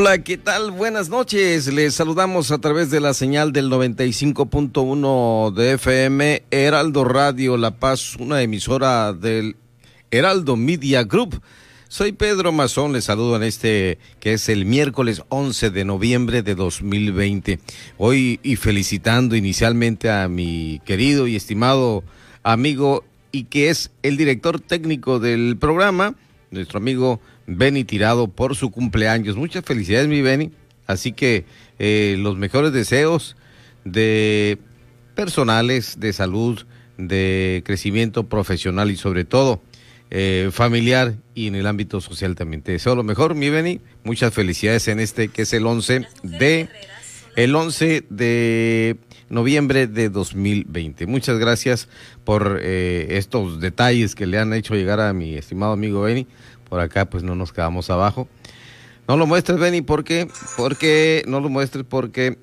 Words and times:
Hola, 0.00 0.22
¿qué 0.24 0.38
tal? 0.38 0.70
Buenas 0.70 1.10
noches. 1.10 1.66
Les 1.66 1.94
saludamos 1.94 2.50
a 2.52 2.58
través 2.58 2.90
de 2.90 3.00
la 3.00 3.12
señal 3.12 3.52
del 3.52 3.70
95.1 3.70 5.52
de 5.52 5.72
FM 5.72 6.42
Heraldo 6.50 7.04
Radio 7.04 7.58
La 7.58 7.72
Paz, 7.72 8.16
una 8.16 8.40
emisora 8.40 9.12
del 9.12 9.56
Heraldo 10.10 10.56
Media 10.56 11.04
Group. 11.04 11.42
Soy 11.88 12.12
Pedro 12.12 12.50
Mazón, 12.50 12.94
les 12.94 13.04
saludo 13.04 13.36
en 13.36 13.42
este 13.42 13.98
que 14.20 14.32
es 14.32 14.48
el 14.48 14.64
miércoles 14.64 15.22
11 15.28 15.68
de 15.68 15.84
noviembre 15.84 16.42
de 16.42 16.54
2020. 16.54 17.60
Hoy 17.98 18.40
y 18.42 18.56
felicitando 18.56 19.36
inicialmente 19.36 20.08
a 20.08 20.28
mi 20.28 20.80
querido 20.86 21.26
y 21.26 21.36
estimado 21.36 22.04
amigo 22.42 23.04
y 23.32 23.44
que 23.44 23.68
es 23.68 23.90
el 24.02 24.16
director 24.16 24.60
técnico 24.60 25.18
del 25.18 25.58
programa, 25.58 26.14
nuestro 26.50 26.78
amigo 26.78 27.20
Benny 27.46 27.84
Tirado 27.84 28.28
por 28.28 28.56
su 28.56 28.70
cumpleaños. 28.70 29.36
Muchas 29.36 29.64
felicidades, 29.64 30.08
mi 30.08 30.22
Benny. 30.22 30.50
Así 30.86 31.12
que 31.12 31.44
eh, 31.78 32.16
los 32.18 32.36
mejores 32.36 32.72
deseos 32.72 33.36
de 33.84 34.58
personales, 35.14 36.00
de 36.00 36.12
salud, 36.12 36.64
de 36.98 37.62
crecimiento 37.64 38.28
profesional 38.28 38.90
y 38.90 38.96
sobre 38.96 39.24
todo 39.24 39.62
eh, 40.10 40.50
familiar 40.52 41.14
y 41.34 41.46
en 41.46 41.54
el 41.54 41.66
ámbito 41.66 42.00
social 42.00 42.34
también. 42.34 42.62
Te 42.62 42.72
deseo 42.72 42.96
lo 42.96 43.04
mejor, 43.04 43.34
mi 43.34 43.48
Benny. 43.48 43.80
Muchas 44.02 44.34
felicidades 44.34 44.88
en 44.88 44.98
este 44.98 45.28
que 45.28 45.42
es 45.42 45.52
el 45.52 45.66
11 45.66 46.06
de 46.22 46.68
el 47.36 47.54
11 47.54 48.04
de 48.10 48.96
noviembre 49.28 49.86
de 49.86 50.08
2020. 50.08 51.06
Muchas 51.06 51.38
gracias 51.38 51.88
por 52.24 52.58
eh, 52.60 53.06
estos 53.10 53.60
detalles 53.60 54.16
que 54.16 54.26
le 54.26 54.38
han 54.38 54.52
hecho 54.52 54.74
llegar 54.74 55.00
a 55.00 55.12
mi 55.12 55.36
estimado 55.36 55.72
amigo 55.72 56.02
Benny 56.02 56.26
por 56.70 56.80
acá 56.80 57.10
pues 57.10 57.22
no 57.22 57.34
nos 57.34 57.52
quedamos 57.52 57.90
abajo. 57.90 58.28
No 59.06 59.16
lo 59.16 59.26
muestres, 59.26 59.58
Benny, 59.58 59.82
¿por 59.82 60.04
qué? 60.04 60.28
Porque 60.56 61.24
no 61.26 61.40
lo 61.40 61.50
muestres 61.50 61.84
porque 61.86 62.38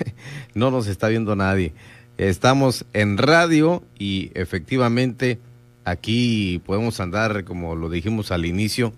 no 0.54 0.70
nos 0.70 0.88
está 0.88 1.08
viendo 1.08 1.36
nadie. 1.36 1.72
Estamos 2.18 2.84
en 2.92 3.16
radio 3.16 3.84
y 3.96 4.32
efectivamente 4.34 5.38
aquí 5.84 6.60
podemos 6.66 6.98
andar, 6.98 7.44
como 7.44 7.76
lo 7.76 7.88
dijimos 7.88 8.32
al 8.32 8.46
inicio, 8.46 8.92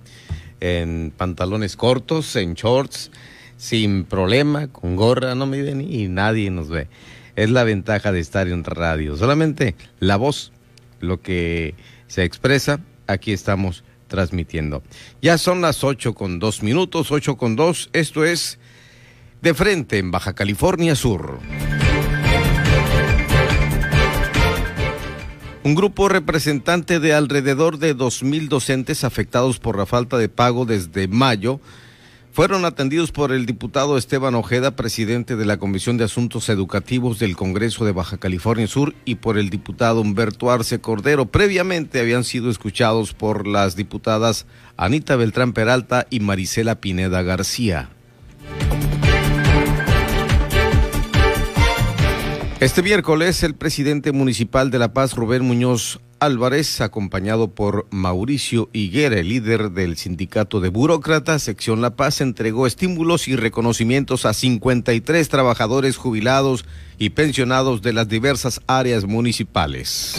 en 0.60 1.12
pantalones 1.14 1.76
cortos, 1.76 2.34
en 2.36 2.54
shorts, 2.54 3.10
sin 3.58 4.04
problema, 4.04 4.68
con 4.68 4.96
gorra, 4.96 5.34
no 5.34 5.46
me 5.46 5.60
ven 5.60 5.82
y 5.82 6.08
nadie 6.08 6.50
nos 6.50 6.70
ve. 6.70 6.88
Es 7.36 7.50
la 7.50 7.64
ventaja 7.64 8.12
de 8.12 8.20
estar 8.20 8.48
en 8.48 8.64
radio. 8.64 9.18
Solamente 9.18 9.74
la 9.98 10.16
voz, 10.16 10.52
lo 11.00 11.20
que 11.20 11.74
se 12.06 12.24
expresa, 12.24 12.80
aquí 13.06 13.32
estamos 13.32 13.84
transmitiendo. 14.10 14.82
Ya 15.22 15.38
son 15.38 15.62
las 15.62 15.82
ocho 15.82 16.12
con 16.12 16.38
dos 16.38 16.62
minutos, 16.62 17.10
ocho 17.10 17.38
con 17.38 17.56
dos. 17.56 17.88
Esto 17.94 18.26
es 18.26 18.58
De 19.40 19.54
Frente 19.54 19.96
en 19.96 20.10
Baja 20.10 20.34
California 20.34 20.94
Sur. 20.94 21.38
Un 25.62 25.74
grupo 25.74 26.08
representante 26.08 27.00
de 27.00 27.14
alrededor 27.14 27.78
de 27.78 27.94
dos 27.94 28.22
mil 28.22 28.48
docentes 28.48 29.04
afectados 29.04 29.58
por 29.58 29.78
la 29.78 29.86
falta 29.86 30.18
de 30.18 30.28
pago 30.28 30.66
desde 30.66 31.06
mayo 31.06 31.60
fueron 32.32 32.64
atendidos 32.64 33.12
por 33.12 33.32
el 33.32 33.46
diputado 33.46 33.98
Esteban 33.98 34.34
Ojeda, 34.34 34.76
presidente 34.76 35.36
de 35.36 35.44
la 35.44 35.58
Comisión 35.58 35.96
de 35.96 36.04
Asuntos 36.04 36.48
Educativos 36.48 37.18
del 37.18 37.36
Congreso 37.36 37.84
de 37.84 37.92
Baja 37.92 38.18
California 38.18 38.66
Sur, 38.66 38.94
y 39.04 39.16
por 39.16 39.38
el 39.38 39.50
diputado 39.50 40.00
Humberto 40.00 40.50
Arce 40.50 40.80
Cordero. 40.80 41.26
Previamente 41.26 42.00
habían 42.00 42.24
sido 42.24 42.50
escuchados 42.50 43.14
por 43.14 43.46
las 43.46 43.76
diputadas 43.76 44.46
Anita 44.76 45.16
Beltrán 45.16 45.52
Peralta 45.52 46.06
y 46.10 46.20
Marisela 46.20 46.80
Pineda 46.80 47.22
García. 47.22 47.90
Este 52.60 52.82
miércoles, 52.82 53.42
el 53.42 53.54
presidente 53.54 54.12
municipal 54.12 54.70
de 54.70 54.78
La 54.78 54.92
Paz, 54.92 55.14
Rubén 55.14 55.42
Muñoz 55.42 55.98
Álvarez, 56.18 56.82
acompañado 56.82 57.48
por 57.54 57.86
Mauricio 57.90 58.68
Higuera, 58.74 59.18
el 59.18 59.30
líder 59.30 59.70
del 59.70 59.96
sindicato 59.96 60.60
de 60.60 60.68
burócratas, 60.68 61.42
sección 61.42 61.80
La 61.80 61.96
Paz, 61.96 62.20
entregó 62.20 62.66
estímulos 62.66 63.28
y 63.28 63.36
reconocimientos 63.36 64.26
a 64.26 64.34
53 64.34 65.26
trabajadores 65.30 65.96
jubilados 65.96 66.66
y 66.98 67.08
pensionados 67.10 67.80
de 67.80 67.94
las 67.94 68.08
diversas 68.08 68.60
áreas 68.66 69.06
municipales. 69.06 70.16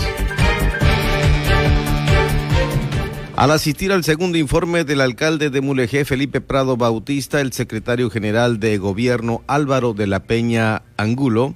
Al 3.36 3.52
asistir 3.52 3.92
al 3.92 4.04
segundo 4.04 4.40
informe 4.40 4.84
del 4.84 5.02
alcalde 5.02 5.52
de 5.52 5.62
Mulegé, 5.62 6.06
Felipe 6.06 6.42
Prado 6.42 6.76
Bautista, 6.76 7.40
el 7.40 7.54
secretario 7.54 8.10
general 8.10 8.60
de 8.60 8.80
gobierno 8.80 9.44
Álvaro 9.46 9.94
de 9.94 10.08
la 10.08 10.24
Peña 10.24 10.82
Angulo, 10.98 11.56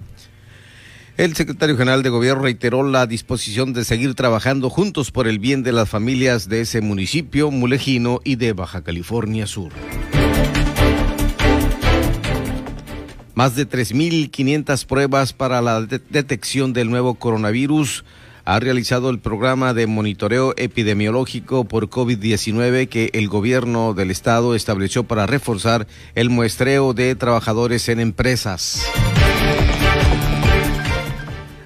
el 1.18 1.36
secretario 1.36 1.78
general 1.78 2.03
de 2.03 2.09
Gobierno 2.09 2.44
reiteró 2.44 2.84
la 2.84 3.08
disposición 3.08 3.74
de 3.74 3.86
seguir 3.86 4.16
trabajando 4.16 4.70
juntos 4.70 5.12
por 5.12 5.28
el 5.28 5.40
bien 5.40 5.64
de 5.64 5.72
las 5.72 5.88
familias 5.88 6.50
de 6.50 6.62
ese 6.62 6.81
municipio 6.81 7.52
mulejino 7.52 8.20
y 8.24 8.36
de 8.36 8.53
Baja 8.53 8.84
California 8.84 9.48
Sur. 9.48 9.72
Más 13.34 13.56
de 13.56 13.67
3.500 13.67 14.85
pruebas 14.85 15.34
para 15.34 15.62
la 15.62 15.82
detección 15.82 16.73
del 16.73 16.90
nuevo 16.90 17.16
coronavirus 17.16 18.06
ha 18.46 18.59
realizado 18.59 19.09
el 19.09 19.20
programa 19.20 19.73
de 19.73 19.88
monitoreo 19.88 20.53
epidemiológico 20.58 21.66
por 21.66 21.90
COVID-19 21.90 22.88
que 22.88 23.09
el 23.14 23.28
gobierno 23.28 23.94
del 23.94 24.12
estado 24.12 24.53
estableció 24.53 25.03
para 25.03 25.26
reforzar 25.26 25.88
el 26.14 26.29
muestreo 26.29 26.94
de 26.94 27.16
trabajadores 27.16 27.90
en 27.90 28.00
empresas. 28.00 28.85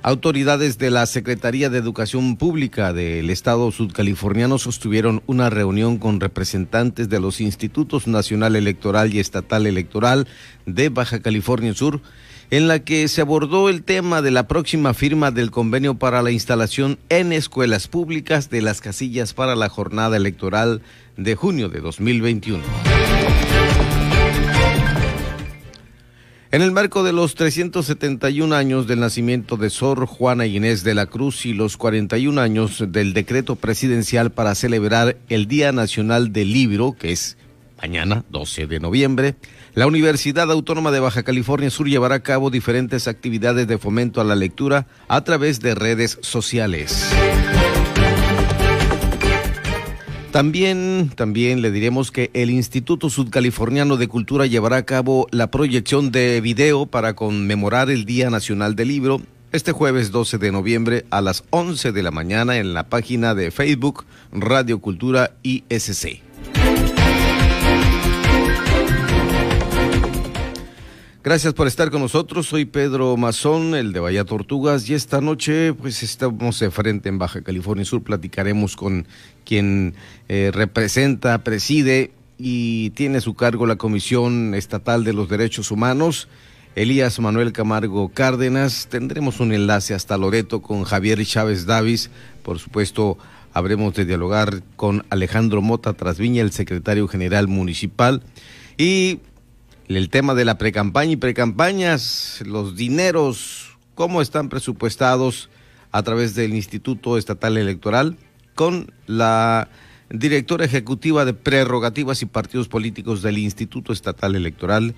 Autoridades 0.01 0.77
de 0.77 0.91
la 0.91 1.05
Secretaría 1.05 1.69
de 1.69 1.77
Educación 1.77 2.37
Pública 2.37 2.93
del 2.93 3.29
Estado 3.29 3.69
sudcaliforniano 3.69 4.57
sostuvieron 4.57 5.21
una 5.27 5.49
reunión 5.49 5.97
con 5.97 6.21
representantes 6.21 7.09
de 7.09 7.19
los 7.19 7.41
Institutos 7.41 8.07
Nacional 8.07 8.55
Electoral 8.55 9.13
y 9.13 9.19
Estatal 9.19 9.67
Electoral 9.67 10.25
de 10.65 10.87
Baja 10.87 11.19
California 11.19 11.73
Sur, 11.73 12.01
en 12.49 12.69
la 12.69 12.79
que 12.79 13.09
se 13.09 13.19
abordó 13.19 13.67
el 13.67 13.83
tema 13.83 14.21
de 14.21 14.31
la 14.31 14.47
próxima 14.47 14.93
firma 14.93 15.31
del 15.31 15.51
convenio 15.51 15.95
para 15.95 16.21
la 16.21 16.31
instalación 16.31 16.97
en 17.09 17.33
escuelas 17.33 17.89
públicas 17.89 18.49
de 18.49 18.61
las 18.61 18.79
casillas 18.79 19.33
para 19.33 19.55
la 19.57 19.67
jornada 19.67 20.15
electoral 20.15 20.81
de 21.17 21.35
junio 21.35 21.67
de 21.67 21.81
2021. 21.81 22.63
En 26.51 26.63
el 26.63 26.71
marco 26.71 27.03
de 27.03 27.13
los 27.13 27.35
371 27.35 28.55
años 28.55 28.87
del 28.87 28.99
nacimiento 28.99 29.55
de 29.55 29.69
Sor 29.69 30.07
Juana 30.07 30.47
Inés 30.47 30.83
de 30.83 30.95
la 30.95 31.05
Cruz 31.05 31.45
y 31.45 31.53
los 31.53 31.77
41 31.77 32.41
años 32.41 32.83
del 32.87 33.13
decreto 33.13 33.55
presidencial 33.55 34.31
para 34.31 34.55
celebrar 34.55 35.17
el 35.29 35.47
Día 35.47 35.71
Nacional 35.71 36.33
del 36.33 36.51
Libro, 36.51 36.95
que 36.97 37.11
es 37.11 37.37
mañana, 37.79 38.25
12 38.31 38.65
de 38.65 38.79
noviembre, 38.79 39.35
la 39.75 39.85
Universidad 39.85 40.51
Autónoma 40.51 40.89
de 40.89 40.99
Baja 40.99 41.21
California 41.21 41.69
Sur 41.69 41.87
llevará 41.87 42.15
a 42.15 42.23
cabo 42.23 42.49
diferentes 42.49 43.07
actividades 43.07 43.67
de 43.67 43.77
fomento 43.77 44.19
a 44.19 44.23
la 44.23 44.35
lectura 44.35 44.87
a 45.07 45.23
través 45.23 45.59
de 45.59 45.75
redes 45.75 46.17
sociales. 46.21 47.11
También, 50.31 51.11
también 51.15 51.63
le 51.63 51.71
diremos 51.71 52.11
que 52.11 52.29
el 52.33 52.51
Instituto 52.51 53.09
Sudcaliforniano 53.09 53.97
de 53.97 54.07
Cultura 54.07 54.45
llevará 54.45 54.77
a 54.77 54.85
cabo 54.85 55.27
la 55.31 55.49
proyección 55.49 56.11
de 56.11 56.39
video 56.39 56.85
para 56.85 57.15
conmemorar 57.15 57.89
el 57.89 58.05
Día 58.05 58.29
Nacional 58.29 58.75
del 58.75 58.89
Libro 58.89 59.21
este 59.51 59.71
jueves 59.71 60.11
12 60.11 60.37
de 60.37 60.51
noviembre 60.51 61.05
a 61.09 61.21
las 61.21 61.43
11 61.49 61.91
de 61.91 62.03
la 62.03 62.11
mañana 62.11 62.57
en 62.57 62.75
la 62.75 62.87
página 62.87 63.33
de 63.33 63.49
Facebook 63.49 64.05
Radio 64.31 64.79
Cultura 64.79 65.31
ISC. 65.41 66.28
Gracias 71.29 71.53
por 71.53 71.67
estar 71.67 71.91
con 71.91 72.01
nosotros. 72.01 72.47
Soy 72.47 72.65
Pedro 72.65 73.15
Mazón, 73.15 73.75
el 73.75 73.93
de 73.93 73.99
Bahía 73.99 74.25
Tortugas, 74.25 74.89
y 74.89 74.95
esta 74.95 75.21
noche 75.21 75.75
pues 75.75 76.01
estamos 76.01 76.59
de 76.59 76.71
frente 76.71 77.07
en 77.07 77.19
Baja 77.19 77.43
California 77.43 77.85
Sur. 77.85 78.01
Platicaremos 78.01 78.75
con 78.75 79.05
quien 79.45 79.93
eh, 80.27 80.49
representa, 80.51 81.43
preside 81.43 82.09
y 82.39 82.89
tiene 82.95 83.19
a 83.19 83.21
su 83.21 83.35
cargo 83.35 83.67
la 83.67 83.75
Comisión 83.75 84.55
Estatal 84.55 85.03
de 85.03 85.13
los 85.13 85.29
Derechos 85.29 85.69
Humanos. 85.69 86.29
Elías 86.75 87.19
Manuel 87.19 87.53
Camargo 87.53 88.09
Cárdenas. 88.09 88.87
Tendremos 88.89 89.39
un 89.39 89.53
enlace 89.53 89.93
hasta 89.93 90.17
Loreto 90.17 90.63
con 90.63 90.83
Javier 90.83 91.23
Chávez 91.23 91.67
Davis. 91.67 92.09
Por 92.41 92.57
supuesto, 92.57 93.19
habremos 93.53 93.93
de 93.93 94.05
dialogar 94.05 94.63
con 94.75 95.05
Alejandro 95.11 95.61
Mota 95.61 95.93
Trasviña, 95.93 96.41
el 96.41 96.53
secretario 96.53 97.07
general 97.07 97.47
municipal. 97.47 98.23
Y 98.79 99.19
el 99.97 100.09
tema 100.09 100.35
de 100.35 100.45
la 100.45 100.57
precampaña 100.57 101.13
y 101.13 101.17
precampañas, 101.17 102.43
los 102.45 102.75
dineros, 102.75 103.77
cómo 103.95 104.21
están 104.21 104.49
presupuestados 104.49 105.49
a 105.91 106.03
través 106.03 106.35
del 106.35 106.53
Instituto 106.53 107.17
Estatal 107.17 107.57
Electoral 107.57 108.17
con 108.53 108.93
la 109.07 109.67
directora 110.11 110.65
ejecutiva 110.65 111.25
de 111.25 111.33
prerrogativas 111.33 112.21
y 112.21 112.27
partidos 112.27 112.67
políticos 112.67 113.21
del 113.21 113.37
Instituto 113.37 113.91
Estatal 113.91 114.35
Electoral, 114.35 114.95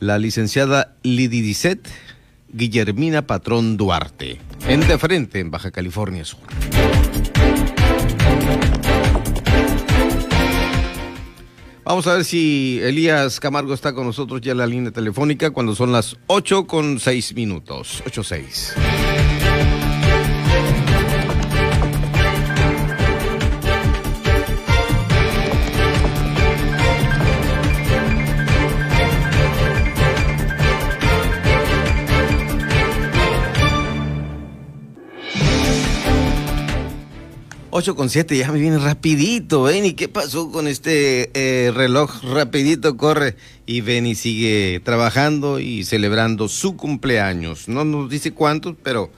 la 0.00 0.18
licenciada 0.18 0.94
Lididicet 1.02 1.88
Guillermina 2.52 3.26
Patrón 3.26 3.76
Duarte, 3.76 4.40
en 4.66 4.80
De 4.86 4.98
Frente, 4.98 5.40
en 5.40 5.50
Baja 5.50 5.70
California 5.70 6.24
Sur. 6.24 6.40
Vamos 11.84 12.06
a 12.06 12.14
ver 12.14 12.24
si 12.24 12.78
Elías 12.80 13.40
Camargo 13.40 13.74
está 13.74 13.92
con 13.92 14.06
nosotros 14.06 14.40
ya 14.40 14.52
en 14.52 14.58
la 14.58 14.66
línea 14.66 14.92
telefónica 14.92 15.50
cuando 15.50 15.74
son 15.74 15.90
las 15.90 16.16
8 16.28 16.66
con 16.66 17.00
6 17.00 17.34
minutos. 17.34 18.02
8-6. 18.06 19.21
8 37.74 37.96
con 37.96 38.10
7, 38.10 38.36
ya 38.36 38.52
me 38.52 38.60
viene 38.60 38.76
rapidito, 38.76 39.62
ven, 39.62 39.86
¿y 39.86 39.94
qué 39.94 40.06
pasó 40.06 40.52
con 40.52 40.68
este 40.68 41.30
eh, 41.32 41.70
reloj? 41.72 42.22
Rapidito 42.22 42.98
corre 42.98 43.34
y 43.64 43.80
ven 43.80 44.04
y 44.04 44.14
sigue 44.14 44.78
trabajando 44.84 45.58
y 45.58 45.84
celebrando 45.84 46.48
su 46.48 46.76
cumpleaños. 46.76 47.68
No 47.68 47.86
nos 47.86 48.10
dice 48.10 48.32
cuántos, 48.32 48.76
pero 48.82 49.10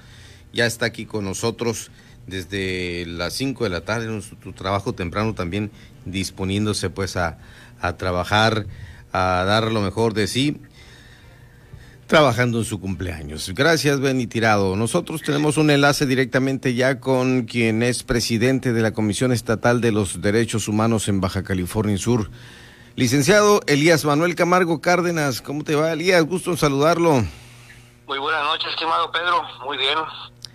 ya 0.52 0.66
está 0.66 0.86
aquí 0.86 1.04
con 1.04 1.24
nosotros 1.24 1.90
desde 2.28 3.06
las 3.06 3.32
5 3.32 3.64
de 3.64 3.70
la 3.70 3.80
tarde, 3.80 4.06
en 4.06 4.22
su, 4.22 4.36
trabajo 4.52 4.92
temprano 4.92 5.34
también 5.34 5.72
disponiéndose 6.04 6.90
pues 6.90 7.16
a, 7.16 7.38
a 7.80 7.96
trabajar, 7.96 8.68
a 9.10 9.42
dar 9.44 9.72
lo 9.72 9.80
mejor 9.80 10.14
de 10.14 10.28
sí 10.28 10.60
trabajando 12.14 12.58
en 12.58 12.64
su 12.64 12.80
cumpleaños. 12.80 13.50
Gracias, 13.56 13.98
Benny 13.98 14.28
Tirado. 14.28 14.76
Nosotros 14.76 15.20
tenemos 15.20 15.56
un 15.56 15.68
enlace 15.70 16.06
directamente 16.06 16.72
ya 16.76 17.00
con 17.00 17.42
quien 17.42 17.82
es 17.82 18.04
presidente 18.04 18.72
de 18.72 18.82
la 18.82 18.92
Comisión 18.92 19.32
Estatal 19.32 19.80
de 19.80 19.90
los 19.90 20.22
Derechos 20.22 20.68
Humanos 20.68 21.08
en 21.08 21.20
Baja 21.20 21.42
California 21.42 21.98
Sur. 21.98 22.30
Licenciado 22.94 23.62
Elías 23.66 24.04
Manuel 24.04 24.36
Camargo 24.36 24.80
Cárdenas, 24.80 25.42
¿cómo 25.42 25.64
te 25.64 25.74
va, 25.74 25.92
Elías? 25.92 26.22
Gusto 26.22 26.52
en 26.52 26.56
saludarlo. 26.56 27.14
Muy 28.06 28.18
buenas 28.20 28.44
noches, 28.44 28.68
estimado 28.70 29.10
Pedro. 29.10 29.42
Muy 29.64 29.76
bien. 29.76 29.98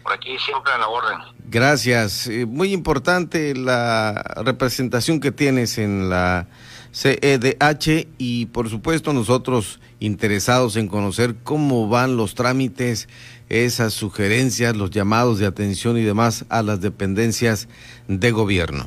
Por 0.02 0.14
aquí 0.14 0.38
siempre 0.40 0.72
a 0.72 0.78
la 0.78 0.88
orden. 0.88 1.18
Gracias. 1.44 2.28
Eh, 2.28 2.46
muy 2.46 2.72
importante 2.72 3.54
la 3.54 4.14
representación 4.46 5.20
que 5.20 5.34
tienes 5.34 5.78
en 5.78 6.10
la 6.10 6.48
CEDH 6.94 8.08
y 8.18 8.46
por 8.46 8.70
supuesto 8.70 9.12
nosotros 9.12 9.82
interesados 10.00 10.76
en 10.76 10.88
conocer 10.88 11.36
cómo 11.44 11.88
van 11.88 12.18
los 12.18 12.36
trámites, 12.36 13.10
esas 13.50 13.94
sugerencias, 13.94 14.76
los 14.76 14.92
llamados 14.92 15.40
de 15.40 15.46
atención 15.46 15.98
y 15.98 16.04
demás 16.04 16.46
a 16.50 16.62
las 16.62 16.82
dependencias 16.82 17.68
de 18.08 18.32
gobierno. 18.32 18.86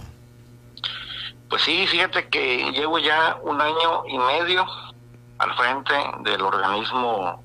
Pues 1.49 1.63
sí, 1.63 1.87
fíjate 1.87 2.29
que 2.29 2.71
llevo 2.73 2.99
ya 2.99 3.39
un 3.43 3.61
año 3.61 4.07
y 4.09 4.17
medio 4.17 4.65
al 5.39 5.55
frente 5.55 5.93
del 6.25 6.41
organismo 6.41 7.43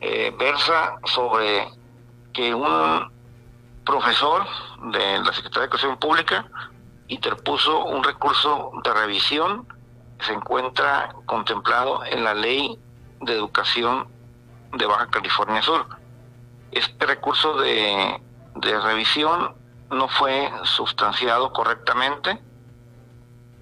eh, 0.00 0.34
versa 0.38 0.96
sobre 1.04 1.68
que 2.32 2.52
un 2.54 3.12
profesor 3.84 4.44
de 4.90 5.20
la 5.20 5.32
Secretaría 5.32 5.60
de 5.60 5.66
Educación 5.66 5.96
Pública 5.98 6.46
interpuso 7.08 7.84
un 7.84 8.02
recurso 8.02 8.72
de 8.82 8.92
revisión 8.92 9.66
se 10.20 10.32
encuentra 10.32 11.14
contemplado 11.26 12.04
en 12.04 12.24
la 12.24 12.34
Ley 12.34 12.78
de 13.20 13.34
Educación 13.34 14.08
de 14.72 14.86
Baja 14.86 15.08
California 15.08 15.62
Sur. 15.62 15.86
Este 16.72 17.06
recurso 17.06 17.58
de, 17.58 18.20
revisión 18.54 19.54
no 19.90 20.08
fue 20.08 20.50
sustanciado 20.64 21.52
correctamente 21.52 22.40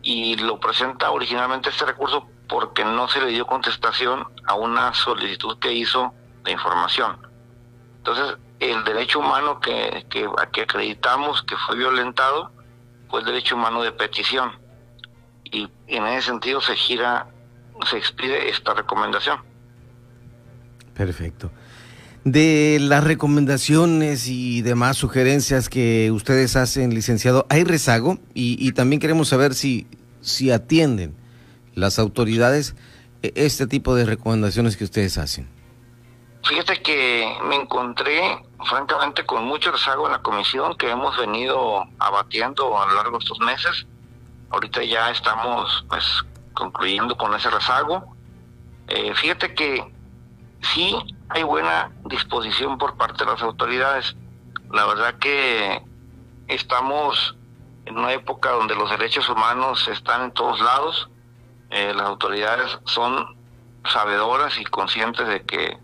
y 0.02 0.36
lo 0.36 0.58
presenta 0.60 1.10
originalmente 1.10 1.70
este 1.70 1.84
recurso 1.84 2.28
porque 2.48 2.84
no 2.84 3.08
se 3.08 3.20
le 3.20 3.28
dio 3.28 3.46
contestación 3.46 4.26
a 4.46 4.54
una 4.54 4.94
solicitud 4.94 5.58
que 5.58 5.72
hizo 5.72 6.12
de 6.44 6.52
información. 6.52 7.18
Entonces, 7.98 8.36
el 8.60 8.84
derecho 8.84 9.20
humano 9.20 9.60
que, 9.60 10.06
que, 10.08 10.28
que 10.52 10.62
acreditamos 10.62 11.42
que 11.42 11.56
fue 11.56 11.76
violentado 11.76 12.50
fue 13.08 13.20
el 13.20 13.26
derecho 13.26 13.56
humano 13.56 13.82
de 13.82 13.92
petición 13.92 14.61
y 15.52 15.68
en 15.86 16.06
ese 16.06 16.28
sentido 16.28 16.60
se 16.60 16.74
gira, 16.74 17.28
se 17.88 17.98
expide 17.98 18.48
esta 18.48 18.74
recomendación. 18.74 19.38
Perfecto. 20.94 21.50
De 22.24 22.78
las 22.80 23.04
recomendaciones 23.04 24.28
y 24.28 24.62
demás 24.62 24.96
sugerencias 24.96 25.68
que 25.68 26.10
ustedes 26.12 26.56
hacen, 26.56 26.94
licenciado, 26.94 27.46
¿hay 27.50 27.64
rezago? 27.64 28.18
Y, 28.32 28.56
y 28.64 28.72
también 28.72 29.00
queremos 29.00 29.28
saber 29.28 29.54
si, 29.54 29.86
si 30.20 30.50
atienden 30.50 31.16
las 31.74 31.98
autoridades 31.98 32.76
e, 33.22 33.32
este 33.34 33.66
tipo 33.66 33.94
de 33.94 34.06
recomendaciones 34.06 34.76
que 34.76 34.84
ustedes 34.84 35.18
hacen. 35.18 35.48
Fíjate 36.44 36.80
que 36.82 37.36
me 37.48 37.56
encontré 37.56 38.20
francamente 38.64 39.24
con 39.24 39.44
mucho 39.44 39.70
rezago 39.70 40.06
en 40.06 40.12
la 40.12 40.22
comisión 40.22 40.76
que 40.76 40.90
hemos 40.90 41.16
venido 41.16 41.84
abatiendo 41.98 42.80
a 42.80 42.86
lo 42.86 42.94
largo 42.94 43.18
de 43.18 43.24
estos 43.24 43.38
meses 43.40 43.86
Ahorita 44.52 44.84
ya 44.84 45.10
estamos 45.10 45.84
pues 45.88 46.04
concluyendo 46.54 47.16
con 47.16 47.34
ese 47.34 47.50
rezago. 47.50 48.14
Eh, 48.88 49.14
fíjate 49.14 49.54
que 49.54 49.92
sí 50.60 50.94
hay 51.30 51.42
buena 51.42 51.90
disposición 52.04 52.76
por 52.76 52.96
parte 52.96 53.24
de 53.24 53.30
las 53.30 53.42
autoridades. 53.42 54.14
La 54.70 54.84
verdad 54.86 55.14
que 55.14 55.82
estamos 56.48 57.34
en 57.86 57.98
una 57.98 58.12
época 58.12 58.50
donde 58.50 58.74
los 58.74 58.90
derechos 58.90 59.28
humanos 59.28 59.88
están 59.88 60.24
en 60.24 60.32
todos 60.32 60.60
lados, 60.60 61.08
eh, 61.70 61.92
las 61.94 62.06
autoridades 62.06 62.78
son 62.84 63.36
sabedoras 63.84 64.58
y 64.60 64.64
conscientes 64.64 65.26
de 65.26 65.42
que 65.42 65.78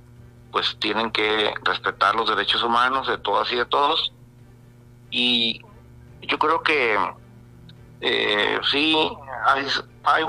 pues 0.52 0.76
tienen 0.78 1.10
que 1.10 1.54
respetar 1.64 2.14
los 2.14 2.28
derechos 2.28 2.62
humanos 2.62 3.08
de 3.08 3.18
todas 3.18 3.50
y 3.52 3.56
de 3.56 3.66
todos 3.66 4.12
y 5.10 5.62
yo 6.22 6.38
creo 6.38 6.62
que 6.62 6.96
eh, 8.00 8.60
sí 8.70 8.96
hay, 10.04 10.24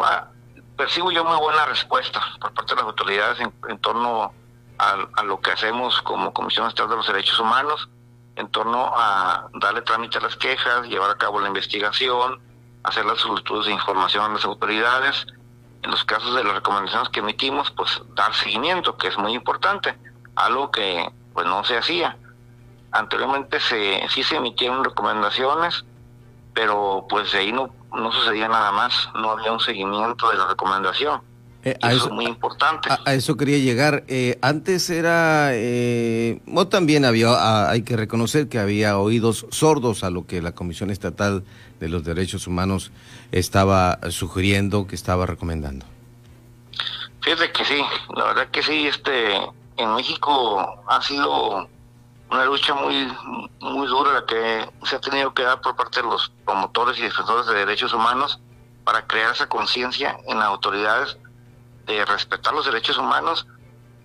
percibo 0.76 1.12
yo 1.12 1.24
muy 1.26 1.38
buena 1.38 1.66
respuesta 1.66 2.22
por 2.40 2.54
parte 2.54 2.74
de 2.74 2.78
las 2.78 2.86
autoridades 2.86 3.40
en, 3.68 3.80
torno 3.80 4.34
a, 4.78 5.24
lo 5.24 5.40
que 5.42 5.52
hacemos 5.52 6.02
como 6.02 6.34
Comisión 6.34 6.68
Estatal 6.68 6.92
de 6.92 6.96
los 6.98 7.08
Derechos 7.08 7.40
Humanos 7.40 7.90
en 8.36 8.48
torno 8.48 8.94
a 8.96 9.50
darle 9.56 9.82
trámite 9.82 10.18
a 10.18 10.22
las 10.22 10.38
quejas, 10.38 10.88
llevar 10.88 11.12
a 11.12 11.18
cabo 11.18 11.42
la 11.42 11.50
investigación, 11.50 12.40
hacer 12.84 13.06
las 13.06 13.20
solicitudes 13.20 13.66
de 13.66 13.74
información 13.74 14.24
a 14.24 14.34
las 14.34 14.46
autoridades. 14.46 15.28
En 15.82 15.92
los 15.92 16.06
casos 16.06 16.34
de 16.36 16.44
las 16.46 16.56
recomendaciones 16.56 17.10
que 17.10 17.20
emitimos, 17.20 17.72
pues 17.72 18.02
dar 18.16 18.34
seguimiento, 18.34 18.98
que 18.98 19.10
es 19.10 19.18
muy 19.18 19.34
importante, 19.34 19.98
algo 20.36 20.72
que 20.72 21.12
pues 21.34 21.46
no 21.46 21.64
se 21.66 21.78
hacía. 21.78 22.18
Anteriormente 22.92 23.60
se, 23.60 24.08
sí 24.10 24.24
se 24.24 24.38
emitieron 24.38 24.86
recomendaciones, 24.86 25.84
pero 26.54 27.06
pues 27.10 27.32
de 27.32 27.40
ahí 27.40 27.52
no, 27.52 27.70
no 27.94 28.12
sucedía 28.12 28.48
nada 28.48 28.72
más, 28.72 29.10
no 29.16 29.32
había 29.32 29.52
un 29.52 29.60
seguimiento 29.60 30.30
de 30.30 30.38
la 30.38 30.48
recomendación. 30.48 31.22
Eh, 31.64 31.78
eso, 31.82 32.08
es 32.08 32.12
muy 32.12 32.26
importante. 32.26 32.90
A, 32.90 33.14
eso 33.14 33.36
quería 33.36 33.58
llegar. 33.58 34.04
Eh, 34.08 34.40
antes 34.42 34.90
era, 34.90 35.50
eh, 35.54 36.42
o 36.54 36.68
también 36.68 37.04
había, 37.04 37.70
hay 37.70 37.82
que 37.82 37.98
reconocer 37.98 38.48
que 38.48 38.60
había 38.60 38.98
oídos 38.98 39.46
sordos 39.52 40.04
a 40.04 40.10
lo 40.10 40.26
que 40.26 40.42
la 40.42 40.54
Comisión 40.54 40.90
Estatal 40.90 41.44
de 41.80 41.90
los 41.90 42.04
Derechos 42.04 42.48
Humanos 42.48 42.92
estaba 43.32 44.00
sugiriendo, 44.10 44.88
que 44.88 44.96
estaba 44.96 45.26
recomendando. 45.26 45.86
Fíjate 47.22 47.52
que 47.52 47.66
sí, 47.66 47.82
la 48.16 48.24
verdad 48.26 48.48
que 48.48 48.64
sí, 48.64 48.88
este, 48.88 49.36
en 49.76 49.94
México 49.96 50.84
ha 50.88 51.02
sido 51.02 51.68
una 52.32 52.46
lucha 52.46 52.74
muy, 52.74 53.12
muy 53.60 53.88
dura 53.88 54.14
la 54.14 54.26
que 54.26 54.70
se 54.84 54.96
ha 54.96 55.02
tenido 55.02 55.34
que 55.34 55.44
dar 55.44 55.62
por 55.62 55.76
parte 55.76 56.02
de 56.02 56.08
los 56.08 56.32
promotores 56.46 56.98
y 57.00 57.02
defensores 57.02 57.48
de 57.48 57.54
derechos 57.54 57.94
humanos 57.94 58.40
para 58.84 59.06
crear 59.08 59.34
esa 59.34 59.48
conciencia 59.48 60.18
en 60.28 60.38
las 60.38 60.48
autoridades 60.48 61.18
de 61.86 62.06
respetar 62.06 62.54
los 62.54 62.66
derechos 62.66 62.98
humanos 62.98 63.48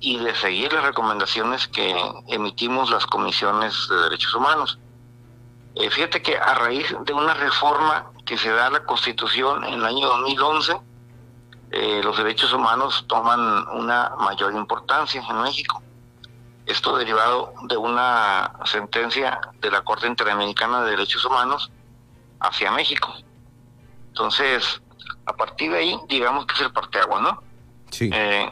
y 0.00 0.18
de 0.18 0.34
seguir 0.34 0.72
las 0.72 0.84
recomendaciones 0.84 1.68
que 1.68 1.94
emitimos 2.28 2.90
las 2.90 3.06
comisiones 3.06 3.88
de 3.88 3.96
derechos 3.96 4.34
humanos. 4.34 4.78
Eh, 5.74 5.90
fíjate 5.90 6.22
que 6.22 6.36
a 6.36 6.54
raíz 6.54 6.94
de 7.04 7.12
una 7.12 7.34
reforma 7.34 8.10
que 8.24 8.38
se 8.38 8.50
da 8.50 8.66
a 8.66 8.70
la 8.70 8.84
Constitución 8.84 9.64
en 9.64 9.74
el 9.74 9.84
año 9.84 10.06
2011, 10.06 10.80
eh, 11.72 12.00
los 12.04 12.16
derechos 12.16 12.52
humanos 12.52 13.04
toman 13.08 13.68
una 13.68 14.12
mayor 14.20 14.54
importancia 14.54 15.22
en 15.28 15.42
México. 15.42 15.82
Esto 16.66 16.96
derivado 16.96 17.52
de 17.68 17.76
una 17.76 18.52
sentencia 18.64 19.40
de 19.60 19.70
la 19.70 19.82
Corte 19.82 20.06
Interamericana 20.06 20.82
de 20.82 20.92
Derechos 20.92 21.24
Humanos 21.24 21.70
hacia 22.40 22.70
México. 22.70 23.14
Entonces, 24.08 24.80
a 25.26 25.32
partir 25.34 25.72
de 25.72 25.78
ahí, 25.78 26.00
digamos 26.08 26.46
que 26.46 26.54
es 26.54 26.60
el 26.60 26.72
parteagua, 26.72 27.20
¿no? 27.20 27.42
Eh, 28.00 28.50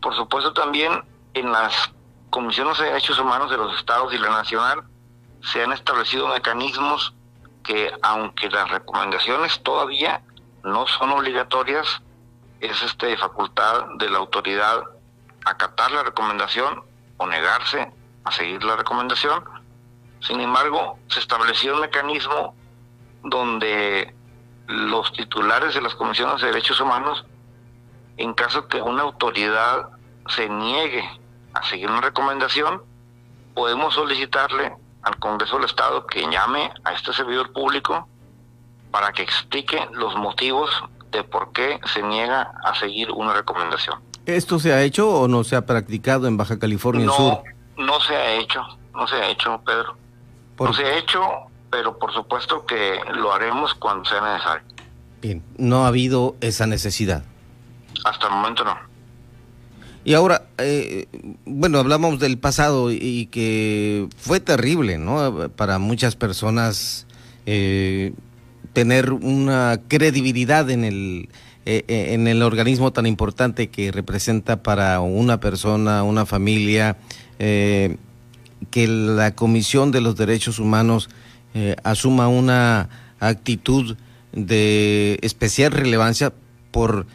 por 0.00 0.14
supuesto 0.14 0.52
también 0.52 1.02
en 1.34 1.50
las 1.50 1.90
comisiones 2.30 2.78
de 2.78 2.86
derechos 2.86 3.18
humanos 3.18 3.50
de 3.50 3.56
los 3.56 3.76
estados 3.78 4.12
y 4.12 4.18
la 4.18 4.28
nacional 4.30 4.82
se 5.42 5.62
han 5.62 5.72
establecido 5.72 6.28
mecanismos 6.28 7.14
que 7.62 7.92
aunque 8.02 8.50
las 8.50 8.70
recomendaciones 8.70 9.62
todavía 9.62 10.20
no 10.62 10.86
son 10.86 11.10
obligatorias, 11.10 12.02
es 12.60 12.82
este 12.82 13.16
facultad 13.16 13.86
de 13.98 14.10
la 14.10 14.18
autoridad 14.18 14.84
acatar 15.44 15.90
la 15.92 16.02
recomendación 16.02 16.82
negarse 17.26 17.92
a 18.24 18.30
seguir 18.30 18.62
la 18.64 18.76
recomendación. 18.76 19.44
Sin 20.20 20.40
embargo, 20.40 20.98
se 21.08 21.20
estableció 21.20 21.74
un 21.74 21.80
mecanismo 21.80 22.54
donde 23.22 24.14
los 24.66 25.12
titulares 25.12 25.74
de 25.74 25.82
las 25.82 25.94
comisiones 25.94 26.40
de 26.40 26.48
derechos 26.48 26.80
humanos 26.80 27.24
en 28.16 28.34
caso 28.34 28.68
que 28.68 28.80
una 28.80 29.02
autoridad 29.02 29.88
se 30.28 30.48
niegue 30.48 31.04
a 31.52 31.62
seguir 31.64 31.90
una 31.90 32.00
recomendación, 32.00 32.82
podemos 33.54 33.94
solicitarle 33.94 34.76
al 35.02 35.18
Congreso 35.18 35.56
del 35.56 35.66
Estado 35.66 36.06
que 36.06 36.22
llame 36.30 36.72
a 36.84 36.92
este 36.92 37.12
servidor 37.12 37.52
público 37.52 38.08
para 38.90 39.12
que 39.12 39.22
explique 39.22 39.88
los 39.92 40.16
motivos 40.16 40.70
de 41.10 41.24
por 41.24 41.52
qué 41.52 41.80
se 41.92 42.02
niega 42.02 42.52
a 42.64 42.74
seguir 42.74 43.10
una 43.10 43.32
recomendación. 43.32 44.00
¿Esto 44.26 44.58
se 44.58 44.72
ha 44.72 44.82
hecho 44.82 45.10
o 45.10 45.28
no 45.28 45.44
se 45.44 45.56
ha 45.56 45.66
practicado 45.66 46.26
en 46.26 46.36
Baja 46.36 46.58
California 46.58 47.08
Sur? 47.10 47.42
No 47.76 48.00
se 48.00 48.14
ha 48.14 48.40
hecho, 48.40 48.60
no 48.94 49.06
se 49.06 49.16
ha 49.16 49.30
hecho, 49.30 49.60
Pedro. 49.64 49.96
No 50.58 50.72
se 50.72 50.84
ha 50.84 50.98
hecho, 50.98 51.20
pero 51.70 51.98
por 51.98 52.12
supuesto 52.12 52.64
que 52.64 53.00
lo 53.14 53.32
haremos 53.32 53.74
cuando 53.74 54.04
sea 54.04 54.20
necesario. 54.20 54.66
Bien, 55.20 55.42
no 55.58 55.84
ha 55.84 55.88
habido 55.88 56.36
esa 56.40 56.66
necesidad. 56.66 57.24
Hasta 58.04 58.26
el 58.26 58.32
momento 58.32 58.64
no. 58.64 58.76
Y 60.04 60.14
ahora, 60.14 60.42
eh, 60.58 61.06
bueno, 61.46 61.78
hablamos 61.78 62.18
del 62.18 62.38
pasado 62.38 62.90
y 62.92 63.26
que 63.26 64.06
fue 64.18 64.38
terrible, 64.38 64.98
¿no? 64.98 65.48
Para 65.56 65.78
muchas 65.78 66.14
personas 66.14 67.06
eh, 67.46 68.12
tener 68.74 69.12
una 69.12 69.80
credibilidad 69.88 70.68
en 70.70 70.84
el, 70.84 71.30
eh, 71.66 71.84
en 71.88 72.26
el 72.28 72.42
organismo 72.42 72.92
tan 72.92 73.06
importante 73.06 73.68
que 73.68 73.92
representa 73.92 74.62
para 74.62 75.00
una 75.00 75.40
persona, 75.40 76.02
una 76.02 76.26
familia, 76.26 76.96
que 77.38 77.98
la 78.88 79.34
Comisión 79.34 79.90
de 79.90 80.00
los 80.00 80.16
Derechos 80.16 80.58
Humanos 80.58 81.10
asuma 81.82 82.28
una 82.28 82.88
actitud 83.18 83.96
de 84.32 85.18
especial 85.20 85.72
relevancia 85.72 86.32
por 86.70 87.06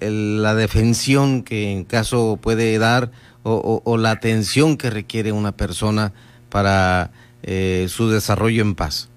la 0.00 0.54
defensión 0.54 1.42
que 1.42 1.72
en 1.72 1.84
caso 1.84 2.38
puede 2.42 2.78
dar 2.78 3.10
o, 3.42 3.96
la 3.98 4.10
atención 4.10 4.76
que 4.76 4.90
requiere 4.90 5.32
una 5.32 5.52
persona 5.52 6.12
para 6.50 7.10
eh, 7.42 7.86
su 7.88 8.10
desarrollo 8.10 8.62
en 8.62 8.74
paz. 8.74 9.08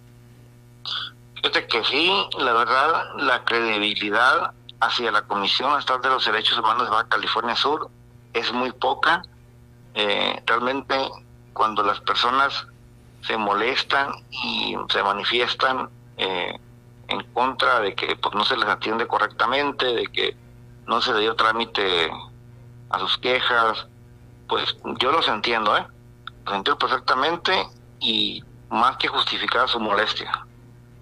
Fíjate 1.36 1.68
que 1.68 1.84
sí, 1.84 2.10
la 2.40 2.54
verdad, 2.54 3.04
la 3.18 3.44
credibilidad 3.44 4.52
hacia 4.86 5.12
la 5.12 5.22
Comisión 5.24 5.78
Estatal 5.80 6.02
de 6.02 6.10
los 6.10 6.26
Derechos 6.26 6.58
Humanos 6.58 6.84
de 6.84 6.92
Baja 6.92 7.08
California 7.08 7.56
Sur 7.56 7.90
es 8.34 8.52
muy 8.52 8.72
poca. 8.72 9.24
Eh, 9.94 10.42
realmente 10.46 10.96
cuando 11.54 11.84
las 11.84 12.00
personas 12.02 12.66
se 13.22 13.38
molestan 13.38 14.12
y 14.30 14.76
se 14.90 15.04
manifiestan 15.04 15.90
eh, 16.18 16.60
en 17.08 17.24
contra 17.34 17.80
de 17.80 17.96
que 17.96 18.16
pues 18.16 18.34
no 18.36 18.44
se 18.44 18.58
les 18.58 18.68
atiende 18.68 19.08
correctamente, 19.08 19.86
de 19.86 20.08
que 20.08 20.36
no 20.88 21.02
se 21.02 21.14
le 21.14 21.22
dio 21.22 21.36
trámite 21.36 22.12
a 22.90 23.00
sus 23.00 23.18
quejas, 23.18 23.88
pues 24.48 24.76
yo 25.00 25.12
los 25.12 25.28
entiendo, 25.28 25.78
¿eh? 25.78 25.86
Los 26.46 26.56
entiendo 26.56 26.78
perfectamente 26.78 27.68
y 28.00 28.44
más 28.70 28.98
que 28.98 29.08
justificar 29.08 29.70
su 29.70 29.80
molestia, 29.80 30.46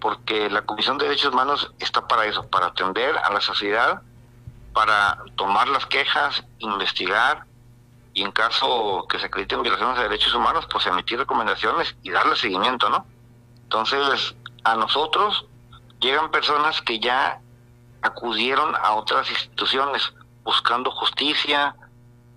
porque 0.01 0.49
la 0.49 0.63
Comisión 0.63 0.97
de 0.97 1.05
Derechos 1.05 1.31
Humanos 1.31 1.71
está 1.79 2.07
para 2.07 2.25
eso, 2.25 2.45
para 2.49 2.67
atender 2.67 3.15
a 3.17 3.31
la 3.31 3.39
sociedad, 3.39 4.01
para 4.73 5.23
tomar 5.35 5.69
las 5.69 5.85
quejas, 5.85 6.43
investigar 6.59 7.45
y 8.13 8.23
en 8.23 8.31
caso 8.31 9.05
que 9.07 9.19
se 9.19 9.27
acrediten 9.27 9.61
violaciones 9.61 9.97
de 9.97 10.03
derechos 10.03 10.33
humanos, 10.33 10.67
pues 10.69 10.85
emitir 10.87 11.19
recomendaciones 11.19 11.95
y 12.01 12.09
darle 12.09 12.35
seguimiento, 12.35 12.89
¿no? 12.89 13.05
Entonces, 13.63 14.35
a 14.63 14.75
nosotros 14.75 15.45
llegan 15.99 16.31
personas 16.31 16.81
que 16.81 16.99
ya 16.99 17.39
acudieron 18.01 18.75
a 18.75 18.93
otras 18.93 19.29
instituciones 19.29 20.13
buscando 20.43 20.91
justicia 20.91 21.75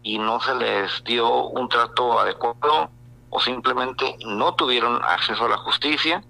y 0.02 0.18
no 0.18 0.38
se 0.40 0.54
les 0.54 1.02
dio 1.04 1.46
un 1.46 1.68
trato 1.68 2.20
adecuado 2.20 2.90
o 3.30 3.40
simplemente 3.40 4.16
no 4.26 4.54
tuvieron 4.54 5.02
acceso 5.02 5.46
a 5.46 5.48
la 5.48 5.56
justicia. 5.56 6.22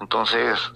Entonces, 0.00 0.72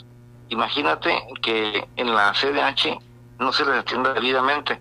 imagínate 0.48 1.26
que 1.42 1.88
en 1.96 2.14
la 2.14 2.32
CDH 2.32 2.98
no 3.38 3.52
se 3.52 3.64
les 3.64 3.76
atiende 3.76 4.12
debidamente. 4.14 4.80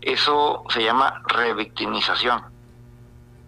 Eso 0.00 0.64
se 0.68 0.82
llama 0.82 1.22
revictimización. 1.26 2.42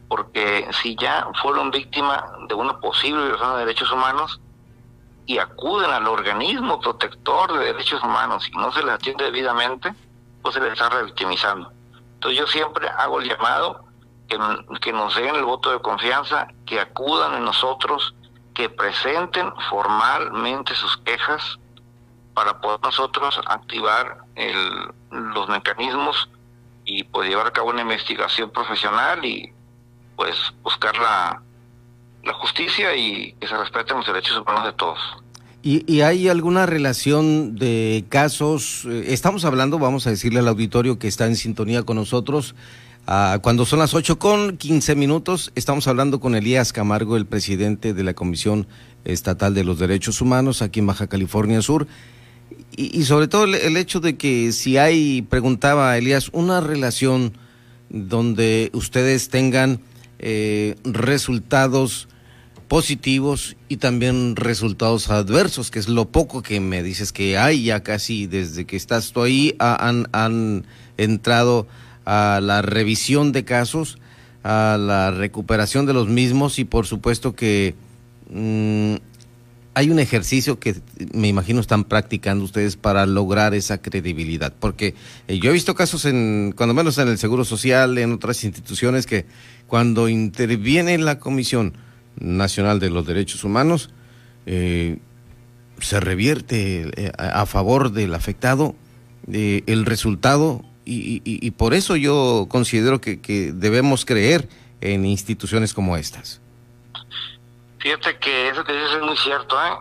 Porque 0.08 0.68
si 0.82 0.96
ya 0.96 1.28
fueron 1.42 1.70
víctimas 1.70 2.22
de 2.48 2.54
una 2.54 2.78
posible 2.80 3.22
violación 3.22 3.54
de 3.54 3.58
derechos 3.60 3.90
humanos, 3.90 4.40
y 5.26 5.38
acuden 5.38 5.90
al 5.90 6.06
organismo 6.06 6.80
protector 6.80 7.58
de 7.58 7.66
derechos 7.66 8.02
humanos 8.02 8.48
y 8.48 8.56
no 8.56 8.72
se 8.72 8.82
les 8.82 8.94
atiende 8.94 9.24
debidamente, 9.24 9.92
pues 10.40 10.54
se 10.54 10.60
les 10.60 10.72
está 10.72 10.88
revictimizando. 10.88 11.72
Entonces 12.14 12.38
yo 12.38 12.46
siempre 12.46 12.88
hago 12.88 13.20
el 13.20 13.28
llamado 13.28 13.84
que, 14.28 14.38
que 14.80 14.92
nos 14.92 15.16
den 15.16 15.34
el 15.34 15.44
voto 15.44 15.72
de 15.72 15.80
confianza, 15.80 16.46
que 16.64 16.80
acudan 16.80 17.34
en 17.34 17.44
nosotros, 17.44 18.14
que 18.56 18.70
presenten 18.70 19.52
formalmente 19.68 20.74
sus 20.74 20.96
quejas 20.98 21.58
para 22.32 22.58
poder 22.58 22.80
nosotros 22.82 23.38
activar 23.46 24.18
los 25.10 25.48
mecanismos 25.48 26.30
y 26.86 27.04
pues 27.04 27.28
llevar 27.28 27.46
a 27.48 27.50
cabo 27.50 27.68
una 27.68 27.82
investigación 27.82 28.50
profesional 28.50 29.22
y 29.24 29.52
pues 30.16 30.34
buscar 30.62 30.96
la, 30.96 31.42
justicia 32.40 32.96
y 32.96 33.34
que 33.34 33.46
se 33.46 33.56
respeten 33.56 33.98
los 33.98 34.06
derechos 34.06 34.38
humanos 34.38 34.64
de 34.64 34.72
todos. 34.72 34.98
¿Y, 35.62 36.00
hay 36.00 36.28
alguna 36.28 36.66
relación 36.66 37.54
de 37.56 38.04
casos? 38.08 38.84
Eh, 38.84 39.04
estamos 39.08 39.44
hablando, 39.44 39.78
vamos 39.78 40.06
a 40.06 40.10
decirle 40.10 40.40
al 40.40 40.48
auditorio 40.48 40.98
que 40.98 41.08
está 41.08 41.26
en 41.26 41.36
sintonía 41.36 41.84
con 41.84 41.96
nosotros, 41.96 42.54
ah, 43.06 43.38
cuando 43.42 43.66
son 43.66 43.78
las 43.78 43.94
8 43.94 44.18
con 44.18 44.56
15 44.56 44.94
minutos, 44.94 45.52
estamos 45.54 45.86
hablando 45.88 46.20
con 46.20 46.34
Elías 46.34 46.72
Camargo, 46.72 47.16
el 47.16 47.26
presidente 47.26 47.94
de 47.94 48.02
la 48.04 48.14
Comisión 48.14 48.66
Estatal 49.04 49.54
de 49.54 49.64
los 49.64 49.78
Derechos 49.78 50.20
Humanos 50.20 50.62
aquí 50.62 50.80
en 50.80 50.86
Baja 50.86 51.06
California 51.06 51.62
Sur. 51.62 51.86
Y, 52.76 53.04
sobre 53.04 53.28
todo 53.28 53.44
el, 53.44 53.76
hecho 53.76 54.00
de 54.00 54.16
que 54.16 54.52
si 54.52 54.76
hay, 54.76 55.22
preguntaba 55.22 55.96
Elías, 55.96 56.28
una 56.32 56.60
relación 56.60 57.32
donde 57.88 58.70
ustedes 58.74 59.30
tengan 59.30 59.80
eh, 60.18 60.76
resultados 60.84 62.08
positivos 62.68 63.56
y 63.68 63.78
también 63.78 64.36
resultados 64.36 65.08
adversos, 65.10 65.70
que 65.70 65.78
es 65.78 65.88
lo 65.88 66.08
poco 66.08 66.42
que 66.42 66.60
me 66.60 66.82
dices 66.82 67.12
que 67.12 67.38
hay 67.38 67.64
ya 67.64 67.82
casi 67.82 68.26
desde 68.26 68.66
que 68.66 68.76
estás 68.76 69.12
tú 69.12 69.22
ahí, 69.22 69.54
han, 69.58 70.08
han 70.12 70.66
entrado 70.96 71.66
a 72.06 72.40
la 72.42 72.62
revisión 72.62 73.32
de 73.32 73.44
casos, 73.44 73.98
a 74.42 74.78
la 74.80 75.10
recuperación 75.10 75.84
de 75.84 75.92
los 75.92 76.08
mismos 76.08 76.58
y 76.58 76.64
por 76.64 76.86
supuesto 76.86 77.34
que 77.34 77.74
mm, 78.30 78.94
hay 79.74 79.90
un 79.90 79.98
ejercicio 79.98 80.58
que 80.58 80.76
me 81.12 81.28
imagino 81.28 81.60
están 81.60 81.84
practicando 81.84 82.44
ustedes 82.44 82.76
para 82.76 83.04
lograr 83.04 83.52
esa 83.52 83.82
credibilidad, 83.82 84.54
porque 84.58 84.94
eh, 85.28 85.38
yo 85.38 85.50
he 85.50 85.52
visto 85.52 85.74
casos 85.74 86.06
en, 86.06 86.54
cuando 86.56 86.74
menos 86.74 86.96
en 86.96 87.08
el 87.08 87.18
Seguro 87.18 87.44
Social, 87.44 87.98
en 87.98 88.12
otras 88.12 88.42
instituciones, 88.44 89.04
que 89.04 89.26
cuando 89.66 90.08
interviene 90.08 90.96
la 90.96 91.18
comisión, 91.18 91.74
Nacional 92.18 92.80
de 92.80 92.88
los 92.88 93.06
Derechos 93.06 93.44
Humanos, 93.44 93.90
eh, 94.46 94.98
se 95.78 96.00
revierte 96.00 96.90
eh, 96.96 97.12
a 97.18 97.44
favor 97.44 97.92
del 97.92 98.14
afectado 98.14 98.74
el 99.30 99.84
resultado 99.84 100.64
y, 100.86 101.50
por 101.52 101.74
eso 101.74 101.96
yo 101.96 102.46
considero 102.48 103.00
que, 103.00 103.18
debemos 103.52 104.04
creer 104.04 104.48
en 104.80 105.04
instituciones 105.04 105.74
como 105.74 105.96
estas. 105.96 106.40
Fíjate 107.78 108.18
que 108.18 108.48
eso 108.48 108.64
que 108.64 108.72
dices 108.72 108.92
es 108.92 109.02
muy 109.02 109.16
cierto, 109.16 109.56
¿eh? 109.62 109.78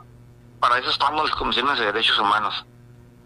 Para 0.59 0.79
eso 0.79 0.89
estamos 0.89 1.29
las 1.29 1.35
comisiones 1.37 1.77
de 1.79 1.85
derechos 1.85 2.17
humanos, 2.17 2.65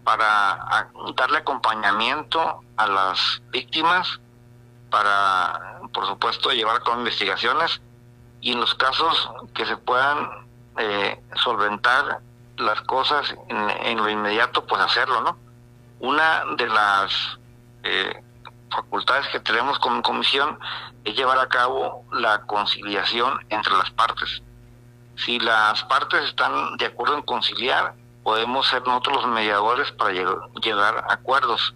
para 0.03 0.89
darle 1.15 1.37
acompañamiento 1.37 2.61
a 2.75 2.87
las 2.87 3.41
víctimas, 3.51 4.19
para, 4.89 5.79
por 5.93 6.05
supuesto, 6.07 6.51
llevar 6.51 6.81
cabo 6.83 6.99
investigaciones 6.99 7.81
y 8.41 8.53
en 8.53 8.59
los 8.59 8.73
casos 8.75 9.29
que 9.53 9.65
se 9.65 9.77
puedan 9.77 10.47
eh, 10.77 11.19
solventar 11.43 12.19
las 12.57 12.81
cosas 12.81 13.35
en, 13.47 13.97
lo 13.97 14.09
inmediato, 14.09 14.65
pues 14.65 14.81
hacerlo, 14.81 15.21
¿no? 15.21 15.37
Una 15.99 16.43
de 16.57 16.67
las 16.67 17.39
eh, 17.83 18.23
facultades 18.71 19.27
que 19.29 19.39
tenemos 19.39 19.79
como 19.79 20.01
comisión 20.01 20.59
es 21.03 21.15
llevar 21.15 21.39
a 21.39 21.47
cabo 21.47 22.05
la 22.11 22.41
conciliación 22.41 23.39
entre 23.49 23.73
las 23.73 23.91
partes. 23.91 24.41
Si 25.15 25.39
las 25.39 25.83
partes 25.85 26.23
están 26.25 26.77
de 26.77 26.85
acuerdo 26.85 27.15
en 27.15 27.23
conciliar, 27.23 27.95
podemos 28.23 28.67
ser 28.67 28.85
nosotros 28.85 29.23
los 29.23 29.27
mediadores 29.27 29.91
para 29.91 30.11
llegar, 30.11 31.05
a 31.09 31.13
acuerdos 31.13 31.73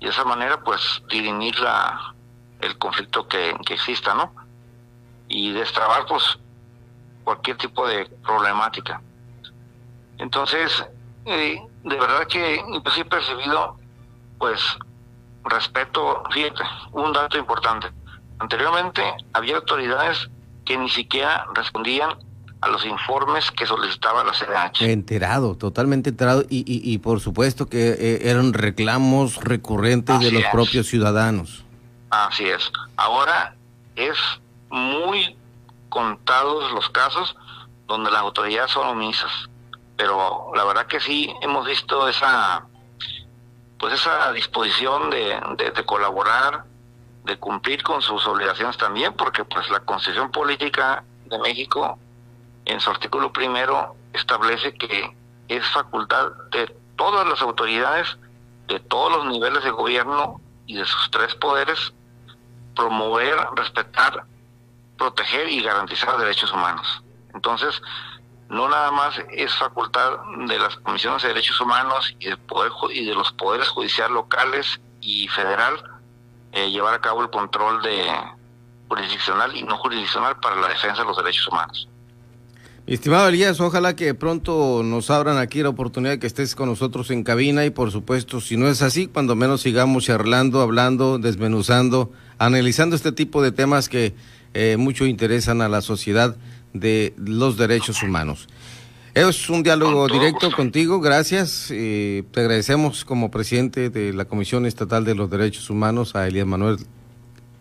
y 0.00 0.04
de 0.06 0.10
esa 0.10 0.24
manera 0.24 0.60
pues 0.62 1.02
dirimir 1.08 1.58
la, 1.60 2.14
el 2.60 2.76
conflicto 2.78 3.28
que, 3.28 3.54
que 3.64 3.74
exista, 3.74 4.14
¿no? 4.14 4.32
y 5.32 5.52
destrabar 5.52 6.04
pues 6.06 6.38
cualquier 7.24 7.56
tipo 7.56 7.86
de 7.86 8.04
problemática. 8.22 9.00
Entonces, 10.18 10.84
eh, 11.24 11.60
de 11.84 11.96
verdad 11.96 12.26
que 12.26 12.56
he 12.56 13.04
percibido 13.04 13.78
pues 14.38 14.60
respeto, 15.44 16.22
fíjate, 16.30 16.62
un 16.92 17.12
dato 17.12 17.38
importante. 17.38 17.88
Anteriormente 18.38 19.02
había 19.32 19.56
autoridades 19.56 20.28
que 20.64 20.76
ni 20.76 20.88
siquiera 20.88 21.46
respondían 21.54 22.16
a 22.60 22.68
los 22.68 22.84
informes 22.86 23.50
que 23.50 23.66
solicitaba 23.66 24.22
la 24.24 24.32
CDH. 24.32 24.82
Enterado, 24.82 25.56
totalmente 25.56 26.10
enterado 26.10 26.44
y, 26.48 26.64
y, 26.66 26.98
por 26.98 27.20
supuesto 27.20 27.66
que 27.66 27.90
eh, 27.90 28.30
eran 28.30 28.52
reclamos 28.52 29.36
recurrentes 29.36 30.20
de 30.20 30.30
los 30.30 30.44
propios 30.52 30.86
ciudadanos. 30.86 31.64
Así 32.10 32.44
es. 32.44 32.70
Ahora 32.96 33.56
es 33.96 34.16
muy 34.70 35.36
contados 35.88 36.72
los 36.72 36.88
casos 36.90 37.36
donde 37.86 38.10
las 38.10 38.20
autoridades 38.20 38.70
son 38.70 38.86
omisas. 38.86 39.30
Pero 39.96 40.52
la 40.54 40.64
verdad 40.64 40.86
que 40.86 41.00
sí 41.00 41.32
hemos 41.42 41.66
visto 41.66 42.08
esa 42.08 42.64
pues 43.82 43.94
esa 43.94 44.30
disposición 44.30 45.10
de, 45.10 45.40
de, 45.74 45.84
colaborar, 45.84 46.62
de 47.24 47.36
cumplir 47.36 47.82
con 47.82 48.00
sus 48.00 48.24
obligaciones 48.28 48.76
también, 48.76 49.12
porque 49.14 49.44
pues 49.44 49.68
la 49.70 49.80
Constitución 49.80 50.30
Política 50.30 51.02
de 51.26 51.36
México 51.40 51.98
en 52.64 52.78
su 52.78 52.90
artículo 52.90 53.32
primero 53.32 53.96
establece 54.12 54.72
que 54.74 55.16
es 55.48 55.66
facultad 55.70 56.30
de 56.52 56.72
todas 56.94 57.26
las 57.26 57.42
autoridades, 57.42 58.16
de 58.68 58.78
todos 58.78 59.16
los 59.16 59.26
niveles 59.32 59.64
de 59.64 59.70
gobierno 59.72 60.40
y 60.66 60.76
de 60.76 60.84
sus 60.84 61.10
tres 61.10 61.34
poderes, 61.34 61.92
promover, 62.76 63.34
respetar 63.56 64.26
proteger 64.96 65.48
y 65.48 65.60
garantizar 65.60 66.16
derechos 66.18 66.52
humanos. 66.52 67.02
Entonces, 67.34 67.82
no 68.52 68.68
nada 68.68 68.90
más 68.92 69.14
es 69.30 69.52
facultad 69.54 70.18
de 70.46 70.58
las 70.58 70.76
comisiones 70.76 71.22
de 71.22 71.28
derechos 71.28 71.58
humanos 71.60 72.14
y, 72.20 72.34
poder, 72.36 72.70
y 72.92 73.06
de 73.06 73.14
los 73.14 73.32
poderes 73.32 73.68
judiciales 73.68 74.12
locales 74.12 74.78
y 75.00 75.26
federal 75.28 75.82
eh, 76.52 76.70
llevar 76.70 76.94
a 76.94 77.00
cabo 77.00 77.22
el 77.22 77.30
control 77.30 77.82
de 77.82 78.04
jurisdiccional 78.88 79.56
y 79.56 79.62
no 79.62 79.78
jurisdiccional 79.78 80.36
para 80.40 80.56
la 80.56 80.68
defensa 80.68 81.00
de 81.00 81.08
los 81.08 81.16
derechos 81.16 81.48
humanos. 81.48 81.88
estimado 82.86 83.28
Elías, 83.28 83.58
ojalá 83.58 83.96
que 83.96 84.12
pronto 84.12 84.82
nos 84.84 85.10
abran 85.10 85.38
aquí 85.38 85.62
la 85.62 85.70
oportunidad 85.70 86.12
de 86.12 86.18
que 86.18 86.26
estés 86.26 86.54
con 86.54 86.68
nosotros 86.68 87.10
en 87.10 87.24
cabina 87.24 87.64
y 87.64 87.70
por 87.70 87.90
supuesto, 87.90 88.42
si 88.42 88.58
no 88.58 88.68
es 88.68 88.82
así, 88.82 89.06
cuando 89.06 89.34
menos 89.34 89.62
sigamos 89.62 90.04
charlando, 90.04 90.60
hablando, 90.60 91.18
desmenuzando, 91.18 92.12
analizando 92.36 92.96
este 92.96 93.12
tipo 93.12 93.40
de 93.40 93.50
temas 93.50 93.88
que 93.88 94.14
eh, 94.52 94.76
mucho 94.76 95.06
interesan 95.06 95.62
a 95.62 95.70
la 95.70 95.80
sociedad 95.80 96.36
de 96.72 97.14
los 97.16 97.56
derechos 97.56 98.02
humanos. 98.02 98.48
Es 99.14 99.50
un 99.50 99.62
diálogo 99.62 100.08
directo 100.08 100.50
contigo, 100.50 100.98
gracias. 101.00 101.68
Eh, 101.70 102.22
te 102.32 102.40
agradecemos 102.40 103.04
como 103.04 103.30
presidente 103.30 103.90
de 103.90 104.14
la 104.14 104.24
Comisión 104.24 104.64
Estatal 104.64 105.04
de 105.04 105.14
los 105.14 105.28
Derechos 105.28 105.68
Humanos 105.68 106.16
a 106.16 106.26
Elías 106.26 106.46
Manuel, 106.46 106.78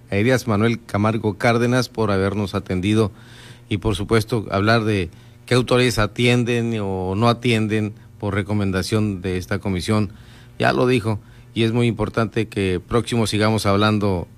a 0.09 0.15
Elías 0.15 0.47
Manuel 0.47 0.79
Camargo 0.85 1.37
Cárdenas 1.37 1.89
por 1.89 2.09
habernos 2.09 2.55
atendido 2.55 3.11
y 3.67 3.79
por 3.79 3.97
supuesto 3.97 4.45
hablar 4.49 4.85
de 4.85 5.09
qué 5.45 5.55
autores 5.55 5.99
atienden 5.99 6.77
o 6.81 7.15
no 7.15 7.27
atienden 7.27 7.95
por 8.17 8.33
recomendación 8.33 9.21
de 9.21 9.35
esta 9.35 9.59
comisión. 9.59 10.13
Ya 10.57 10.71
lo 10.71 10.87
dijo 10.87 11.19
y 11.53 11.63
es 11.63 11.73
muy 11.73 11.87
importante 11.87 12.47
que 12.47 12.79
próximo 12.79 13.27
sigamos 13.27 13.65
hablando, 13.65 14.29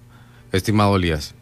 estimado 0.51 0.95
Elías. 0.95 1.35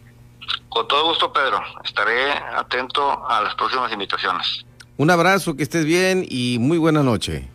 Con 0.70 0.88
todo 0.88 1.06
gusto, 1.10 1.32
Pedro. 1.32 1.62
Estaré 1.84 2.32
atento 2.56 3.28
a 3.28 3.42
las 3.42 3.56
próximas 3.56 3.92
invitaciones. 3.92 4.66
Un 4.98 5.10
abrazo, 5.10 5.56
que 5.56 5.64
estés 5.64 5.86
bien 5.86 6.26
y 6.30 6.58
muy 6.60 6.78
buena 6.78 7.04
noche. 7.04 7.50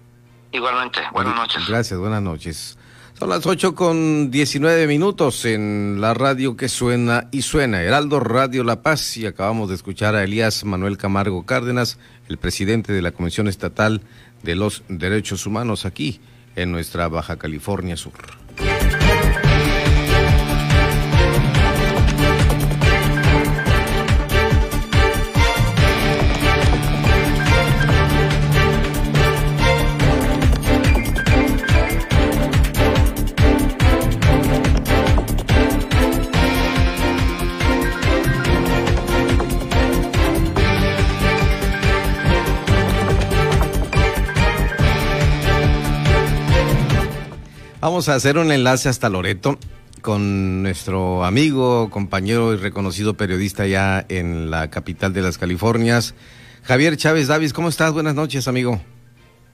Igualmente, 0.52 1.00
buenas 1.12 1.34
noches. 1.34 1.66
Gracias, 1.68 1.98
buenas 1.98 2.22
noches. 2.22 2.78
Son 3.18 3.30
las 3.30 3.46
8 3.46 3.74
con 3.74 4.30
19 4.30 4.86
minutos 4.86 5.46
en 5.46 6.00
la 6.02 6.12
radio 6.12 6.54
que 6.54 6.68
suena 6.68 7.28
y 7.30 7.42
suena, 7.42 7.82
Heraldo 7.82 8.20
Radio 8.20 8.62
La 8.62 8.82
Paz, 8.82 9.16
y 9.16 9.26
acabamos 9.26 9.70
de 9.70 9.74
escuchar 9.74 10.14
a 10.14 10.22
Elías 10.22 10.64
Manuel 10.64 10.98
Camargo 10.98 11.46
Cárdenas, 11.46 11.98
el 12.28 12.36
presidente 12.36 12.92
de 12.92 13.00
la 13.00 13.12
Comisión 13.12 13.48
Estatal 13.48 14.02
de 14.42 14.54
los 14.54 14.82
Derechos 14.88 15.46
Humanos 15.46 15.86
aquí 15.86 16.20
en 16.56 16.72
nuestra 16.72 17.08
Baja 17.08 17.36
California 17.38 17.96
Sur. 17.96 18.45
Vamos 47.80 48.08
a 48.08 48.14
hacer 48.14 48.38
un 48.38 48.50
enlace 48.52 48.88
hasta 48.88 49.10
Loreto 49.10 49.58
con 50.00 50.62
nuestro 50.62 51.24
amigo, 51.24 51.90
compañero 51.90 52.54
y 52.54 52.56
reconocido 52.56 53.14
periodista 53.14 53.66
ya 53.66 54.04
en 54.08 54.50
la 54.50 54.70
capital 54.70 55.12
de 55.12 55.20
las 55.20 55.36
Californias, 55.36 56.14
Javier 56.62 56.96
Chávez 56.96 57.28
Davis. 57.28 57.52
¿Cómo 57.52 57.68
estás? 57.68 57.92
Buenas 57.92 58.14
noches, 58.14 58.48
amigo. 58.48 58.80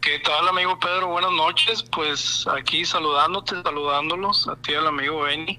¿Qué 0.01 0.21
tal, 0.21 0.49
amigo 0.49 0.79
Pedro? 0.79 1.09
Buenas 1.09 1.33
noches. 1.33 1.83
Pues 1.83 2.47
aquí 2.57 2.85
saludándote, 2.85 3.61
saludándolos 3.63 4.47
a 4.47 4.55
ti, 4.57 4.75
al 4.75 4.87
amigo 4.87 5.23
Benny. 5.23 5.59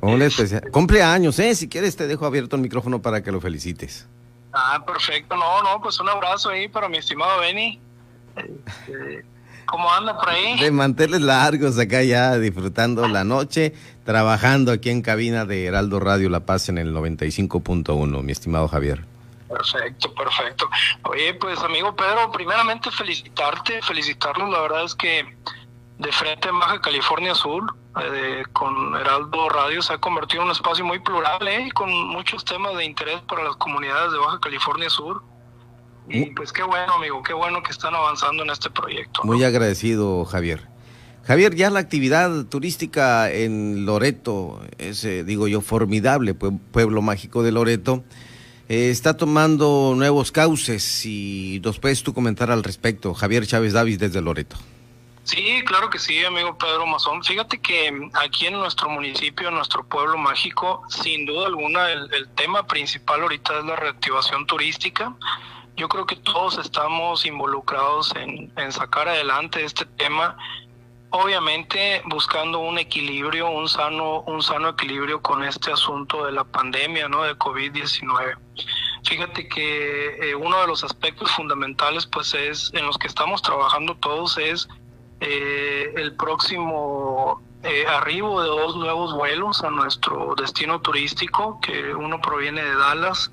Hola, 0.00 0.26
especial. 0.26 0.62
Cumpleaños, 0.70 1.38
¿eh? 1.40 1.54
Si 1.56 1.68
quieres, 1.68 1.96
te 1.96 2.06
dejo 2.06 2.24
abierto 2.24 2.54
el 2.54 2.62
micrófono 2.62 3.02
para 3.02 3.22
que 3.22 3.32
lo 3.32 3.40
felicites. 3.40 4.06
Ah, 4.52 4.82
perfecto. 4.86 5.34
No, 5.34 5.62
no, 5.62 5.80
pues 5.82 5.98
un 5.98 6.08
abrazo 6.08 6.50
ahí 6.50 6.68
para 6.68 6.88
mi 6.88 6.98
estimado 6.98 7.40
Benny. 7.40 7.80
Este, 8.36 9.24
¿Cómo 9.66 9.92
anda 9.92 10.16
por 10.16 10.30
ahí? 10.30 10.58
De 10.58 10.70
manteles 10.70 11.20
largos 11.20 11.78
acá 11.78 12.02
ya 12.02 12.38
disfrutando 12.38 13.06
la 13.08 13.24
noche, 13.24 13.74
trabajando 14.04 14.72
aquí 14.72 14.90
en 14.90 15.02
cabina 15.02 15.44
de 15.44 15.66
Heraldo 15.66 16.00
Radio 16.00 16.28
La 16.28 16.40
Paz 16.40 16.68
en 16.68 16.78
el 16.78 16.94
95.1, 16.94 18.22
mi 18.22 18.32
estimado 18.32 18.68
Javier. 18.68 19.04
Perfecto, 19.48 20.12
perfecto. 20.14 20.68
Oye, 21.04 21.34
pues 21.34 21.58
amigo 21.60 21.94
Pedro, 21.94 22.30
primeramente 22.32 22.90
felicitarte, 22.90 23.80
felicitarlos, 23.82 24.50
la 24.50 24.60
verdad 24.60 24.84
es 24.84 24.94
que 24.94 25.24
de 25.98 26.12
frente 26.12 26.48
en 26.48 26.58
Baja 26.58 26.80
California 26.80 27.34
Sur, 27.34 27.74
eh, 27.98 28.44
con 28.52 28.94
Heraldo 28.94 29.48
Radio 29.48 29.80
se 29.80 29.94
ha 29.94 29.98
convertido 29.98 30.42
en 30.42 30.48
un 30.48 30.52
espacio 30.52 30.84
muy 30.84 30.98
plural 30.98 31.46
¿eh? 31.48 31.66
y 31.66 31.70
con 31.70 31.90
muchos 32.08 32.44
temas 32.44 32.76
de 32.76 32.84
interés 32.84 33.20
para 33.22 33.42
las 33.42 33.56
comunidades 33.56 34.12
de 34.12 34.18
Baja 34.18 34.38
California 34.40 34.90
Sur. 34.90 35.22
Y 36.08 36.26
pues 36.26 36.52
qué 36.52 36.62
bueno, 36.62 36.94
amigo, 36.94 37.22
qué 37.22 37.32
bueno 37.32 37.62
que 37.62 37.72
están 37.72 37.94
avanzando 37.94 38.42
en 38.44 38.50
este 38.50 38.70
proyecto. 38.70 39.22
Muy 39.24 39.42
agradecido, 39.44 40.24
Javier. 40.24 40.68
Javier, 41.26 41.56
ya 41.56 41.70
la 41.70 41.80
actividad 41.80 42.44
turística 42.44 43.30
en 43.32 43.84
Loreto, 43.84 44.60
ese, 44.78 45.24
digo 45.24 45.48
yo, 45.48 45.60
formidable 45.60 46.34
pueblo 46.34 47.02
mágico 47.02 47.42
de 47.42 47.50
Loreto, 47.50 48.04
eh, 48.68 48.90
está 48.90 49.16
tomando 49.16 49.94
nuevos 49.96 50.30
cauces 50.30 51.04
y 51.04 51.60
nos 51.64 51.80
puedes 51.80 52.04
tú 52.04 52.14
comentar 52.14 52.52
al 52.52 52.62
respecto. 52.62 53.12
Javier 53.12 53.44
Chávez 53.44 53.72
Davis 53.72 53.98
desde 53.98 54.20
Loreto. 54.20 54.56
Sí, 55.24 55.60
claro 55.66 55.90
que 55.90 55.98
sí, 55.98 56.24
amigo 56.24 56.56
Pedro 56.56 56.86
Mazón. 56.86 57.24
Fíjate 57.24 57.58
que 57.58 58.08
aquí 58.14 58.46
en 58.46 58.54
nuestro 58.54 58.88
municipio, 58.88 59.48
en 59.48 59.56
nuestro 59.56 59.84
pueblo 59.84 60.16
mágico, 60.16 60.84
sin 60.88 61.26
duda 61.26 61.48
alguna, 61.48 61.90
el 61.90 62.28
tema 62.36 62.64
principal 62.68 63.22
ahorita 63.22 63.58
es 63.58 63.64
la 63.64 63.74
reactivación 63.74 64.46
turística 64.46 65.12
yo 65.76 65.88
creo 65.88 66.06
que 66.06 66.16
todos 66.16 66.58
estamos 66.58 67.26
involucrados 67.26 68.14
en, 68.16 68.50
sacar 68.72 69.08
adelante 69.08 69.62
este 69.62 69.84
tema, 69.84 70.36
obviamente 71.10 72.02
buscando 72.06 72.58
un 72.58 72.78
equilibrio, 72.78 73.50
un 73.50 73.68
sano, 73.68 74.22
un 74.22 74.42
sano 74.42 74.70
equilibrio 74.70 75.20
con 75.20 75.44
este 75.44 75.70
asunto 75.70 76.24
de 76.24 76.32
la 76.32 76.44
pandemia, 76.44 77.08
¿no? 77.08 77.22
De 77.22 77.36
COVID-19. 77.36 78.36
Fíjate 79.04 79.48
que 79.48 80.30
eh, 80.30 80.34
uno 80.34 80.60
de 80.62 80.66
los 80.66 80.82
aspectos 80.82 81.30
fundamentales, 81.32 82.06
pues, 82.06 82.34
es 82.34 82.72
en 82.74 82.86
los 82.86 82.98
que 82.98 83.06
estamos 83.06 83.42
trabajando 83.42 83.94
todos 83.96 84.36
es 84.38 84.66
eh, 85.20 85.92
el 85.96 86.14
próximo 86.16 87.42
eh, 87.62 87.86
arribo 87.86 88.42
de 88.42 88.48
dos 88.48 88.76
nuevos 88.76 89.14
vuelos 89.14 89.62
a 89.62 89.70
nuestro 89.70 90.34
destino 90.36 90.80
turístico, 90.80 91.60
que 91.60 91.94
uno 91.94 92.20
proviene 92.20 92.62
de 92.62 92.74
Dallas 92.74 93.30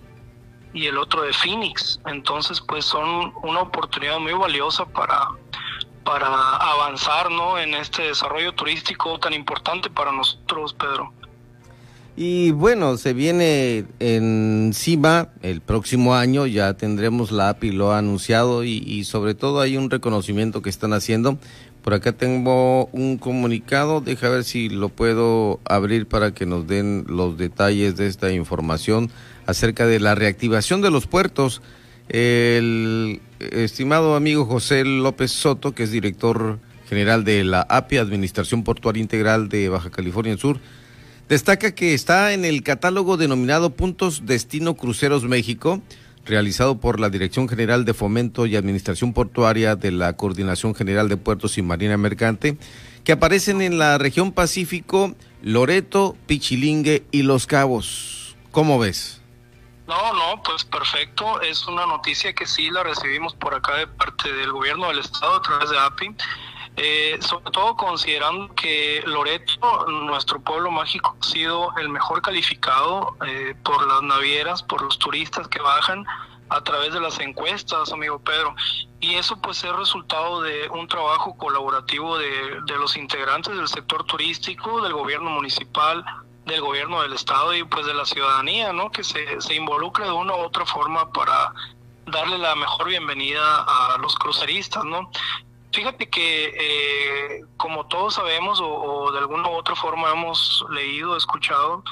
y 0.73 0.87
el 0.87 0.97
otro 0.97 1.21
de 1.21 1.33
Phoenix. 1.33 1.99
Entonces, 2.05 2.61
pues 2.61 2.85
son 2.85 3.33
una 3.43 3.61
oportunidad 3.61 4.19
muy 4.19 4.33
valiosa 4.33 4.85
para, 4.85 5.29
para 6.03 6.27
avanzar 6.57 7.31
¿no? 7.31 7.57
en 7.57 7.73
este 7.73 8.03
desarrollo 8.03 8.53
turístico 8.53 9.19
tan 9.19 9.33
importante 9.33 9.89
para 9.89 10.11
nosotros, 10.11 10.73
Pedro. 10.73 11.13
Y 12.15 12.51
bueno, 12.51 12.97
se 12.97 13.13
viene 13.13 13.85
encima 13.99 15.29
el 15.41 15.61
próximo 15.61 16.13
año, 16.13 16.45
ya 16.45 16.75
tendremos 16.75 17.31
la 17.31 17.49
API, 17.49 17.71
lo 17.71 17.91
ha 17.91 17.97
anunciado 17.97 18.63
y, 18.63 18.77
y 18.85 19.03
sobre 19.05 19.33
todo 19.33 19.61
hay 19.61 19.77
un 19.77 19.89
reconocimiento 19.89 20.61
que 20.61 20.69
están 20.69 20.93
haciendo. 20.93 21.39
Por 21.83 21.93
acá 21.93 22.13
tengo 22.13 22.85
un 22.93 23.17
comunicado, 23.17 23.99
deja 23.99 24.29
ver 24.29 24.45
si 24.45 24.69
lo 24.69 24.87
puedo 24.87 25.59
abrir 25.65 26.07
para 26.07 26.33
que 26.33 26.45
nos 26.45 26.65
den 26.65 27.03
los 27.09 27.37
detalles 27.37 27.97
de 27.97 28.07
esta 28.07 28.31
información 28.31 29.11
acerca 29.45 29.85
de 29.85 29.99
la 29.99 30.15
reactivación 30.15 30.81
de 30.81 30.91
los 30.91 31.07
puertos. 31.07 31.61
El 32.07 33.21
estimado 33.39 34.15
amigo 34.15 34.45
José 34.45 34.85
López 34.85 35.31
Soto, 35.31 35.75
que 35.75 35.83
es 35.83 35.91
director 35.91 36.57
general 36.87 37.25
de 37.25 37.43
la 37.43 37.65
API, 37.67 37.97
Administración 37.97 38.63
Portuaria 38.63 39.01
Integral 39.01 39.49
de 39.49 39.67
Baja 39.67 39.89
California 39.89 40.37
Sur, 40.37 40.61
destaca 41.27 41.75
que 41.75 41.93
está 41.93 42.31
en 42.31 42.45
el 42.45 42.63
catálogo 42.63 43.17
denominado 43.17 43.71
Puntos 43.71 44.25
Destino 44.25 44.75
Cruceros 44.75 45.25
México, 45.25 45.81
realizado 46.25 46.79
por 46.79 46.99
la 46.99 47.09
Dirección 47.09 47.49
General 47.49 47.85
de 47.85 47.93
Fomento 47.93 48.45
y 48.45 48.55
Administración 48.55 49.13
Portuaria 49.13 49.75
de 49.75 49.91
la 49.91 50.13
Coordinación 50.13 50.75
General 50.75 51.09
de 51.09 51.17
Puertos 51.17 51.57
y 51.57 51.61
Marina 51.61 51.97
Mercante, 51.97 52.57
que 53.03 53.11
aparecen 53.11 53.61
en 53.61 53.77
la 53.77 53.97
región 53.97 54.31
Pacífico, 54.31 55.15
Loreto, 55.41 56.15
Pichilingue 56.25 57.03
y 57.11 57.23
Los 57.23 57.47
Cabos. 57.47 58.35
¿Cómo 58.51 58.79
ves? 58.79 59.21
No, 59.87 60.13
no, 60.13 60.41
pues 60.43 60.63
perfecto. 60.63 61.41
Es 61.41 61.67
una 61.67 61.85
noticia 61.85 62.33
que 62.33 62.45
sí 62.45 62.69
la 62.69 62.83
recibimos 62.83 63.33
por 63.35 63.53
acá 63.53 63.75
de 63.75 63.87
parte 63.87 64.31
del 64.31 64.51
gobierno 64.51 64.87
del 64.87 64.99
estado 64.99 65.35
a 65.35 65.41
través 65.41 65.69
de 65.69 65.79
API. 65.79 66.15
Eh, 66.75 67.19
sobre 67.21 67.51
todo 67.51 67.75
considerando 67.75 68.53
que 68.55 69.03
Loreto, 69.05 69.85
nuestro 69.87 70.39
pueblo 70.41 70.71
mágico, 70.71 71.15
ha 71.19 71.23
sido 71.23 71.71
el 71.77 71.89
mejor 71.89 72.21
calificado 72.21 73.15
eh, 73.27 73.55
por 73.63 73.87
las 73.87 74.01
navieras, 74.01 74.63
por 74.63 74.81
los 74.81 74.97
turistas 74.97 75.47
que 75.47 75.59
bajan 75.59 76.03
a 76.49 76.61
través 76.63 76.93
de 76.93 76.99
las 76.99 77.19
encuestas, 77.19 77.91
amigo 77.91 78.19
Pedro. 78.19 78.55
Y 78.99 79.15
eso 79.15 79.39
pues 79.39 79.63
es 79.63 79.71
resultado 79.75 80.41
de 80.41 80.67
un 80.69 80.87
trabajo 80.87 81.37
colaborativo 81.37 82.17
de, 82.17 82.61
de 82.65 82.77
los 82.77 82.97
integrantes 82.97 83.55
del 83.55 83.67
sector 83.67 84.03
turístico, 84.05 84.81
del 84.81 84.93
gobierno 84.93 85.29
municipal, 85.29 86.03
del 86.45 86.61
gobierno 86.61 87.01
del 87.01 87.13
estado 87.13 87.53
y 87.53 87.63
pues 87.63 87.85
de 87.85 87.93
la 87.93 88.05
ciudadanía, 88.05 88.73
¿no? 88.73 88.91
Que 88.91 89.03
se, 89.03 89.39
se 89.41 89.55
involucre 89.55 90.05
de 90.05 90.11
una 90.11 90.35
u 90.35 90.39
otra 90.39 90.65
forma 90.65 91.11
para 91.11 91.53
darle 92.05 92.37
la 92.37 92.55
mejor 92.55 92.87
bienvenida 92.87 93.63
a 93.63 93.97
los 93.99 94.15
cruceristas, 94.15 94.83
¿no? 94.83 95.09
Fíjate 95.73 96.07
que 96.07 96.53
eh, 96.55 97.41
como 97.57 97.87
todos 97.87 98.13
sabemos 98.13 98.59
o, 98.61 99.11
de 99.11 99.17
alguna 99.17 99.49
u 99.49 99.53
otra 99.53 99.75
forma 99.75 100.11
hemos 100.11 100.63
leído, 100.69 101.17
escuchado, 101.17 101.83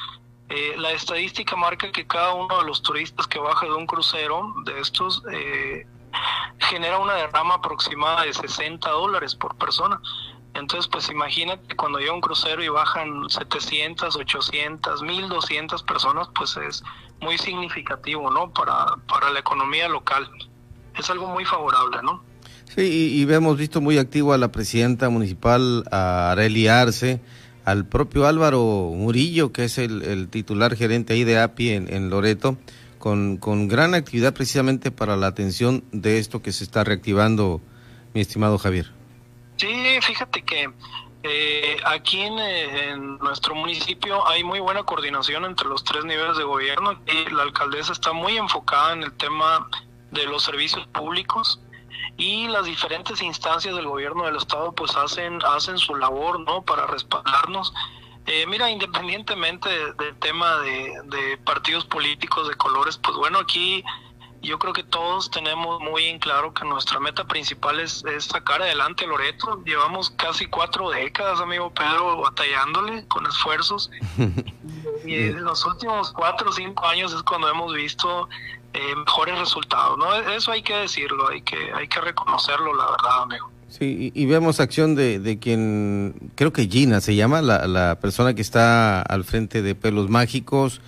eh, 0.49 0.75
la 0.77 0.91
estadística 0.91 1.55
marca 1.55 1.91
que 1.91 2.05
cada 2.05 2.35
uno 2.35 2.59
de 2.59 2.65
los 2.65 2.83
turistas 2.83 3.25
que 3.25 3.39
baja 3.39 3.65
de 3.65 3.73
un 3.73 3.87
crucero 3.87 4.53
de 4.65 4.79
estos 4.79 5.23
eh, 5.31 5.87
genera 6.59 6.99
una 6.99 7.15
derrama 7.15 7.55
aproximada 7.55 8.21
de 8.23 8.33
60 8.33 8.87
dólares 8.87 9.33
por 9.33 9.55
persona. 9.55 9.99
Entonces, 10.53 10.87
pues 10.87 11.09
imagínate 11.09 11.75
cuando 11.75 11.97
llega 11.97 12.13
un 12.13 12.21
crucero 12.21 12.63
y 12.63 12.69
bajan 12.69 13.27
700, 13.29 14.15
800, 14.15 15.01
1200 15.01 15.81
personas, 15.83 16.29
pues 16.35 16.55
es 16.57 16.83
muy 17.19 17.39
significativo, 17.39 18.29
¿no? 18.29 18.51
Para, 18.51 18.97
para 19.07 19.31
la 19.31 19.39
economía 19.39 19.87
local. 19.87 20.29
Es 20.95 21.09
algo 21.09 21.25
muy 21.27 21.45
favorable, 21.45 21.99
¿no? 22.03 22.30
Sí, 22.75 23.19
y, 23.19 23.25
vemos 23.25 23.57
visto 23.57 23.81
muy 23.81 23.97
activo 23.97 24.33
a 24.33 24.37
la 24.37 24.51
presidenta 24.51 25.09
municipal, 25.09 25.83
a 25.91 26.31
Areli 26.31 26.67
Arce, 26.67 27.19
al 27.65 27.85
propio 27.85 28.27
Álvaro 28.27 28.91
Murillo, 28.95 29.51
que 29.51 29.65
es 29.65 29.77
el, 29.77 30.29
titular 30.29 30.75
gerente 30.77 31.13
ahí 31.13 31.25
de 31.25 31.39
API 31.39 31.71
en, 31.71 31.93
en 31.93 32.09
Loreto, 32.09 32.57
con, 32.97 33.37
con 33.37 33.67
gran 33.67 33.93
actividad 33.93 34.33
precisamente 34.33 34.89
para 34.89 35.17
la 35.17 35.27
atención 35.27 35.83
de 35.91 36.17
esto 36.17 36.41
que 36.41 36.53
se 36.53 36.63
está 36.63 36.85
reactivando, 36.85 37.59
mi 38.13 38.21
estimado 38.21 38.57
Javier. 38.57 38.91
Sí, 39.57 39.99
fíjate 40.01 40.41
que 40.41 40.69
eh, 41.23 41.77
aquí 41.85 42.19
en, 42.21 43.17
nuestro 43.19 43.53
municipio 43.53 44.27
hay 44.27 44.43
muy 44.43 44.59
buena 44.59 44.83
coordinación 44.83 45.45
entre 45.45 45.67
los 45.67 45.83
tres 45.83 46.03
niveles 46.03 46.37
de 46.37 46.43
gobierno 46.43 46.99
y 47.05 47.31
la 47.31 47.43
alcaldesa 47.43 47.91
está 47.91 48.11
muy 48.11 48.37
enfocada 48.37 48.93
en 48.93 49.03
el 49.03 49.13
tema 49.13 49.67
de 50.09 50.25
los 50.25 50.43
servicios 50.43 50.87
públicos 50.87 51.61
y 52.21 52.47
las 52.47 52.65
diferentes 52.65 53.19
instancias 53.23 53.75
del 53.75 53.87
gobierno 53.87 54.25
del 54.25 54.35
estado 54.35 54.73
pues 54.73 54.95
hacen 54.95 55.39
hacen 55.43 55.79
su 55.79 55.95
labor 55.95 56.39
no 56.39 56.61
para 56.61 56.85
respaldarnos 56.85 57.73
eh, 58.27 58.45
mira 58.47 58.69
independientemente 58.69 59.67
del 59.93 60.15
tema 60.19 60.57
de, 60.57 61.01
de 61.05 61.37
partidos 61.39 61.83
políticos 61.85 62.47
de 62.47 62.53
colores 62.53 62.99
pues 62.99 63.17
bueno 63.17 63.39
aquí 63.39 63.83
yo 64.43 64.57
creo 64.59 64.73
que 64.73 64.83
todos 64.83 65.29
tenemos 65.29 65.79
muy 65.81 66.05
en 66.05 66.19
claro 66.19 66.53
que 66.53 66.65
nuestra 66.65 66.99
meta 66.99 67.25
principal 67.25 67.79
es, 67.79 68.03
sacar 68.19 68.61
adelante 68.61 69.05
Loreto. 69.05 69.61
Llevamos 69.63 70.09
casi 70.09 70.47
cuatro 70.47 70.89
décadas, 70.89 71.39
amigo 71.39 71.71
Pedro, 71.71 72.17
batallándole 72.21 73.07
con 73.07 73.27
esfuerzos. 73.27 73.91
y 75.05 75.15
en 75.15 75.43
los 75.43 75.63
últimos 75.63 76.11
cuatro 76.11 76.49
o 76.49 76.53
cinco 76.53 76.87
años 76.87 77.13
es 77.13 77.21
cuando 77.21 77.49
hemos 77.49 77.71
visto 77.73 78.27
eh, 78.73 78.95
mejores 78.95 79.37
resultados. 79.37 79.97
¿no? 79.97 80.13
Eso 80.31 80.51
hay 80.51 80.63
que 80.63 80.75
decirlo, 80.75 81.29
hay 81.29 81.41
que, 81.41 81.71
hay 81.73 81.87
que 81.87 82.01
reconocerlo, 82.01 82.73
la 82.73 82.85
verdad, 82.91 83.23
amigo. 83.23 83.51
Sí, 83.69 84.11
y, 84.13 84.25
vemos 84.25 84.59
acción 84.59 84.95
de, 84.95 85.19
de, 85.19 85.39
quien, 85.39 86.31
creo 86.35 86.51
que 86.51 86.67
Gina 86.67 86.99
se 86.99 87.15
llama, 87.15 87.41
la, 87.41 87.67
la, 87.67 87.95
persona 88.01 88.33
que 88.33 88.41
está 88.41 89.01
al 89.01 89.23
frente 89.23 89.61
de 89.61 89.75
Pelos 89.75 90.09
Mágicos, 90.09 90.81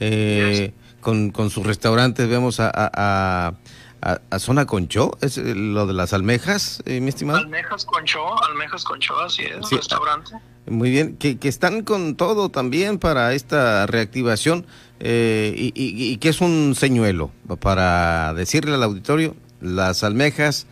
eh, 0.00 0.72
con, 1.00 1.30
con, 1.30 1.50
sus 1.50 1.64
restaurantes, 1.64 2.28
vemos 2.28 2.58
a, 2.58 2.72
a, 2.74 3.54
a, 4.00 4.38
Zona 4.40 4.66
Concho, 4.66 5.16
es 5.20 5.36
lo 5.36 5.86
de 5.86 5.92
las 5.92 6.12
almejas, 6.12 6.82
eh, 6.86 7.00
mi 7.00 7.10
estimado. 7.10 7.38
Almejas 7.38 7.84
Concho, 7.84 8.42
Almejas 8.42 8.82
Concho, 8.82 9.16
así 9.20 9.44
es, 9.44 9.70
restaurante. 9.70 10.32
Muy 10.66 10.90
bien, 10.90 11.16
que, 11.16 11.38
que, 11.38 11.48
están 11.48 11.82
con 11.82 12.16
todo 12.16 12.48
también 12.48 12.98
para 12.98 13.34
esta 13.34 13.86
reactivación 13.86 14.66
eh, 14.98 15.52
y, 15.54 15.72
y, 15.74 16.16
que 16.16 16.30
es 16.30 16.40
un 16.40 16.74
señuelo 16.74 17.30
para 17.60 18.32
decirle 18.32 18.74
al 18.74 18.82
auditorio, 18.82 19.36
las 19.60 20.04
almejas 20.04 20.66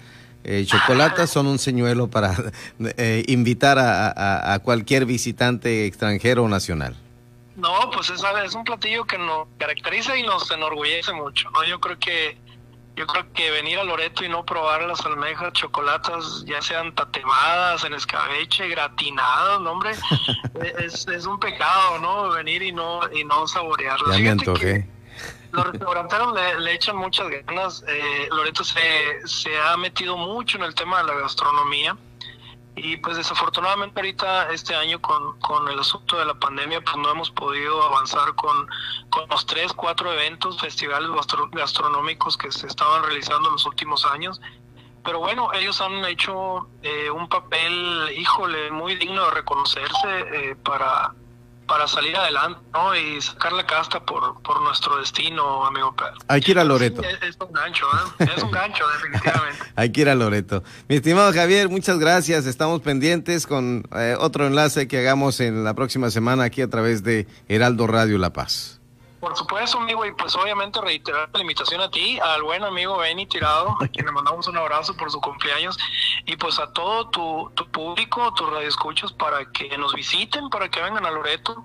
eh, 0.44 0.64
chocolatas 0.66 1.30
son 1.30 1.46
un 1.46 1.58
señuelo 1.58 2.08
para 2.08 2.34
eh, 2.96 3.24
invitar 3.28 3.78
a, 3.78 4.58
cualquier 4.64 5.06
visitante 5.06 5.86
extranjero 5.86 6.44
o 6.44 6.48
nacional. 6.48 6.96
No, 7.56 7.90
pues 7.92 8.10
es, 8.10 8.22
es 8.44 8.54
un 8.54 8.64
platillo 8.64 9.04
que 9.04 9.18
nos 9.18 9.46
caracteriza 9.58 10.16
y 10.16 10.22
nos 10.22 10.50
enorgullece 10.50 11.12
mucho. 11.12 11.50
¿no? 11.50 11.64
Yo 11.64 11.80
creo 11.80 11.98
que 11.98 12.38
yo 12.96 13.06
creo 13.06 13.32
que 13.32 13.50
venir 13.50 13.78
a 13.78 13.84
Loreto 13.84 14.24
y 14.24 14.28
no 14.28 14.44
probar 14.44 14.82
las 14.82 15.04
almejas 15.06 15.52
chocolatas, 15.54 16.44
ya 16.46 16.60
sean 16.60 16.94
tatemadas, 16.94 17.84
en 17.84 17.94
escabeche, 17.94 18.68
gratinadas, 18.68 19.60
no, 19.60 19.72
hombre, 19.72 19.92
es, 20.78 21.06
es 21.08 21.26
un 21.26 21.38
pecado, 21.40 21.98
¿no? 21.98 22.30
Venir 22.30 22.62
y 22.62 22.72
no 22.72 23.00
y 23.12 23.24
no 23.24 23.46
saborearlas. 23.46 24.16
Ya 24.16 24.22
me 24.22 24.30
antojé 24.30 24.88
los 25.52 25.70
restauranteros 25.70 26.34
le, 26.60 26.72
echan 26.72 26.96
muchas 26.96 27.28
ganas. 27.28 27.84
Eh, 27.86 28.28
Loreto 28.30 28.64
se, 28.64 28.80
se 29.26 29.50
ha 29.60 29.76
metido 29.76 30.16
mucho 30.16 30.56
en 30.58 30.64
el 30.64 30.74
tema 30.74 31.02
de 31.02 31.08
la 31.08 31.20
gastronomía. 31.20 31.96
Y 32.74 32.96
pues 32.96 33.18
desafortunadamente 33.18 34.00
ahorita 34.00 34.50
este 34.50 34.74
año 34.74 35.00
con, 35.00 35.38
con 35.40 35.68
el 35.68 35.78
asunto 35.78 36.16
de 36.18 36.24
la 36.24 36.34
pandemia 36.34 36.80
pues 36.80 36.96
no 36.96 37.10
hemos 37.10 37.30
podido 37.30 37.82
avanzar 37.82 38.34
con, 38.34 38.66
con 39.10 39.28
los 39.28 39.44
tres, 39.44 39.72
cuatro 39.74 40.10
eventos, 40.10 40.58
festivales 40.58 41.10
gastronómicos 41.52 42.38
que 42.38 42.50
se 42.50 42.66
estaban 42.66 43.02
realizando 43.02 43.48
en 43.48 43.52
los 43.52 43.66
últimos 43.66 44.06
años. 44.06 44.40
Pero 45.04 45.18
bueno, 45.18 45.52
ellos 45.52 45.80
han 45.80 46.04
hecho 46.04 46.68
eh, 46.82 47.10
un 47.10 47.28
papel, 47.28 48.14
híjole, 48.16 48.70
muy 48.70 48.94
digno 48.94 49.24
de 49.24 49.30
reconocerse 49.32 50.20
eh, 50.32 50.56
para, 50.62 51.12
para 51.72 51.88
salir 51.88 52.14
adelante, 52.14 52.60
¿no? 52.74 52.94
Y 52.94 53.18
sacar 53.22 53.50
la 53.54 53.64
casta 53.64 54.04
por, 54.04 54.42
por 54.42 54.60
nuestro 54.60 54.98
destino, 54.98 55.64
amigo 55.64 55.96
Pedro. 55.96 56.18
Hay 56.28 56.42
que 56.42 56.50
ir 56.50 56.58
a 56.58 56.64
Loreto. 56.64 57.00
es, 57.00 57.38
un 57.40 57.50
gancho, 57.50 57.86
¿eh? 58.18 58.28
Es 58.36 58.42
un 58.42 58.50
gancho, 58.50 58.84
definitivamente. 58.88 59.64
Hay 59.76 59.90
que 59.90 60.02
ir 60.02 60.10
a 60.10 60.14
Loreto. 60.14 60.62
Mi 60.90 60.96
estimado 60.96 61.32
Javier, 61.32 61.70
muchas 61.70 61.98
gracias. 61.98 62.44
Estamos 62.44 62.82
pendientes 62.82 63.46
con 63.46 63.88
eh, 63.96 64.16
otro 64.20 64.46
enlace 64.46 64.86
que 64.86 64.98
hagamos 64.98 65.40
en 65.40 65.64
la 65.64 65.72
próxima 65.72 66.10
semana 66.10 66.44
aquí 66.44 66.60
a 66.60 66.68
través 66.68 67.04
de 67.04 67.26
Heraldo 67.48 67.86
Radio 67.86 68.18
La 68.18 68.34
Paz. 68.34 68.81
Por 69.22 69.36
supuesto, 69.36 69.78
amigo, 69.78 70.04
y 70.04 70.10
pues 70.10 70.34
obviamente 70.34 70.80
reiterar 70.80 71.30
la 71.32 71.42
invitación 71.42 71.80
a 71.80 71.88
ti, 71.88 72.18
al 72.18 72.42
buen 72.42 72.64
amigo 72.64 72.98
Benny 72.98 73.24
Tirado, 73.24 73.76
a 73.80 73.86
quien 73.86 74.04
le 74.04 74.10
mandamos 74.10 74.48
un 74.48 74.56
abrazo 74.56 74.96
por 74.96 75.12
su 75.12 75.20
cumpleaños, 75.20 75.78
y 76.26 76.34
pues 76.34 76.58
a 76.58 76.72
todo 76.72 77.08
tu, 77.08 77.48
tu 77.54 77.64
público, 77.68 78.34
tus 78.34 78.50
radioescuchos, 78.50 79.12
para 79.12 79.44
que 79.52 79.78
nos 79.78 79.94
visiten, 79.94 80.50
para 80.50 80.68
que 80.68 80.82
vengan 80.82 81.06
a 81.06 81.12
Loreto 81.12 81.62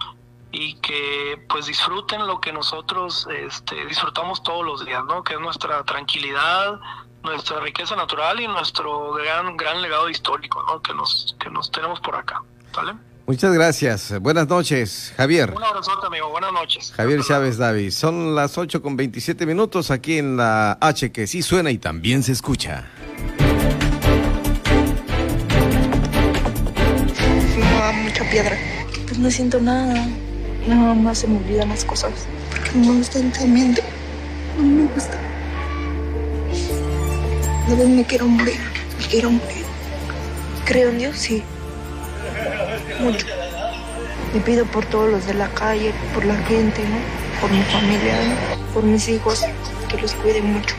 y 0.52 0.76
que 0.82 1.44
pues 1.50 1.66
disfruten 1.66 2.28
lo 2.28 2.40
que 2.40 2.54
nosotros 2.54 3.28
este, 3.32 3.88
disfrutamos 3.88 4.44
todos 4.44 4.64
los 4.64 4.86
días, 4.86 5.04
¿no? 5.06 5.24
Que 5.24 5.34
es 5.34 5.40
nuestra 5.40 5.84
tranquilidad, 5.84 6.80
nuestra 7.24 7.60
riqueza 7.60 7.96
natural 7.96 8.40
y 8.40 8.48
nuestro 8.48 9.14
gran 9.14 9.58
gran 9.58 9.82
legado 9.82 10.10
histórico, 10.10 10.62
¿no? 10.62 10.84
Que 10.84 10.94
nos 10.94 11.36
que 11.40 11.50
nos 11.50 11.72
tenemos 11.72 12.00
por 12.02 12.18
acá, 12.18 12.44
¿vale? 12.76 12.94
Muchas 13.28 13.54
gracias. 13.54 14.18
Buenas 14.22 14.48
noches, 14.48 15.14
Javier. 15.18 15.54
Un 15.54 15.62
abrazote, 15.62 16.08
amigo. 16.08 16.30
Buenas 16.30 16.54
noches. 16.54 16.94
Javier 16.96 17.22
Chávez 17.22 17.58
David. 17.58 17.92
Son 17.92 18.34
las 18.36 18.58
8 18.58 18.82
con 18.82 18.96
27 18.96 19.46
minutos 19.46 19.92
aquí 19.92 20.18
en 20.18 20.38
la 20.38 20.78
H 20.80 21.12
que 21.12 21.28
sí 21.28 21.42
suena 21.42 21.70
y 21.70 21.78
también 21.78 22.24
se 22.24 22.32
escucha. 22.32 22.86
Me 27.58 28.04
mucha 28.04 28.24
piedra. 28.32 28.58
Pues 29.08 29.20
no 29.20 29.30
siento 29.30 29.60
nada. 29.60 30.08
Nada 30.66 30.94
más 30.94 31.18
se 31.18 31.28
me 31.28 31.40
olvidan 31.40 31.68
las 31.68 31.84
cosas. 31.84 32.14
Porque 32.50 32.80
no 32.80 32.94
me 32.94 33.00
gusta 33.00 33.20
el. 33.20 33.30
No 34.58 34.64
me 34.64 34.88
gusta. 34.94 35.20
Vez 37.68 37.88
me 37.90 38.06
quiero 38.06 38.26
morir. 38.26 38.60
Me 38.98 39.06
quiero 39.08 39.32
morir. 39.32 39.66
Creo 40.64 40.92
en 40.92 41.00
Dios, 41.00 41.18
sí 41.18 41.44
mucho. 43.00 43.26
Y 44.34 44.40
pido 44.40 44.66
por 44.66 44.86
todos 44.86 45.10
los 45.10 45.26
de 45.26 45.34
la 45.34 45.50
calle, 45.50 45.94
por 46.14 46.26
la 46.26 46.36
gente, 46.44 46.82
¿no? 46.84 46.98
Por 47.42 47.52
mi 47.52 47.62
familia, 47.64 48.16
por 48.74 48.84
mis 48.84 49.08
hijos, 49.10 49.44
que 49.90 50.02
los 50.02 50.14
cuiden 50.16 50.54
mucho. 50.54 50.76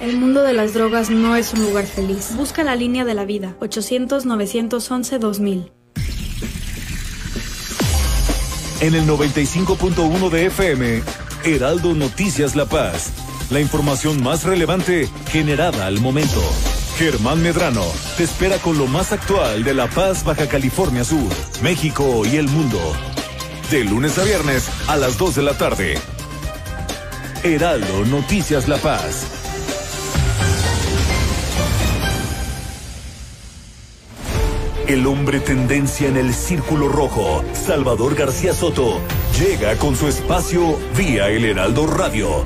El 0.00 0.16
mundo 0.16 0.42
de 0.42 0.54
las 0.54 0.72
drogas 0.72 1.10
no 1.10 1.36
es 1.36 1.52
un 1.52 1.62
lugar 1.62 1.84
feliz. 1.84 2.34
Busca 2.34 2.64
la 2.64 2.74
línea 2.74 3.04
de 3.04 3.14
la 3.14 3.24
vida, 3.24 3.54
800-911-2000. 3.60 5.70
En 8.80 8.94
el 8.94 9.06
95.1 9.06 10.30
de 10.30 10.46
FM, 10.46 11.02
Heraldo 11.44 11.94
Noticias 11.94 12.56
La 12.56 12.64
Paz. 12.64 13.12
La 13.50 13.60
información 13.60 14.22
más 14.22 14.44
relevante 14.44 15.06
generada 15.30 15.86
al 15.86 16.00
momento. 16.00 16.40
Germán 17.00 17.42
Medrano 17.42 17.86
te 18.18 18.24
espera 18.24 18.58
con 18.58 18.76
lo 18.76 18.86
más 18.86 19.10
actual 19.10 19.64
de 19.64 19.72
La 19.72 19.88
Paz, 19.88 20.22
Baja 20.22 20.46
California 20.46 21.02
Sur, 21.02 21.32
México 21.62 22.26
y 22.26 22.36
el 22.36 22.46
mundo. 22.46 22.78
De 23.70 23.84
lunes 23.84 24.18
a 24.18 24.24
viernes 24.24 24.68
a 24.86 24.98
las 24.98 25.16
2 25.16 25.36
de 25.36 25.42
la 25.42 25.56
tarde. 25.56 25.94
Heraldo 27.42 28.04
Noticias 28.04 28.68
La 28.68 28.76
Paz. 28.76 29.28
El 34.86 35.06
hombre 35.06 35.40
tendencia 35.40 36.06
en 36.06 36.18
el 36.18 36.34
círculo 36.34 36.90
rojo, 36.90 37.42
Salvador 37.54 38.14
García 38.14 38.52
Soto, 38.52 39.00
llega 39.38 39.74
con 39.76 39.96
su 39.96 40.06
espacio 40.06 40.78
vía 40.98 41.30
el 41.30 41.46
Heraldo 41.46 41.86
Radio 41.86 42.44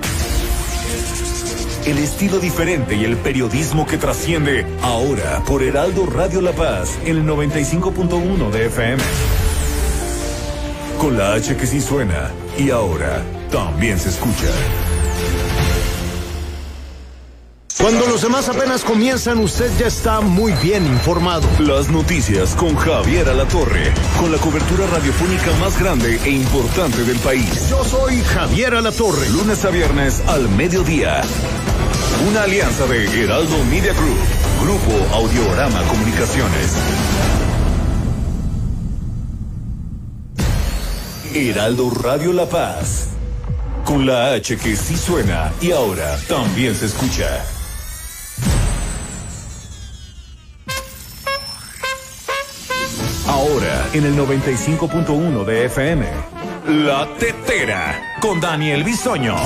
el 1.87 1.99
estilo 1.99 2.39
diferente 2.39 2.95
y 2.95 3.05
el 3.05 3.17
periodismo 3.17 3.87
que 3.87 3.99
trasciende 3.99 4.67
ahora 4.83 5.43
por 5.47 5.63
Heraldo 5.63 6.07
Radio 6.07 6.41
La 6.41 6.53
Paz 6.53 6.99
en 7.05 7.19
el 7.19 7.27
95.1 7.27 8.51
de 8.51 8.67
FM. 8.67 9.03
Con 10.99 11.19
la 11.19 11.35
H 11.35 11.57
que 11.57 11.67
sí 11.67 11.81
suena 11.81 12.31
y 12.57 12.71
ahora 12.71 13.23
también 13.51 13.99
se 13.99 14.09
escucha. 14.09 14.49
Cuando 17.79 18.07
los 18.07 18.23
demás 18.23 18.49
apenas 18.49 18.83
comienzan, 18.83 19.39
usted 19.41 19.71
ya 19.79 19.89
está 19.89 20.23
muy 20.23 20.53
bien 20.63 20.87
informado. 20.87 21.47
Las 21.59 21.91
noticias 21.91 22.55
con 22.55 22.75
Javier 22.77 23.29
Alatorre, 23.29 23.93
con 24.19 24.33
la 24.33 24.39
cobertura 24.39 24.87
radiofónica 24.87 25.53
más 25.61 25.79
grande 25.79 26.19
e 26.25 26.31
importante 26.31 27.05
del 27.05 27.19
país. 27.19 27.69
Yo 27.69 27.85
soy 27.85 28.23
Javier 28.23 28.75
Alatorre. 28.75 29.29
Lunes 29.29 29.67
a 29.67 29.71
viernes 29.71 30.23
al 30.27 30.49
mediodía. 30.49 31.21
Una 32.23 32.45
alianza 32.45 32.87
de 32.87 33.23
Heraldo 33.23 33.65
Media 33.65 33.93
Group, 33.93 34.19
Grupo 34.63 35.15
Audiorama 35.15 35.83
Comunicaciones. 35.83 36.73
Heraldo 41.35 41.91
Radio 41.91 42.33
La 42.33 42.47
Paz. 42.47 43.09
Con 43.85 44.07
la 44.07 44.33
H 44.33 44.57
que 44.57 44.77
sí 44.77 44.97
suena 44.97 45.53
y 45.61 45.73
ahora 45.73 46.17
también 46.29 46.75
se 46.75 46.87
escucha. 46.87 47.45
Ahora 53.27 53.89
en 53.93 54.05
el 54.05 54.17
95.1 54.17 55.45
de 55.45 55.65
FM. 55.67 56.07
La 56.87 57.07
Tetera 57.19 58.01
con 58.21 58.41
Daniel 58.41 58.85
Bisoño 58.85 59.37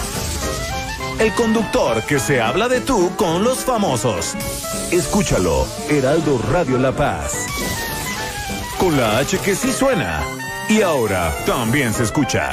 el 1.18 1.32
conductor 1.34 2.02
que 2.04 2.18
se 2.18 2.40
habla 2.40 2.68
de 2.68 2.80
tú 2.80 3.10
con 3.16 3.42
los 3.42 3.64
famosos. 3.64 4.34
Escúchalo, 4.92 5.66
Heraldo 5.88 6.40
Radio 6.50 6.78
La 6.78 6.92
Paz. 6.92 7.46
Con 8.78 8.96
la 8.96 9.18
H 9.18 9.38
que 9.38 9.54
sí 9.54 9.72
suena. 9.72 10.22
Y 10.68 10.82
ahora 10.82 11.34
también 11.46 11.92
se 11.92 12.04
escucha. 12.04 12.52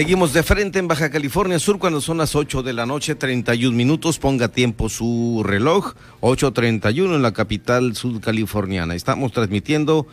Seguimos 0.00 0.32
de 0.32 0.42
frente 0.42 0.78
en 0.78 0.88
Baja 0.88 1.10
California 1.10 1.58
Sur 1.58 1.78
cuando 1.78 2.00
son 2.00 2.16
las 2.16 2.34
8 2.34 2.62
de 2.62 2.72
la 2.72 2.86
noche, 2.86 3.16
31 3.16 3.76
minutos. 3.76 4.18
Ponga 4.18 4.48
tiempo 4.48 4.88
su 4.88 5.42
reloj, 5.44 5.92
8.31 6.22 7.16
en 7.16 7.20
la 7.20 7.32
capital 7.32 7.94
sudcaliforniana. 7.94 8.94
Estamos 8.94 9.30
transmitiendo 9.30 10.06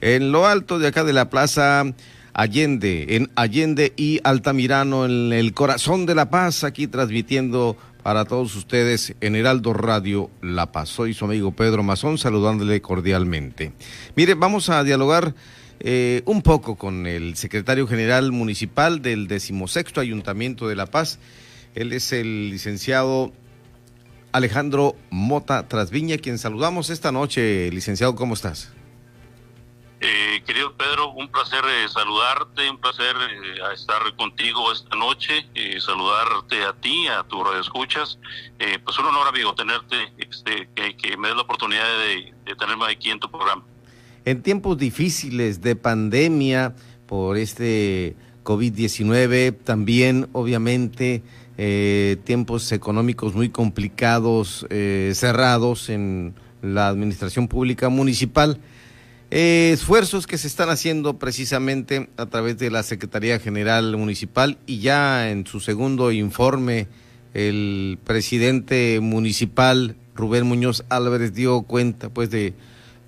en 0.00 0.32
lo 0.32 0.48
alto 0.48 0.80
de 0.80 0.88
acá 0.88 1.04
de 1.04 1.12
la 1.12 1.30
Plaza 1.30 1.84
Allende, 2.32 3.14
en 3.14 3.30
Allende 3.36 3.92
y 3.96 4.18
Altamirano, 4.24 5.04
en 5.04 5.32
el 5.32 5.54
corazón 5.54 6.04
de 6.04 6.16
La 6.16 6.30
Paz, 6.30 6.64
aquí 6.64 6.88
transmitiendo 6.88 7.76
para 8.02 8.24
todos 8.24 8.56
ustedes 8.56 9.14
en 9.20 9.36
Heraldo 9.36 9.72
Radio 9.72 10.30
La 10.42 10.72
Paz. 10.72 10.88
Soy 10.88 11.14
su 11.14 11.26
amigo 11.26 11.52
Pedro 11.52 11.84
Mazón, 11.84 12.18
saludándole 12.18 12.82
cordialmente. 12.82 13.70
Mire, 14.16 14.34
vamos 14.34 14.68
a 14.68 14.82
dialogar 14.82 15.32
eh, 15.80 16.22
un 16.24 16.42
poco 16.42 16.76
con 16.76 17.06
el 17.06 17.36
secretario 17.36 17.86
general 17.86 18.32
municipal 18.32 19.00
del 19.00 19.28
decimosexto 19.28 20.00
Ayuntamiento 20.00 20.66
de 20.66 20.74
La 20.74 20.86
Paz. 20.86 21.20
Él 21.74 21.92
es 21.92 22.12
el 22.12 22.50
licenciado 22.50 23.32
Alejandro 24.32 24.96
Mota 25.10 25.68
Trasviña, 25.68 26.18
quien 26.18 26.38
saludamos 26.38 26.90
esta 26.90 27.12
noche. 27.12 27.70
Licenciado, 27.70 28.16
¿cómo 28.16 28.34
estás? 28.34 28.72
Eh, 30.00 30.42
querido 30.46 30.76
Pedro, 30.76 31.10
un 31.10 31.28
placer 31.28 31.64
eh, 31.64 31.88
saludarte, 31.88 32.70
un 32.70 32.78
placer 32.78 33.16
estar 33.74 34.14
contigo 34.16 34.72
esta 34.72 34.96
noche, 34.96 35.48
saludarte 35.80 36.64
a 36.64 36.72
ti, 36.72 37.06
a 37.08 37.22
tu 37.22 37.42
radioescuchas. 37.44 38.18
pues 38.84 38.98
un 38.98 39.06
honor, 39.06 39.28
amigo, 39.28 39.54
tenerte, 39.54 40.12
este, 40.18 40.68
que, 40.74 41.16
me 41.16 41.28
des 41.28 41.36
la 41.36 41.42
oportunidad 41.42 41.86
de 41.98 42.54
tenerme 42.56 42.86
aquí 42.86 43.10
en 43.10 43.20
tu 43.20 43.30
programa 43.30 43.64
en 44.28 44.42
tiempos 44.42 44.76
difíciles 44.76 45.62
de 45.62 45.74
pandemia 45.74 46.74
por 47.06 47.38
este 47.38 48.14
COVID-19, 48.44 49.56
también 49.64 50.28
obviamente 50.32 51.22
eh, 51.56 52.18
tiempos 52.24 52.70
económicos 52.72 53.34
muy 53.34 53.48
complicados, 53.48 54.66
eh, 54.68 55.12
cerrados 55.14 55.88
en 55.88 56.34
la 56.60 56.88
administración 56.88 57.48
pública 57.48 57.88
municipal. 57.88 58.60
Eh, 59.30 59.70
esfuerzos 59.72 60.26
que 60.26 60.36
se 60.36 60.46
están 60.46 60.68
haciendo 60.68 61.18
precisamente 61.18 62.10
a 62.18 62.26
través 62.26 62.58
de 62.58 62.70
la 62.70 62.82
Secretaría 62.82 63.38
General 63.38 63.96
Municipal 63.96 64.58
y 64.66 64.80
ya 64.80 65.30
en 65.30 65.46
su 65.46 65.58
segundo 65.60 66.12
informe 66.12 66.86
el 67.32 67.98
presidente 68.04 69.00
municipal 69.00 69.96
Rubén 70.14 70.44
Muñoz 70.44 70.84
Álvarez 70.90 71.32
dio 71.32 71.62
cuenta 71.62 72.10
pues 72.10 72.28
de 72.28 72.52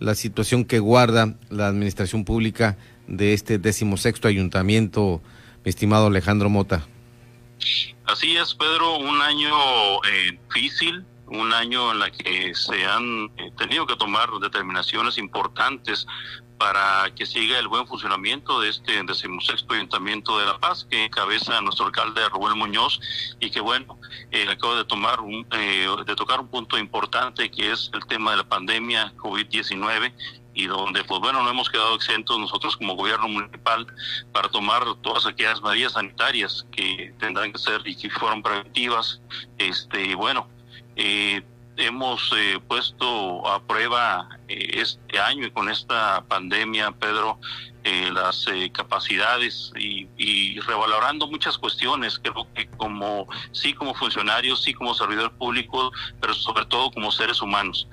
la 0.00 0.14
situación 0.14 0.64
que 0.64 0.80
guarda 0.80 1.36
la 1.50 1.68
administración 1.68 2.24
pública 2.24 2.76
de 3.06 3.34
este 3.34 3.58
decimosexto 3.58 4.26
ayuntamiento, 4.26 5.20
mi 5.64 5.68
estimado 5.68 6.06
Alejandro 6.06 6.48
Mota. 6.48 6.86
Así 8.06 8.36
es, 8.36 8.54
Pedro, 8.54 8.96
un 8.96 9.20
año 9.20 9.54
eh, 10.04 10.38
difícil, 10.48 11.04
un 11.30 11.52
año 11.52 11.92
en 11.92 12.02
el 12.02 12.12
que 12.12 12.54
se 12.54 12.84
han 12.84 13.30
eh, 13.36 13.50
tenido 13.56 13.86
que 13.86 13.96
tomar 13.96 14.30
determinaciones 14.40 15.18
importantes 15.18 16.06
para 16.58 17.10
que 17.14 17.24
siga 17.24 17.58
el 17.58 17.68
buen 17.68 17.86
funcionamiento 17.86 18.60
de 18.60 18.68
este 18.68 19.02
decimosexto 19.02 19.72
Ayuntamiento 19.72 20.38
de 20.38 20.44
La 20.44 20.58
Paz, 20.58 20.86
que 20.90 21.06
encabeza 21.06 21.58
nuestro 21.62 21.86
alcalde 21.86 22.28
Rubén 22.28 22.58
Muñoz, 22.58 23.00
y 23.40 23.50
que 23.50 23.60
bueno, 23.60 23.98
eh, 24.30 24.46
acaba 24.46 24.76
de 24.76 24.84
tomar 24.84 25.20
un, 25.20 25.46
eh, 25.52 25.88
de 26.04 26.14
tocar 26.16 26.38
un 26.40 26.48
punto 26.48 26.76
importante 26.76 27.50
que 27.50 27.72
es 27.72 27.90
el 27.94 28.04
tema 28.04 28.32
de 28.32 28.36
la 28.38 28.44
pandemia 28.44 29.14
COVID-19 29.16 30.12
y 30.52 30.66
donde 30.66 31.02
pues 31.04 31.20
bueno 31.20 31.42
no 31.42 31.48
hemos 31.48 31.70
quedado 31.70 31.94
exentos 31.94 32.38
nosotros 32.38 32.76
como 32.76 32.94
gobierno 32.94 33.28
municipal 33.28 33.86
para 34.32 34.48
tomar 34.48 34.84
todas 34.96 35.24
aquellas 35.24 35.62
medidas 35.62 35.92
sanitarias 35.92 36.66
que 36.72 37.14
tendrán 37.20 37.52
que 37.52 37.58
ser 37.58 37.80
y 37.84 37.96
que 37.96 38.10
fueron 38.10 38.42
preventivas 38.42 39.20
este 39.58 40.06
y 40.06 40.14
bueno 40.14 40.48
eh, 41.02 41.42
hemos 41.80 42.32
eh, 42.36 42.60
puesto 42.66 43.48
a 43.48 43.62
prueba 43.62 44.28
eh, 44.48 44.70
este 44.74 45.18
año 45.18 45.46
y 45.46 45.50
con 45.50 45.68
esta 45.68 46.22
pandemia, 46.28 46.92
Pedro, 46.92 47.38
eh, 47.82 48.10
las 48.12 48.44
capacidades 48.72 49.72
y, 49.74 50.06
y, 50.18 50.60
revalorando 50.60 51.26
muchas 51.26 51.56
cuestiones, 51.56 52.18
creo 52.18 52.46
que 52.54 52.68
como 52.76 53.26
sí 53.52 53.72
como 53.72 53.94
funcionarios, 53.94 54.62
sí 54.62 54.74
como 54.74 54.94
servidores 54.94 55.32
públicos, 55.38 55.90
pero 56.20 56.34
sobre 56.34 56.66
todo 56.66 56.90
como 56.90 57.10
seres 57.10 57.40
humanos. 57.40 57.88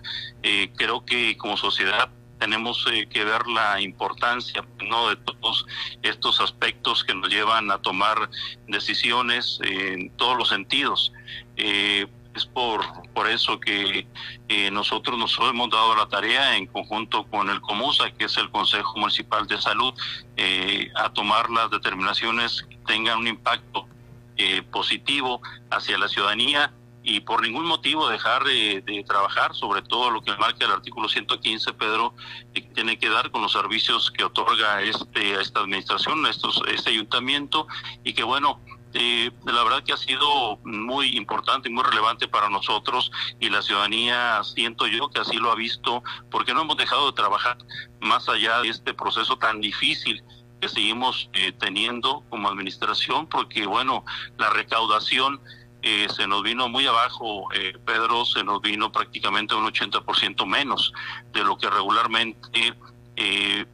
creo 0.75 1.05
que 1.05 1.37
como 1.37 1.55
sociedad 1.55 2.09
tenemos 2.39 2.85
que 3.09 3.23
ver 3.23 3.47
la 3.47 3.81
importancia 3.81 4.63
no 4.83 5.09
de 5.09 5.15
todos 5.15 5.65
estos 6.03 6.41
aspectos 6.41 7.03
que 7.03 7.15
nos 7.15 7.29
llevan 7.29 7.71
a 7.71 7.79
tomar 7.79 8.29
decisiones 8.67 9.59
en 9.63 10.09
todos 10.17 10.37
los 10.37 10.49
sentidos 10.49 11.13
es 12.37 12.45
por, 12.45 12.81
por 13.13 13.27
eso 13.27 13.59
que 13.59 14.07
eh, 14.47 14.71
nosotros 14.71 15.17
nos 15.17 15.37
hemos 15.39 15.69
dado 15.69 15.95
la 15.95 16.07
tarea 16.07 16.55
en 16.55 16.67
conjunto 16.67 17.25
con 17.27 17.49
el 17.49 17.59
COMUSA, 17.61 18.11
que 18.11 18.25
es 18.25 18.37
el 18.37 18.49
Consejo 18.49 18.97
Municipal 18.97 19.47
de 19.47 19.59
Salud, 19.59 19.93
eh, 20.37 20.89
a 20.95 21.09
tomar 21.09 21.49
las 21.49 21.69
determinaciones 21.69 22.63
que 22.69 22.77
tengan 22.85 23.19
un 23.19 23.27
impacto 23.27 23.87
eh, 24.37 24.61
positivo 24.61 25.41
hacia 25.71 25.97
la 25.97 26.07
ciudadanía 26.07 26.71
y 27.03 27.21
por 27.21 27.41
ningún 27.41 27.65
motivo 27.65 28.09
dejar 28.09 28.43
de, 28.43 29.03
trabajar, 29.07 29.55
sobre 29.55 29.81
todo 29.81 30.11
lo 30.11 30.21
que 30.21 30.35
marca 30.35 30.65
el 30.65 30.71
artículo 30.71 31.07
115, 31.07 31.73
Pedro, 31.73 32.13
que 32.53 32.61
tiene 32.61 32.99
que 32.99 33.09
dar 33.09 33.31
con 33.31 33.41
los 33.41 33.53
servicios 33.53 34.11
que 34.11 34.25
otorga 34.25 34.81
este, 34.81 35.39
esta 35.39 35.61
administración, 35.61 36.25
estos, 36.27 36.61
este 36.67 36.89
ayuntamiento, 36.89 37.65
y 38.03 38.13
que 38.13 38.23
bueno, 38.23 38.59
eh, 38.99 39.31
la 39.45 39.63
verdad 39.63 39.83
que 39.83 39.93
ha 39.93 39.97
sido 39.97 40.57
muy 40.63 41.15
importante 41.17 41.69
y 41.69 41.71
muy 41.71 41.83
relevante 41.83 42.27
para 42.27 42.49
nosotros 42.49 43.11
y 43.39 43.47
la 43.47 43.61
ciudadanía 43.61 44.43
siento 44.43 44.87
yo 44.87 45.07
que 45.09 45.19
así 45.19 45.35
lo 45.35 45.51
ha 45.51 45.55
visto 45.55 46.03
porque 46.31 46.51
no 46.51 46.61
hemos 46.61 46.77
dejado 46.77 47.05
de 47.05 47.13
trabajar 47.13 47.59
más 47.99 48.27
allá 48.27 48.59
de 48.61 48.69
este 48.69 48.95
proceso 48.95 49.37
tan 49.37 49.61
difícil 49.61 50.23
que 50.59 50.67
seguimos 50.67 51.29
eh, 51.33 51.51
teniendo 51.51 52.23
como 52.29 52.49
administración 52.49 53.27
porque 53.27 53.67
bueno 53.67 54.03
la 54.39 54.49
recaudación 54.49 55.39
eh, 55.83 56.07
se 56.09 56.25
nos 56.25 56.41
vino 56.41 56.67
muy 56.67 56.87
abajo, 56.87 57.49
Pedro, 57.85 58.25
se 58.25 58.43
nos 58.43 58.61
vino 58.61 58.91
prácticamente 58.91 59.53
un 59.53 59.67
80% 59.71 60.43
menos 60.47 60.91
de 61.33 61.43
lo 61.43 61.55
que 61.55 61.69
regularmente 61.69 62.73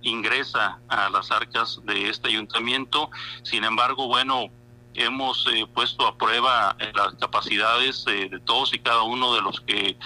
ingresa 0.02 0.80
a 0.90 1.10
las 1.10 1.32
arcas 1.32 1.80
de 1.86 2.10
este 2.10 2.28
ayuntamiento. 2.28 3.10
Sin 3.44 3.64
embargo, 3.64 4.08
bueno, 4.08 4.52
hemos 4.96 5.48
eh, 5.54 5.66
puesto 5.74 6.08
a 6.08 6.18
prueba 6.18 6.76
eh, 6.80 6.92
las 6.96 7.16
capacidades 7.16 8.06
eh, 8.08 8.30
de 8.30 8.40
todos 8.40 8.74
y 8.74 8.80
cada 8.80 9.04
uno 9.04 9.34
de 9.36 9.42
los 9.42 9.62
que 9.62 9.98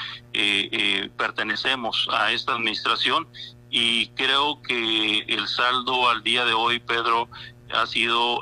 pertenecemos 1.18 2.08
a 2.12 2.32
esta 2.32 2.54
administración 2.54 3.28
y 3.72 4.10
creo 4.10 4.62
que 4.62 5.20
el 5.28 5.48
saldo 5.48 6.10
al 6.10 6.22
día 6.22 6.46
de 6.46 6.54
hoy, 6.54 6.78
Pedro, 6.80 7.28
ha 7.74 7.88
sido 7.88 8.42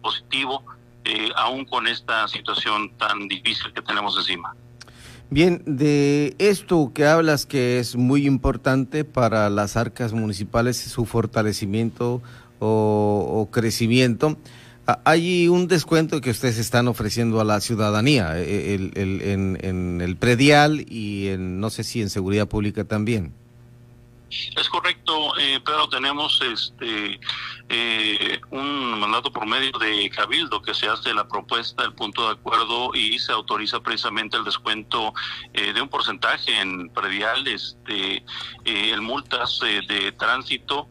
positivo, 0.00 0.64
aún 1.34 1.64
con 1.64 1.88
esta 1.88 2.28
situación 2.28 2.96
tan 2.96 3.26
difícil 3.26 3.72
que 3.72 3.82
tenemos 3.82 4.16
encima. 4.16 4.54
Bien, 5.30 5.64
de 5.66 6.36
esto 6.38 6.92
que 6.94 7.06
hablas 7.06 7.44
que 7.44 7.80
es 7.80 7.96
muy 7.96 8.24
importante 8.24 9.04
para 9.04 9.50
las 9.50 9.76
arcas 9.76 10.12
municipales, 10.12 10.76
su 10.76 11.06
fortalecimiento 11.06 12.22
o, 12.60 13.32
o 13.34 13.50
crecimiento, 13.50 14.36
hay 15.04 15.48
un 15.48 15.68
descuento 15.68 16.20
que 16.20 16.30
ustedes 16.30 16.58
están 16.58 16.88
ofreciendo 16.88 17.40
a 17.40 17.44
la 17.44 17.60
ciudadanía 17.60 18.32
eh, 18.36 18.74
en, 18.94 20.00
el 20.00 20.16
predial 20.16 20.84
y 20.88 21.28
en, 21.28 21.60
no 21.60 21.70
sé 21.70 21.84
si 21.84 22.02
en 22.02 22.10
seguridad 22.10 22.48
pública 22.48 22.84
también. 22.84 23.32
Es 24.30 24.68
correcto, 24.68 25.38
eh, 25.38 25.60
pero 25.64 25.88
tenemos 25.88 26.40
este 26.40 27.20
eh, 27.74 28.38
un 28.50 29.00
mandato 29.00 29.32
por 29.32 29.46
medio 29.46 29.72
de 29.78 30.10
Cabildo 30.10 30.60
que 30.60 30.74
se 30.74 30.88
hace 30.88 31.14
la 31.14 31.26
propuesta, 31.26 31.84
el 31.84 31.94
punto 31.94 32.26
de 32.26 32.32
acuerdo 32.32 32.94
y 32.94 33.18
se 33.18 33.32
autoriza 33.32 33.80
precisamente 33.80 34.36
el 34.36 34.44
descuento 34.44 35.14
eh, 35.54 35.72
de 35.72 35.80
un 35.80 35.88
porcentaje 35.88 36.60
en 36.60 36.90
predial, 36.90 37.48
este, 37.48 38.16
eh, 38.16 38.24
en 38.66 39.02
multas 39.02 39.58
de 39.60 40.12
tránsito 40.12 40.90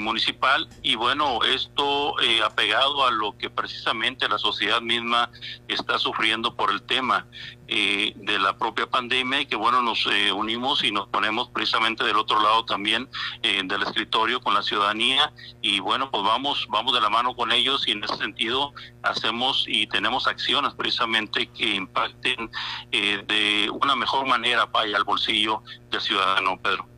municipal. 0.00 0.68
Y 0.82 0.96
bueno, 0.96 1.38
esto 1.44 2.16
apegado 2.44 3.06
a 3.06 3.12
lo 3.12 3.38
que 3.38 3.48
precisamente 3.48 4.28
la 4.28 4.36
sociedad 4.36 4.80
misma 4.80 5.30
está 5.68 5.98
sufriendo 5.98 6.56
por 6.56 6.72
el 6.72 6.82
tema 6.82 7.26
de 7.68 8.38
la 8.40 8.56
propia 8.58 8.86
pandemia 8.86 9.42
y 9.42 9.46
que 9.46 9.54
bueno, 9.54 9.80
nos 9.82 10.04
unimos 10.34 10.82
y 10.82 10.90
nos 10.90 11.06
ponemos 11.08 11.48
precisamente 11.50 12.02
del 12.02 12.16
otro 12.16 12.40
lado 12.40 12.64
también 12.64 13.08
del 13.42 13.82
escritorio 13.82 14.40
con 14.40 14.54
la 14.54 14.62
ciudadanía. 14.62 15.32
Y 15.62 15.78
bueno, 15.78 16.10
pues 16.18 16.26
vamos, 16.26 16.66
vamos 16.68 16.94
de 16.94 17.00
la 17.00 17.08
mano 17.08 17.36
con 17.36 17.52
ellos 17.52 17.86
y 17.86 17.92
en 17.92 18.02
ese 18.02 18.16
sentido 18.16 18.72
hacemos 19.02 19.64
y 19.68 19.86
tenemos 19.86 20.26
acciones 20.26 20.74
precisamente 20.74 21.48
que 21.56 21.76
impacten 21.76 22.50
eh, 22.90 23.22
de 23.28 23.70
una 23.70 23.94
mejor 23.94 24.26
manera 24.26 24.66
vaya 24.66 24.96
al 24.96 25.04
bolsillo 25.04 25.62
del 25.92 26.00
ciudadano, 26.00 26.58
Pedro. 26.60 26.88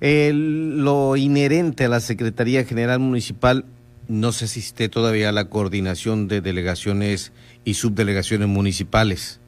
lo 0.00 1.16
inherente 1.16 1.84
a 1.84 1.88
la 1.88 2.00
Secretaría 2.00 2.64
General 2.64 2.98
Municipal, 2.98 3.64
no 4.08 4.32
sé 4.32 4.48
si 4.48 4.58
esté 4.58 4.88
todavía 4.88 5.30
la 5.30 5.48
coordinación 5.48 6.26
de 6.26 6.40
delegaciones 6.40 7.32
y 7.64 7.74
subdelegaciones 7.74 8.48
municipales. 8.48 9.40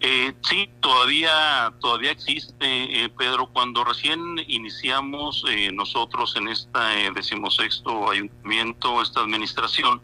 Eh, 0.00 0.34
sí, 0.42 0.68
todavía, 0.80 1.72
todavía 1.80 2.10
existe, 2.10 3.04
eh, 3.04 3.08
Pedro. 3.08 3.46
Cuando 3.46 3.82
recién 3.82 4.20
iniciamos 4.46 5.44
eh, 5.48 5.70
nosotros 5.72 6.36
en 6.36 6.48
este 6.48 7.10
decimosexto 7.14 8.10
ayuntamiento, 8.10 9.00
esta 9.00 9.20
administración, 9.20 10.02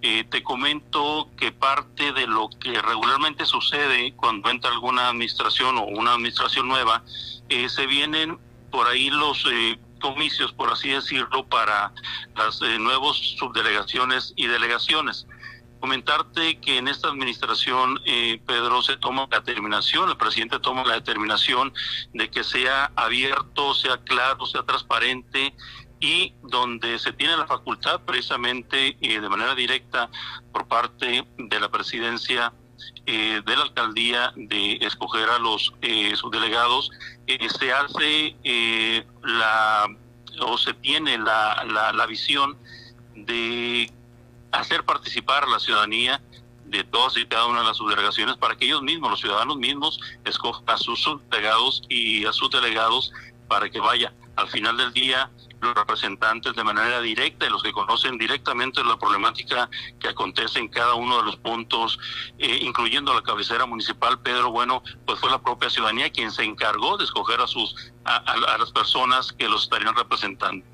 te 0.00 0.42
comento 0.42 1.28
que 1.36 1.52
parte 1.52 2.12
de 2.12 2.26
lo 2.26 2.48
que 2.60 2.80
regularmente 2.80 3.44
sucede 3.46 4.12
cuando 4.14 4.50
entra 4.50 4.70
alguna 4.70 5.08
administración 5.08 5.78
o 5.78 5.84
una 5.84 6.14
administración 6.14 6.68
nueva, 6.68 7.02
se 7.48 7.86
vienen 7.86 8.38
por 8.70 8.86
ahí 8.86 9.10
los 9.10 9.44
comicios, 10.00 10.52
por 10.52 10.72
así 10.72 10.90
decirlo, 10.90 11.44
para 11.46 11.92
las 12.36 12.60
nuevas 12.78 13.16
subdelegaciones 13.38 14.32
y 14.36 14.46
delegaciones 14.46 15.26
comentarte 15.80 16.60
que 16.60 16.78
en 16.78 16.88
esta 16.88 17.08
administración, 17.08 17.98
eh, 18.04 18.40
Pedro, 18.46 18.82
se 18.82 18.96
toma 18.98 19.26
la 19.30 19.40
determinación, 19.40 20.10
el 20.10 20.16
presidente 20.16 20.58
toma 20.60 20.84
la 20.84 20.94
determinación 20.94 21.72
de 22.12 22.30
que 22.30 22.44
sea 22.44 22.92
abierto, 22.94 23.74
sea 23.74 23.96
claro, 23.98 24.46
sea 24.46 24.62
transparente 24.62 25.54
y 25.98 26.34
donde 26.42 26.98
se 26.98 27.12
tiene 27.12 27.36
la 27.36 27.46
facultad 27.46 28.00
precisamente 28.02 28.96
eh, 29.00 29.20
de 29.20 29.28
manera 29.28 29.54
directa 29.54 30.10
por 30.52 30.68
parte 30.68 31.26
de 31.36 31.60
la 31.60 31.70
presidencia 31.70 32.52
eh, 33.06 33.42
de 33.44 33.56
la 33.56 33.62
alcaldía 33.62 34.32
de 34.36 34.78
escoger 34.82 35.28
a 35.28 35.38
los 35.38 35.74
subdelegados, 36.14 36.90
se 37.58 37.72
hace 37.72 38.36
la 39.22 39.86
o 40.40 40.56
se 40.56 40.72
tiene 40.74 41.18
la, 41.18 41.64
la, 41.70 41.92
la 41.92 42.06
visión 42.06 42.56
de 43.14 43.90
hacer 44.52 44.84
participar 44.84 45.44
a 45.44 45.48
la 45.48 45.60
ciudadanía 45.60 46.20
de 46.64 46.84
todas 46.84 47.16
y 47.16 47.26
cada 47.26 47.46
una 47.46 47.60
de 47.60 47.66
las 47.66 47.76
subdelegaciones 47.76 48.36
para 48.36 48.56
que 48.56 48.66
ellos 48.66 48.82
mismos, 48.82 49.10
los 49.10 49.20
ciudadanos 49.20 49.56
mismos, 49.56 49.98
escojan 50.24 50.64
a 50.68 50.76
sus 50.76 51.00
subdelegados 51.00 51.82
y 51.88 52.24
a 52.26 52.32
sus 52.32 52.50
delegados 52.50 53.12
para 53.48 53.68
que 53.68 53.80
vaya 53.80 54.12
al 54.36 54.48
final 54.48 54.76
del 54.76 54.92
día 54.92 55.30
los 55.60 55.74
representantes 55.74 56.54
de 56.54 56.64
manera 56.64 57.00
directa 57.02 57.44
y 57.44 57.50
los 57.50 57.62
que 57.62 57.72
conocen 57.72 58.16
directamente 58.16 58.82
la 58.82 58.96
problemática 58.96 59.68
que 59.98 60.08
acontece 60.08 60.58
en 60.58 60.68
cada 60.68 60.94
uno 60.94 61.18
de 61.18 61.24
los 61.24 61.36
puntos, 61.36 61.98
eh, 62.38 62.60
incluyendo 62.62 63.12
la 63.12 63.22
cabecera 63.22 63.66
municipal, 63.66 64.20
Pedro, 64.20 64.50
bueno, 64.50 64.82
pues 65.04 65.18
fue 65.18 65.30
la 65.30 65.42
propia 65.42 65.68
ciudadanía 65.68 66.10
quien 66.10 66.30
se 66.30 66.44
encargó 66.44 66.96
de 66.96 67.04
escoger 67.04 67.40
a 67.40 67.46
sus 67.46 67.74
a 68.04 68.56
las 68.58 68.72
personas 68.72 69.32
que 69.32 69.48
los 69.48 69.64
estarían 69.64 69.94
representando. 69.94 70.64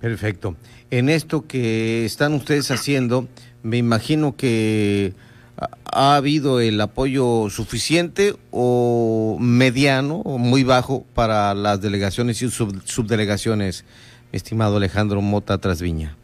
Perfecto. 0.00 0.56
En 0.92 1.08
esto 1.08 1.46
que 1.46 2.04
están 2.04 2.34
ustedes 2.34 2.70
haciendo, 2.70 3.26
me 3.62 3.78
imagino 3.78 4.36
que 4.36 5.14
ha 5.90 6.16
habido 6.16 6.60
el 6.60 6.78
apoyo 6.82 7.48
suficiente 7.48 8.36
o 8.50 9.38
mediano 9.40 10.16
o 10.16 10.36
muy 10.36 10.64
bajo 10.64 11.06
para 11.14 11.54
las 11.54 11.80
delegaciones 11.80 12.42
y 12.42 12.50
subdelegaciones, 12.50 13.86
estimado 14.32 14.76
Alejandro 14.76 15.22
Mota 15.22 15.56
Trasviña. 15.56 16.14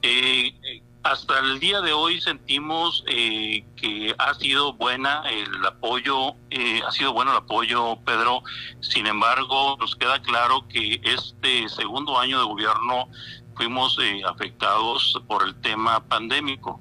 Eh, 0.00 0.54
hasta 1.02 1.38
el 1.40 1.60
día 1.60 1.80
de 1.80 1.92
hoy 1.92 2.20
sentimos 2.20 3.04
eh, 3.06 3.64
que 3.76 4.14
ha 4.18 4.32
sido 4.34 4.74
buena 4.74 5.22
el 5.30 5.66
apoyo, 5.66 6.34
eh, 6.50 6.80
ha 6.86 6.90
sido 6.90 7.12
bueno 7.12 7.32
el 7.32 7.38
apoyo, 7.38 7.96
Pedro. 8.04 8.42
Sin 8.80 9.06
embargo, 9.06 9.76
nos 9.78 9.96
queda 9.96 10.20
claro 10.20 10.66
que 10.68 11.00
este 11.02 11.68
segundo 11.68 12.18
año 12.18 12.38
de 12.38 12.44
gobierno 12.44 13.08
fuimos 13.60 13.98
eh, 14.00 14.22
afectados 14.26 15.20
por 15.28 15.46
el 15.46 15.54
tema 15.60 16.00
pandémico. 16.00 16.80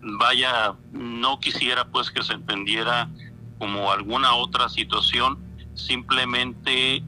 vaya, 0.00 0.74
no 0.92 1.38
quisiera 1.40 1.84
pues 1.84 2.10
que 2.10 2.22
se 2.22 2.32
entendiera 2.32 3.10
como 3.58 3.92
alguna 3.92 4.34
otra 4.34 4.70
situación 4.70 5.38
simplemente 5.74 7.02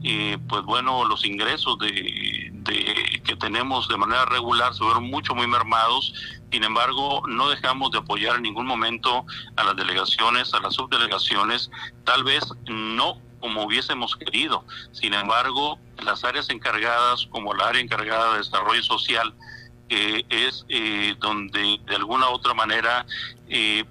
pues 0.47 0.63
bueno 0.63 1.05
los 1.05 1.25
ingresos 1.25 1.77
de, 1.79 3.21
que 3.23 3.35
tenemos 3.35 3.87
de 3.87 3.97
manera 3.97 4.25
regular 4.25 4.73
se 4.73 4.83
fueron 4.83 5.09
mucho 5.09 5.35
muy 5.35 5.47
mermados 5.47 6.13
sin 6.51 6.63
embargo 6.63 7.23
no 7.27 7.49
dejamos 7.49 7.91
de 7.91 7.99
apoyar 7.99 8.37
en 8.37 8.43
ningún 8.43 8.65
momento 8.65 9.25
a 9.55 9.63
las 9.63 9.75
delegaciones 9.75 10.53
a 10.53 10.61
las 10.61 10.75
subdelegaciones 10.75 11.69
tal 12.05 12.23
vez 12.23 12.43
no 12.67 13.21
como 13.45 13.63
hubiésemos 13.63 14.15
querido. 14.15 14.65
Sin 14.91 15.13
embargo 15.13 15.77
las 16.03 16.23
áreas 16.23 16.49
encargadas 16.49 17.27
como 17.29 17.53
la 17.53 17.67
área 17.67 17.79
encargada 17.79 18.31
de 18.31 18.37
desarrollo 18.39 18.81
social 18.81 19.35
que 19.87 20.25
es 20.29 20.65
eh, 20.67 21.13
donde 21.19 21.79
de 21.85 21.95
alguna 21.95 22.27
u 22.29 22.33
otra 22.33 22.55
manera 22.55 23.05
eh, 23.47 23.85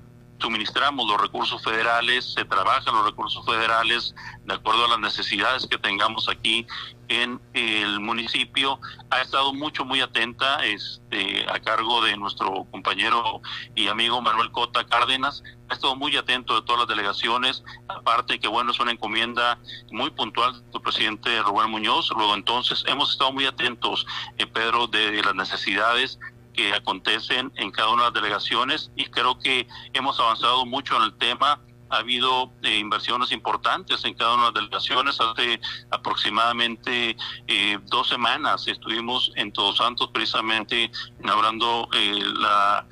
suministramos 0.45 1.09
los 1.09 1.19
recursos 1.19 1.63
federales, 1.63 2.35
se 2.35 2.45
trabajan 2.45 2.95
los 2.95 3.07
recursos 3.07 3.45
federales 3.47 4.15
de 4.45 4.53
acuerdo 4.53 4.85
a 4.85 4.89
las 4.89 4.99
necesidades 4.99 5.67
que 5.67 5.79
tengamos 5.79 6.29
aquí 6.29 6.67
en 7.09 7.41
el 7.55 7.99
municipio. 8.01 8.79
Ha 9.09 9.23
estado 9.23 9.55
mucho, 9.55 9.87
muy 9.87 10.03
atenta 10.03 10.63
este, 10.67 11.47
a 11.51 11.61
cargo 11.61 12.03
de 12.03 12.19
nuestro 12.19 12.67
compañero 12.71 13.41
y 13.75 13.89
amigo 13.89 14.21
Manuel 14.21 14.51
Cota 14.51 14.85
Cárdenas. 14.85 15.43
Ha 15.71 15.75
estado 15.75 15.97
muy 15.97 16.15
atento 16.15 16.55
de 16.55 16.67
todas 16.67 16.81
las 16.81 16.89
delegaciones, 16.89 17.65
aparte 17.89 18.39
que 18.39 18.49
bueno, 18.49 18.71
es 18.71 18.81
una 18.81 18.93
encomienda 18.93 19.59
muy 19.93 20.11
puntual 20.11 20.63
del 20.73 20.83
presidente 20.83 21.41
Rubén 21.41 21.71
Muñoz. 21.71 22.11
Luego 22.15 22.35
entonces 22.35 22.85
hemos 22.87 23.13
estado 23.13 23.33
muy 23.33 23.47
atentos, 23.47 24.07
eh, 24.37 24.47
Pedro, 24.47 24.89
de 24.89 25.23
las 25.23 25.35
necesidades 25.35 26.19
que 26.55 26.73
acontecen 26.73 27.53
en 27.57 27.71
cada 27.71 27.91
una 27.91 28.05
de 28.05 28.11
las 28.11 28.15
delegaciones 28.15 28.91
y 28.97 29.05
creo 29.07 29.39
que 29.39 29.67
hemos 29.93 30.19
avanzado 30.19 30.65
mucho 30.65 30.97
en 30.97 31.03
el 31.03 31.15
tema. 31.15 31.61
Ha 31.91 31.99
habido 31.99 32.51
eh, 32.63 32.79
inversiones 32.79 33.31
importantes 33.31 34.05
en 34.05 34.15
cada 34.15 34.35
una 34.35 34.45
de 34.45 34.53
las 34.53 34.55
delegaciones. 34.55 35.21
Hace 35.21 35.61
aproximadamente 35.91 37.17
eh, 37.47 37.79
dos 37.85 38.09
semanas 38.09 38.67
estuvimos 38.67 39.33
en 39.37 39.53
Todos 39.53 39.77
Santos 39.77 40.09
precisamente 40.13 40.91
inaugurando 41.23 41.89
eh, 41.93 42.23
la, 42.39 42.87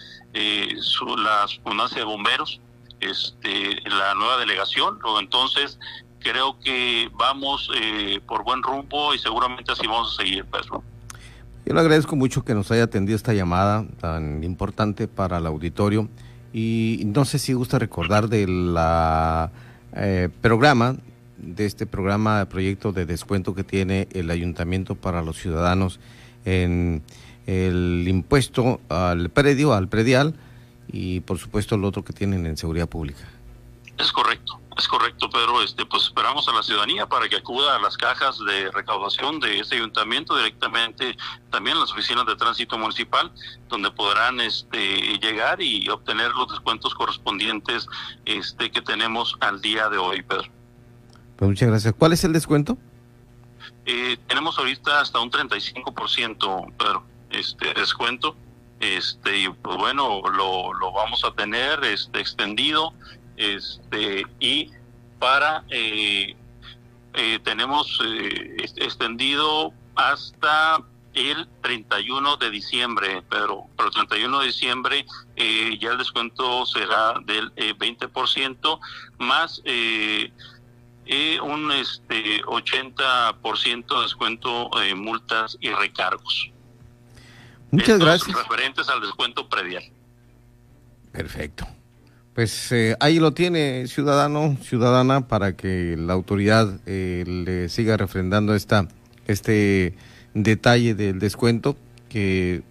su, 0.80 1.16
la 1.16 1.46
de 1.94 2.04
bomberos, 2.04 2.60
este, 3.00 3.80
la 3.88 4.14
nueva 4.14 4.36
delegación. 4.36 4.98
Entonces, 5.18 5.78
creo 6.20 6.58
que 6.60 7.10
vamos 7.14 7.70
por 8.26 8.44
buen 8.44 8.62
rumbo 8.62 9.14
y 9.14 9.18
seguramente 9.18 9.72
así 9.72 9.86
vamos 9.86 10.14
a 10.14 10.22
seguir, 10.22 10.44
Pedro. 10.44 10.84
Yo 11.64 11.74
le 11.74 11.80
agradezco 11.80 12.16
mucho 12.16 12.44
que 12.44 12.54
nos 12.54 12.70
haya 12.72 12.84
atendido 12.84 13.16
esta 13.16 13.34
llamada 13.34 13.86
tan 14.00 14.42
importante 14.42 15.06
para 15.06 15.38
el 15.38 15.46
auditorio 15.46 16.08
y 16.52 17.02
no 17.06 17.24
sé 17.24 17.38
si 17.38 17.52
gusta 17.52 17.78
recordar 17.78 18.28
del 18.28 18.74
eh, 19.96 20.28
programa, 20.40 20.96
de 21.38 21.64
este 21.64 21.86
programa, 21.86 22.44
proyecto 22.46 22.92
de 22.92 23.06
descuento 23.06 23.54
que 23.54 23.64
tiene 23.64 24.08
el 24.12 24.30
ayuntamiento 24.30 24.96
para 24.96 25.22
los 25.22 25.38
ciudadanos 25.38 26.00
en 26.44 27.02
el 27.46 28.04
impuesto 28.08 28.80
al 28.88 29.30
predio, 29.30 29.72
al 29.72 29.88
predial 29.88 30.34
y 30.88 31.20
por 31.20 31.38
supuesto 31.38 31.76
el 31.76 31.84
otro 31.84 32.04
que 32.04 32.12
tienen 32.12 32.44
en 32.46 32.56
seguridad 32.56 32.88
pública. 32.88 33.22
Es 33.98 34.10
correcto. 34.10 34.61
Es 34.76 34.88
correcto, 34.88 35.28
Pedro. 35.28 35.62
Este, 35.62 35.84
pues 35.84 36.04
esperamos 36.04 36.48
a 36.48 36.52
la 36.52 36.62
ciudadanía 36.62 37.06
para 37.06 37.28
que 37.28 37.36
acuda 37.36 37.76
a 37.76 37.80
las 37.80 37.96
cajas 37.96 38.38
de 38.38 38.70
recaudación 38.70 39.38
de 39.38 39.58
este 39.58 39.76
ayuntamiento 39.76 40.36
directamente, 40.36 41.16
también 41.50 41.76
a 41.76 41.80
las 41.80 41.92
oficinas 41.92 42.26
de 42.26 42.36
tránsito 42.36 42.78
municipal, 42.78 43.30
donde 43.68 43.90
podrán 43.90 44.40
este, 44.40 45.18
llegar 45.18 45.60
y 45.60 45.88
obtener 45.88 46.30
los 46.32 46.48
descuentos 46.48 46.94
correspondientes 46.94 47.86
este, 48.24 48.70
que 48.70 48.80
tenemos 48.80 49.36
al 49.40 49.60
día 49.60 49.88
de 49.88 49.98
hoy, 49.98 50.22
Pedro. 50.22 50.50
Pues 51.36 51.48
muchas 51.50 51.68
gracias. 51.68 51.94
¿Cuál 51.98 52.12
es 52.12 52.24
el 52.24 52.32
descuento? 52.32 52.78
Eh, 53.84 54.16
tenemos 54.26 54.58
ahorita 54.58 55.00
hasta 55.00 55.20
un 55.20 55.30
35%, 55.30 56.72
pero 56.78 57.04
este 57.30 57.74
descuento. 57.74 58.36
Este, 58.80 59.38
y 59.38 59.48
pues 59.48 59.76
bueno, 59.76 60.22
lo, 60.22 60.72
lo 60.72 60.92
vamos 60.92 61.24
a 61.24 61.32
tener 61.32 61.84
este, 61.84 62.20
extendido. 62.20 62.92
Este, 63.36 64.24
y 64.40 64.70
para 65.18 65.64
eh, 65.70 66.36
eh, 67.14 67.38
tenemos 67.44 68.00
eh, 68.04 68.56
extendido 68.76 69.72
hasta 69.94 70.82
el 71.12 71.46
31 71.60 72.38
de 72.38 72.50
diciembre, 72.50 73.22
pero 73.28 73.66
para 73.76 73.88
el 73.88 73.94
31 73.94 74.40
de 74.40 74.46
diciembre 74.46 75.06
eh, 75.36 75.78
ya 75.78 75.90
el 75.90 75.98
descuento 75.98 76.64
será 76.64 77.14
del 77.26 77.54
20% 77.54 78.80
más 79.18 79.62
un 81.42 81.72
este 81.72 82.42
80% 82.44 83.96
de 83.96 84.02
descuento 84.02 84.70
en 84.80 84.98
multas 84.98 85.58
y 85.60 85.68
recargos. 85.68 86.50
Muchas 87.70 87.98
gracias. 87.98 88.34
Referentes 88.34 88.88
al 88.88 89.02
descuento 89.02 89.48
predial. 89.48 89.84
Perfecto. 91.12 91.66
Pues 92.34 92.72
eh, 92.72 92.96
ahí 93.00 93.18
lo 93.18 93.32
tiene, 93.32 93.86
ciudadano, 93.88 94.56
ciudadana, 94.62 95.28
para 95.28 95.54
que 95.54 95.96
la 95.98 96.14
autoridad 96.14 96.80
eh, 96.86 97.24
le 97.26 97.68
siga 97.68 97.98
refrendando 97.98 98.54
esta, 98.54 98.88
este 99.26 99.94
detalle 100.32 100.94
del 100.94 101.18
descuento 101.18 101.76
que 102.08 102.62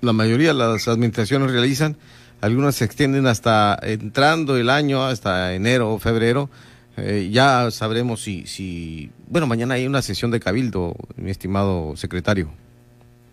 la 0.00 0.12
mayoría 0.12 0.48
de 0.48 0.54
las 0.54 0.88
administraciones 0.88 1.52
realizan. 1.52 1.96
Algunas 2.40 2.74
se 2.74 2.84
extienden 2.84 3.28
hasta 3.28 3.78
entrando 3.80 4.56
el 4.56 4.68
año, 4.68 5.04
hasta 5.04 5.54
enero 5.54 5.92
o 5.92 6.00
febrero. 6.00 6.50
Eh, 6.96 7.28
ya 7.30 7.70
sabremos 7.70 8.20
si, 8.20 8.44
si, 8.48 9.12
bueno, 9.28 9.46
mañana 9.46 9.74
hay 9.74 9.86
una 9.86 10.02
sesión 10.02 10.32
de 10.32 10.40
cabildo, 10.40 10.96
mi 11.14 11.30
estimado 11.30 11.96
secretario. 11.96 12.50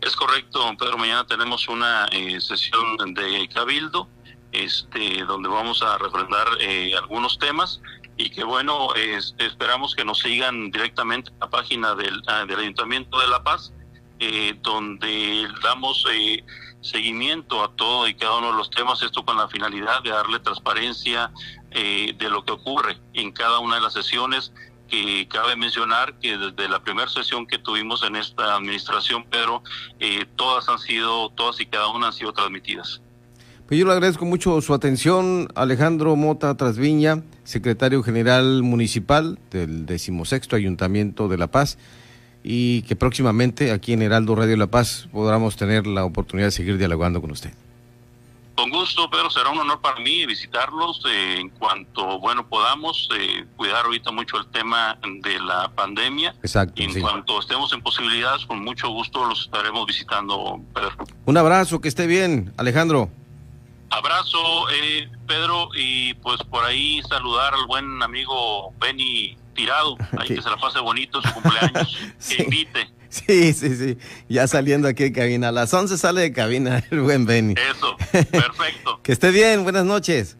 Es 0.01 0.16
correcto, 0.16 0.60
Pedro. 0.78 0.99
Mañana 0.99 1.26
tenemos 1.26 1.68
una 1.68 2.08
sesión 2.39 2.95
de 3.16 3.49
cabildo 3.51 4.08
este, 4.51 5.23
donde 5.25 5.49
vamos 5.49 5.81
a 5.83 5.97
refrendar 5.97 6.47
eh, 6.59 6.93
algunos 6.97 7.37
temas 7.37 7.81
y 8.15 8.29
que 8.29 8.43
bueno, 8.43 8.89
esperamos 8.95 9.93
que 9.95 10.03
nos 10.03 10.19
sigan 10.19 10.71
directamente 10.71 11.31
a 11.31 11.45
la 11.45 11.49
página 11.49 11.93
del, 11.93 12.21
ah, 12.27 12.45
del 12.45 12.59
Ayuntamiento 12.59 13.19
de 13.19 13.27
La 13.27 13.43
Paz, 13.43 13.73
eh, 14.19 14.57
donde 14.63 15.47
damos 15.61 16.03
eh, 16.11 16.43
seguimiento 16.81 17.63
a 17.63 17.75
todo 17.75 18.07
y 18.07 18.15
cada 18.15 18.37
uno 18.37 18.51
de 18.51 18.57
los 18.57 18.71
temas, 18.71 19.03
esto 19.03 19.23
con 19.23 19.37
la 19.37 19.47
finalidad 19.47 20.01
de 20.01 20.09
darle 20.09 20.39
transparencia 20.39 21.31
de 21.69 22.29
lo 22.31 22.43
que 22.43 22.53
ocurre 22.53 22.97
en 23.13 23.31
cada 23.31 23.59
una 23.59 23.75
de 23.75 23.81
las 23.81 23.93
sesiones 23.93 24.51
que 24.87 25.27
cabe 25.27 25.55
mencionar 25.55 26.17
que 26.17 26.35
desde 26.35 26.67
la 26.67 26.79
primera 26.79 27.07
sesión 27.07 27.45
que 27.45 27.59
tuvimos 27.59 28.01
en 28.01 28.15
esta 28.15 28.55
administración, 28.55 29.27
pero 29.29 29.61
todas 30.35 30.67
han 30.69 30.79
sido, 30.79 31.29
todas 31.31 31.59
y 31.59 31.67
cada 31.67 31.89
una 31.89 32.07
han 32.07 32.13
sido 32.13 32.33
transmitidas. 32.33 32.99
Pues 33.68 33.78
yo 33.82 33.86
le 33.86 33.91
agradezco 33.91 34.24
mucho 34.24 34.61
su 34.61 34.74
atención, 34.74 35.49
Alejandro 35.53 36.15
Mota 36.15 36.55
Trasviña, 36.55 37.22
secretario 37.43 38.01
general 38.01 38.63
municipal 38.63 39.38
del 39.51 39.86
decimosexto 39.86 40.55
Ayuntamiento 40.55 41.28
de 41.28 41.38
La 41.38 41.47
Paz, 41.47 41.78
y 42.43 42.84
que 42.84 42.95
próximamente 42.95 43.74
aquí 43.74 43.91
en 43.91 44.03
Heraldo 44.03 44.36
Radio 44.36 44.55
La 44.55 44.68
Paz 44.68 45.09
podamos 45.11 45.57
tener 45.57 45.86
la 45.86 46.05
oportunidad 46.05 46.47
de 46.47 46.51
seguir 46.51 46.78
dialogando 46.78 47.20
con 47.20 47.32
usted. 47.32 47.51
Con 48.55 48.70
gusto, 48.70 49.09
pero 49.11 49.30
será 49.30 49.49
un 49.49 49.59
honor 49.59 49.82
para 49.82 49.99
mí 49.99 50.26
visitarlos 50.26 51.03
eh, 51.05 51.41
en 51.41 51.49
cuanto, 51.49 52.20
bueno, 52.20 52.47
podamos 52.47 53.09
eh, 53.20 53.45
cuidar 53.57 53.84
ahorita 53.84 54.11
mucho 54.11 54.38
el 54.38 54.47
tema 54.47 54.97
de 55.22 55.41
la 55.41 55.70
pandemia. 55.76 56.34
Exacto. 56.41 56.82
Y 56.82 56.86
en 56.86 57.01
cuanto 57.01 57.38
estemos 57.41 57.74
en 57.74 57.82
posibilidades, 57.82 58.45
con 58.45 58.63
mucho 58.63 58.88
gusto 58.91 59.26
los 59.26 59.41
estaremos 59.41 59.86
visitando, 59.86 60.61
Pedro. 60.74 61.05
Un 61.26 61.36
abrazo, 61.36 61.82
que 61.82 61.89
esté 61.89 62.07
bien, 62.07 62.53
Alejandro. 62.55 63.09
Abrazo, 63.89 64.69
eh, 64.71 65.09
Pedro, 65.27 65.69
y 65.75 66.13
pues 66.15 66.41
por 66.43 66.63
ahí 66.65 67.01
saludar 67.09 67.53
al 67.53 67.65
buen 67.67 68.01
amigo 68.03 68.73
Benny 68.79 69.38
Tirado, 69.55 69.97
ahí 70.19 70.27
que 70.27 70.41
se 70.41 70.49
la 70.49 70.57
pase 70.57 70.79
bonito 70.79 71.21
su 71.21 71.33
cumpleaños, 71.33 71.97
que 72.29 72.43
invite. 72.43 72.89
Sí, 73.09 73.53
sí, 73.53 73.75
sí, 73.75 73.97
ya 74.27 74.47
saliendo 74.47 74.88
aquí 74.89 75.03
de 75.03 75.13
cabina, 75.13 75.49
a 75.49 75.51
las 75.51 75.73
11 75.73 75.97
sale 75.97 76.21
de 76.21 76.33
cabina 76.33 76.83
el 76.91 77.01
buen 77.01 77.25
Benny. 77.25 77.53
Eso, 77.53 77.95
perfecto. 78.11 78.99
que 79.01 79.13
esté 79.13 79.31
bien, 79.31 79.63
buenas 79.63 79.85
noches. 79.85 80.38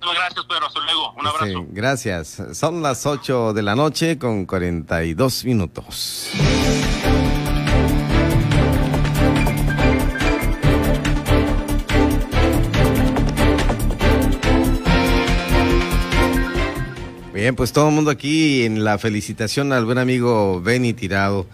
Gracias, 0.00 0.44
Pedro, 0.44 0.66
hasta 0.66 0.80
luego, 0.80 1.12
un 1.12 1.26
abrazo. 1.26 1.66
gracias, 1.70 2.42
son 2.52 2.82
las 2.82 3.06
8 3.06 3.54
de 3.54 3.62
la 3.62 3.74
noche 3.74 4.18
con 4.18 4.44
42 4.44 5.44
minutos. 5.46 6.30
Bien, 17.44 17.56
pues 17.56 17.74
todo 17.74 17.90
el 17.90 17.94
mundo 17.94 18.10
aquí 18.10 18.62
en 18.62 18.84
la 18.84 18.96
felicitación 18.96 19.74
al 19.74 19.84
buen 19.84 19.98
amigo 19.98 20.62
Benny 20.62 20.94
Tirado. 20.94 21.46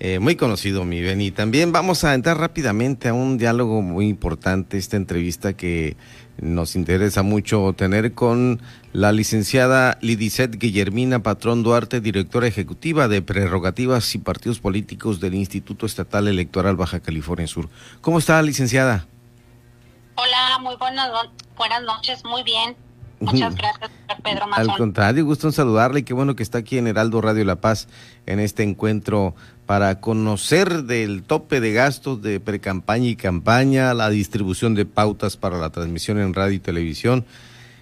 Eh, 0.00 0.18
muy 0.18 0.34
conocido 0.34 0.86
mi 0.86 1.02
Benny. 1.02 1.30
También 1.30 1.72
vamos 1.72 2.04
a 2.04 2.14
entrar 2.14 2.38
rápidamente 2.38 3.10
a 3.10 3.12
un 3.12 3.36
diálogo 3.36 3.82
muy 3.82 4.08
importante, 4.08 4.78
esta 4.78 4.96
entrevista 4.96 5.52
que 5.52 5.98
nos 6.38 6.74
interesa 6.74 7.22
mucho 7.22 7.74
tener 7.76 8.14
con 8.14 8.62
la 8.94 9.12
licenciada 9.12 9.98
Lidicet 10.00 10.58
Guillermina 10.58 11.22
Patrón 11.22 11.62
Duarte, 11.62 12.00
directora 12.00 12.46
ejecutiva 12.46 13.06
de 13.06 13.20
Prerrogativas 13.20 14.14
y 14.14 14.18
Partidos 14.18 14.60
Políticos 14.60 15.20
del 15.20 15.34
Instituto 15.34 15.84
Estatal 15.84 16.28
Electoral 16.28 16.76
Baja 16.76 17.00
California 17.00 17.46
Sur. 17.46 17.68
¿Cómo 18.00 18.20
está, 18.20 18.40
licenciada? 18.40 19.06
Hola, 20.14 20.58
muy 20.62 20.76
buenas, 20.76 21.10
buenas 21.58 21.82
noches, 21.82 22.24
muy 22.24 22.42
bien. 22.42 22.85
Muchas 23.20 23.54
gracias, 23.54 23.90
Pedro 24.22 24.46
Mazón. 24.46 24.70
Al 24.70 24.76
contrario, 24.76 25.24
gusto 25.24 25.46
en 25.46 25.52
saludarle 25.52 26.00
y 26.00 26.02
qué 26.02 26.14
bueno 26.14 26.36
que 26.36 26.42
está 26.42 26.58
aquí 26.58 26.78
en 26.78 26.86
Heraldo 26.86 27.20
Radio 27.20 27.44
La 27.44 27.56
Paz 27.56 27.88
en 28.26 28.40
este 28.40 28.62
encuentro 28.62 29.34
para 29.64 30.00
conocer 30.00 30.84
del 30.84 31.22
tope 31.22 31.60
de 31.60 31.72
gastos 31.72 32.22
de 32.22 32.40
precampaña 32.40 33.08
y 33.08 33.16
campaña, 33.16 33.94
la 33.94 34.10
distribución 34.10 34.74
de 34.74 34.84
pautas 34.84 35.36
para 35.36 35.58
la 35.58 35.70
transmisión 35.70 36.18
en 36.18 36.34
radio 36.34 36.54
y 36.54 36.60
televisión. 36.60 37.24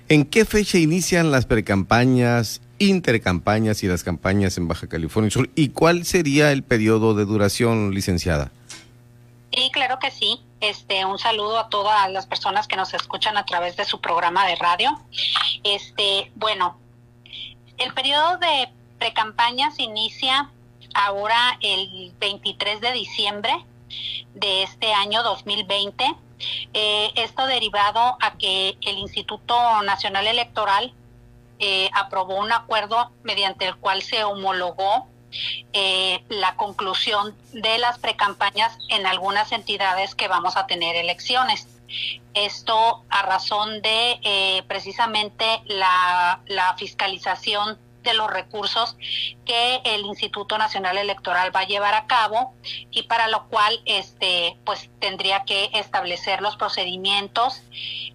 ¿En 0.09 0.25
qué 0.25 0.45
fecha 0.45 0.79
inician 0.79 1.31
las 1.31 1.47
precampañas, 1.47 2.61
intercampañas 2.79 3.83
y 3.83 3.89
las 3.89 4.05
campañas 4.05 4.57
en 4.59 4.69
Baja 4.69 4.87
California 4.87 5.31
Sur? 5.31 5.51
¿Y 5.55 5.71
cuál 5.71 6.05
sería 6.05 6.53
el 6.53 6.63
periodo 6.63 7.15
de 7.15 7.25
duración, 7.25 7.95
licenciada? 7.95 8.53
Sí, 9.55 9.71
claro 9.71 10.01
que 10.01 10.11
sí. 10.11 10.43
Este, 10.61 11.05
un 11.05 11.19
saludo 11.19 11.59
a 11.59 11.69
todas 11.69 12.11
las 12.11 12.27
personas 12.27 12.67
que 12.67 12.77
nos 12.77 12.93
escuchan 12.93 13.37
a 13.37 13.45
través 13.45 13.77
de 13.77 13.85
su 13.85 14.01
programa 14.01 14.47
de 14.47 14.57
radio. 14.57 14.91
Este, 15.63 16.33
bueno, 16.35 16.77
el 17.79 17.95
periodo 17.95 18.39
de 18.39 18.69
precampaña 18.99 19.71
se 19.71 19.83
inicia 19.83 20.51
ahora 20.93 21.59
el 21.61 22.13
23 22.19 22.81
de 22.81 22.93
diciembre 22.93 23.53
de 24.35 24.65
este 24.65 24.93
año 24.93 25.23
2020. 25.23 26.05
Eh, 26.73 27.13
esto 27.15 27.47
derivado 27.47 28.17
a 28.21 28.37
que 28.37 28.77
el 28.81 28.99
Instituto 28.99 29.83
Nacional 29.83 30.27
Electoral 30.27 30.93
eh, 31.61 31.91
aprobó 31.93 32.41
un 32.41 32.51
acuerdo 32.51 33.13
mediante 33.23 33.67
el 33.67 33.77
cual 33.77 34.03
se 34.03 34.25
homologó 34.25 35.07
eh, 35.73 36.23
la 36.29 36.57
conclusión 36.57 37.35
de 37.53 37.79
las 37.79 37.99
precampañas 37.99 38.77
en 38.89 39.07
algunas 39.07 39.53
entidades 39.53 40.15
que 40.15 40.29
vamos 40.29 40.57
a 40.57 40.67
tener 40.67 40.97
elecciones. 40.97 41.69
Esto 42.35 43.05
a 43.09 43.23
razón 43.23 43.83
de 43.83 44.19
eh, 44.23 44.63
precisamente 44.67 45.63
la, 45.67 46.41
fiscalización 46.77 47.79
de 48.03 48.15
los 48.15 48.31
recursos 48.31 48.97
que 49.47 49.81
el 49.85 50.05
Instituto 50.05 50.59
Nacional 50.59 50.99
Electoral 50.99 51.55
va 51.55 51.61
a 51.61 51.67
llevar 51.67 51.95
a 51.95 52.07
cabo 52.07 52.53
y 52.91 53.05
para 53.05 53.29
lo 53.29 53.49
cual 53.49 53.81
este 53.87 54.59
pues 54.65 54.91
tendría 55.01 55.45
que 55.45 55.71
establecer 55.73 56.43
los 56.43 56.57
procedimientos 56.57 57.63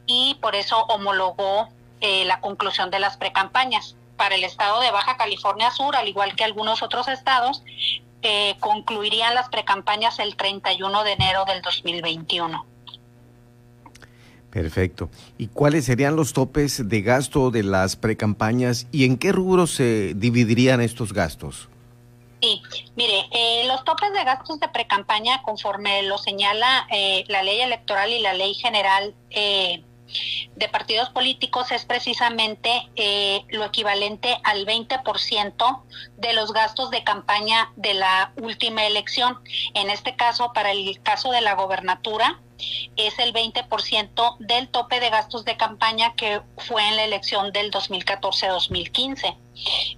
y 0.06 0.38
por 0.42 0.56
eso 0.56 0.78
homologó 0.90 1.70
eh, 2.02 2.24
la 2.26 2.40
conclusión 2.40 2.92
de 2.92 3.00
las 3.00 3.18
precampañas 3.18 3.96
para 4.20 4.36
el 4.36 4.44
estado 4.44 4.82
de 4.82 4.92
Baja 4.92 5.16
California 5.16 5.72
Sur, 5.72 5.96
al 5.96 6.10
igual 6.10 6.36
que 6.36 6.44
algunos 6.44 6.84
otros 6.84 7.08
estados, 7.08 7.64
eh, 8.22 8.58
concluirían 8.60 9.34
las 9.34 9.48
precampañas 9.48 10.20
el 10.20 10.36
31 10.36 11.06
de 11.06 11.14
enero 11.14 11.46
del 11.46 11.62
2021. 11.62 12.66
Perfecto. 14.52 15.10
¿Y 15.38 15.48
cuáles 15.48 15.86
serían 15.86 16.18
los 16.18 16.34
topes 16.34 16.90
de 16.90 17.02
gasto 17.02 17.50
de 17.50 17.64
las 17.64 17.96
precampañas 17.96 18.88
y 18.92 19.06
en 19.06 19.18
qué 19.18 19.32
rubros 19.32 19.72
se 19.72 20.14
dividirían 20.16 20.82
estos 20.82 21.14
gastos? 21.14 21.70
Sí, 22.42 22.62
mire, 22.98 23.26
eh, 23.32 23.64
los 23.68 23.86
topes 23.86 24.12
de 24.12 24.24
gastos 24.26 24.60
de 24.60 24.68
precampaña, 24.68 25.42
conforme 25.44 26.04
lo 26.04 26.18
señala 26.18 26.88
eh, 26.92 27.24
la 27.30 27.42
ley 27.42 27.62
electoral 27.62 28.12
y 28.12 28.20
la 28.20 28.34
ley 28.34 28.54
general 28.54 29.14
de 30.56 30.70
partidos 30.70 31.10
políticos 31.10 31.72
es 31.72 31.86
precisamente 31.86 32.90
eh, 32.96 33.44
lo 33.50 33.66
equivalente 33.66 34.38
al 34.44 34.66
20% 34.66 35.82
de 36.18 36.34
los 36.34 36.54
gastos 36.54 36.92
de 36.92 37.04
campaña 37.04 37.72
de 37.76 37.94
la 37.94 38.34
última 38.42 38.86
elección. 38.86 39.40
En 39.74 39.90
este 39.90 40.16
caso, 40.16 40.54
para 40.54 40.72
el 40.72 41.02
caso 41.02 41.32
de 41.32 41.42
la 41.42 41.56
gobernatura, 41.56 42.40
es 42.98 43.18
el 43.20 43.34
20% 43.34 44.38
del 44.40 44.68
tope 44.68 45.00
de 45.00 45.10
gastos 45.10 45.46
de 45.46 45.56
campaña 45.56 46.14
que 46.16 46.42
fue 46.58 46.86
en 46.88 46.98
la 46.98 47.06
elección 47.06 47.54
del 47.54 47.72
2014-2015. 47.72 49.38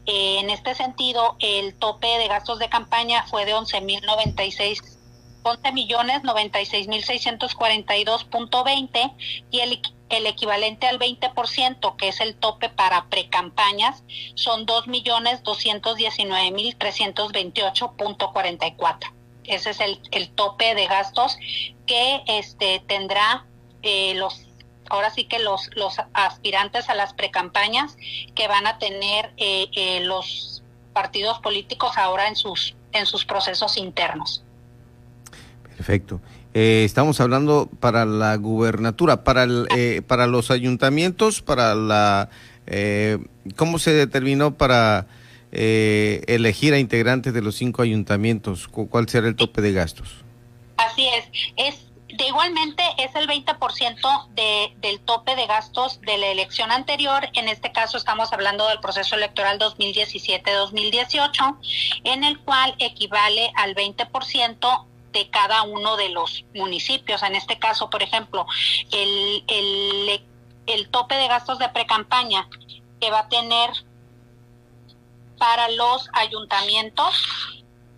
Eh, 0.06 0.40
en 0.40 0.50
este 0.50 0.76
sentido, 0.76 1.36
el 1.40 1.76
tope 1.76 2.20
de 2.20 2.28
gastos 2.28 2.60
de 2.60 2.70
campaña 2.70 3.26
fue 3.28 3.46
de 3.46 3.56
11.096 3.56 5.00
11 5.44 5.72
millones 5.72 6.24
96 6.24 6.88
mil 6.88 7.04
642.20 7.04 9.12
y 9.50 9.62
el, 9.62 9.82
el 10.12 10.28
equivalente 10.28 10.88
al 10.88 11.00
20%, 11.00 11.96
que 11.96 12.10
es 12.10 12.20
el 12.22 12.36
tope 12.36 12.70
para 12.70 13.06
precampañas, 13.06 14.04
son 14.36 14.66
2 14.66 14.88
millones 14.88 15.42
219 15.44 16.52
mil 16.52 16.78
328.44. 16.78 19.12
Ese 19.46 19.72
es 19.72 19.80
el, 19.80 20.00
el 20.12 20.30
tope 20.30 20.76
de 20.76 20.86
gastos 20.88 21.38
que 21.88 22.22
este 22.28 22.84
tendrá 22.88 23.46
eh, 23.82 24.14
los 24.16 24.46
ahora 24.90 25.10
sí 25.10 25.24
que 25.24 25.40
los 25.40 25.70
los 25.76 25.96
aspirantes 26.14 26.90
a 26.90 26.96
las 26.96 27.14
precampañas 27.14 27.98
que 28.36 28.48
van 28.48 28.68
a 28.68 28.78
tener 28.78 29.34
eh, 29.38 29.68
eh, 29.74 30.02
los 30.02 30.64
partidos 30.94 31.40
políticos 31.40 31.98
ahora 31.98 32.28
en 32.28 32.36
sus 32.36 32.76
en 32.92 33.06
sus 33.06 33.26
procesos 33.26 33.78
internos. 33.78 34.44
Perfecto. 35.64 36.20
Eh, 36.54 36.84
estamos 36.86 37.22
hablando 37.22 37.70
para 37.80 38.06
la 38.06 38.36
gubernatura, 38.36 39.24
para 39.24 39.44
el, 39.44 39.68
eh, 39.76 40.02
para 40.06 40.28
los 40.28 40.52
ayuntamientos, 40.52 41.42
para 41.42 41.76
la 41.76 42.30
eh, 42.68 43.20
cómo 43.56 43.80
se 43.80 43.94
determinó 43.94 44.56
para 44.58 45.08
elegir 45.54 46.74
a 46.74 46.80
integrantes 46.80 47.34
de 47.34 47.42
los 47.42 47.56
cinco 47.56 47.82
ayuntamientos, 47.82 48.70
cuál 48.70 49.10
será 49.10 49.28
el 49.28 49.36
tope 49.36 49.60
de 49.62 49.74
gastos. 49.74 50.24
Así 50.78 51.10
es, 51.10 51.26
es 51.58 51.92
de 52.18 52.28
igualmente 52.28 52.84
es 52.98 53.14
el 53.16 53.28
20% 53.28 54.30
de, 54.34 54.74
del 54.78 55.00
tope 55.02 55.36
de 55.36 55.48
gastos 55.48 56.00
de 56.02 56.18
la 56.18 56.28
elección 56.28 56.72
anterior. 56.72 57.28
En 57.34 57.50
este 57.50 57.72
caso 57.72 57.98
estamos 57.98 58.32
hablando 58.34 58.68
del 58.68 58.80
proceso 58.80 59.16
electoral 59.16 59.60
2017-2018, 59.60 61.58
en 62.06 62.24
el 62.24 62.40
cual 62.40 62.76
equivale 62.80 63.52
al 63.56 63.76
20% 63.76 64.86
de 65.12 65.30
cada 65.30 65.64
uno 65.64 65.98
de 65.98 66.10
los 66.10 66.46
municipios. 66.56 67.24
En 67.24 67.36
este 67.36 67.60
caso, 67.60 67.90
por 67.90 68.02
ejemplo, 68.02 68.46
el, 68.92 69.44
el, 69.48 70.24
el 70.68 70.90
tope 70.90 71.16
de 71.16 71.28
gastos 71.28 71.60
de 71.60 71.70
precampaña 71.70 72.48
que 73.00 73.10
va 73.10 73.20
a 73.20 73.30
tener 73.30 73.70
para 75.38 75.70
los 75.70 76.10
ayuntamientos, 76.14 77.14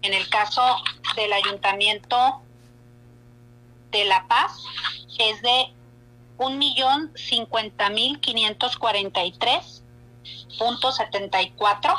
en 0.01 0.13
el 0.13 0.27
caso 0.29 0.61
del 1.15 1.33
ayuntamiento 1.33 2.41
de 3.91 4.05
La 4.05 4.27
Paz, 4.27 4.57
es 5.19 5.41
de 5.41 5.73
un 6.37 6.57
millón 6.57 7.11
cincuenta 7.15 7.89
mil 7.89 8.19
quinientos 8.19 8.77
cuarenta 8.77 9.23
y 9.23 9.31
tres 9.33 9.83
punto 10.57 10.91
setenta 10.91 11.41
y 11.41 11.51
cuatro 11.51 11.95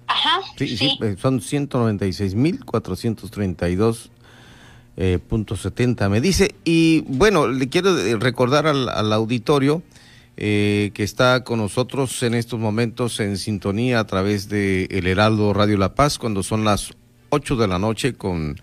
Ajá. 0.09 0.41
Sí, 0.57 0.77
sí. 0.77 0.99
Eh, 1.03 1.17
son 1.21 1.41
196.432 1.41 4.11
eh, 5.01 5.21
punto 5.21 5.57
70 5.57 6.09
me 6.09 6.21
dice. 6.21 6.57
Y 6.65 7.05
bueno, 7.07 7.47
le 7.47 7.69
quiero 7.69 7.95
recordar 8.19 8.67
al, 8.67 8.89
al 8.89 9.13
auditorio 9.13 9.85
eh, 10.41 10.93
que 10.95 11.03
está 11.03 11.43
con 11.43 11.59
nosotros 11.59 12.23
en 12.23 12.35
estos 12.35 12.61
momentos 12.61 13.19
en 13.19 13.39
sintonía 13.39 13.99
a 13.99 14.07
través 14.07 14.49
de 14.49 14.85
El 14.85 15.09
Heraldo 15.09 15.53
Radio 15.53 15.77
La 15.79 15.97
Paz 15.97 16.17
cuando 16.17 16.45
son 16.45 16.65
las 16.65 16.93
8 17.31 17.57
de 17.57 17.67
la 17.67 17.81
noche 17.81 18.15
con 18.15 18.57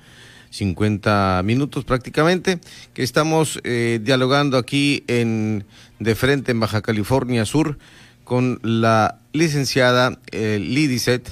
50 0.51 1.41
minutos 1.43 1.83
prácticamente, 1.83 2.61
que 2.93 3.03
estamos 3.03 3.59
eh, 3.65 3.99
dialogando 4.01 4.57
aquí 4.57 5.03
en 5.07 5.65
de 5.99 6.15
frente 6.15 6.53
en 6.53 6.61
Baja 6.61 6.81
California 6.81 7.43
Sur 7.43 7.77
con 8.23 8.61
la 8.63 9.19
licenciada 9.35 10.19
eh, 10.31 10.59
Lidicet 10.59 11.29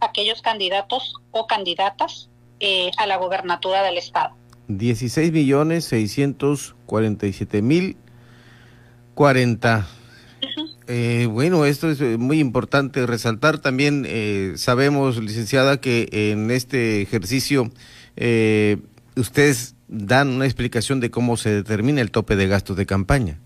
aquellos 0.00 0.42
candidatos 0.42 1.14
o 1.30 1.46
candidatas 1.46 2.28
eh, 2.60 2.90
a 2.98 3.06
la 3.06 3.16
gobernatura 3.16 3.82
del 3.82 3.96
estado. 3.96 4.36
16 4.68 5.32
millones 5.32 5.84
647 5.86 7.62
mil 7.62 7.96
40. 9.14 9.86
Eh, 10.88 11.28
bueno, 11.30 11.64
esto 11.64 11.90
es 11.90 12.00
muy 12.18 12.40
importante 12.40 13.06
resaltar. 13.06 13.58
También 13.58 14.06
sabemos, 14.56 15.16
licenciada, 15.18 15.80
que 15.80 16.08
en 16.10 16.50
este 16.50 17.00
ejercicio 17.00 17.70
eh, 18.16 18.78
ustedes 19.16 19.74
dan 19.88 20.28
una 20.28 20.46
explicación 20.46 21.00
de 21.00 21.10
cómo 21.10 21.36
se 21.36 21.50
determina 21.50 22.00
el 22.00 22.10
tope 22.10 22.36
de 22.36 22.48
gastos 22.48 22.76
de 22.76 22.86
campaña. 22.86 23.38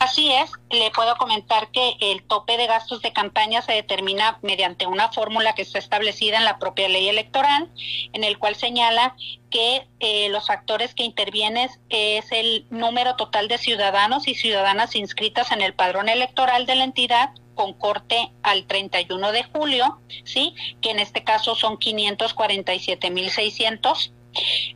Así 0.00 0.32
es, 0.32 0.50
le 0.70 0.90
puedo 0.92 1.14
comentar 1.16 1.70
que 1.72 1.92
el 2.00 2.22
tope 2.22 2.56
de 2.56 2.66
gastos 2.66 3.02
de 3.02 3.12
campaña 3.12 3.60
se 3.60 3.72
determina 3.72 4.38
mediante 4.40 4.86
una 4.86 5.12
fórmula 5.12 5.54
que 5.54 5.60
está 5.60 5.78
establecida 5.78 6.38
en 6.38 6.46
la 6.46 6.58
propia 6.58 6.88
ley 6.88 7.10
electoral, 7.10 7.68
en 8.14 8.24
el 8.24 8.38
cual 8.38 8.56
señala 8.56 9.14
que 9.50 9.86
eh, 10.00 10.30
los 10.30 10.46
factores 10.46 10.94
que 10.94 11.04
intervienen 11.04 11.68
es 11.90 12.32
el 12.32 12.66
número 12.70 13.16
total 13.16 13.46
de 13.48 13.58
ciudadanos 13.58 14.26
y 14.26 14.34
ciudadanas 14.34 14.96
inscritas 14.96 15.52
en 15.52 15.60
el 15.60 15.74
padrón 15.74 16.08
electoral 16.08 16.64
de 16.64 16.76
la 16.76 16.84
entidad 16.84 17.30
con 17.60 17.74
corte 17.74 18.32
al 18.42 18.64
31 18.64 19.32
de 19.32 19.44
julio, 19.44 19.98
¿sí? 20.24 20.54
Que 20.80 20.92
en 20.92 20.98
este 20.98 21.24
caso 21.24 21.54
son 21.54 21.76
547.600 21.76 24.12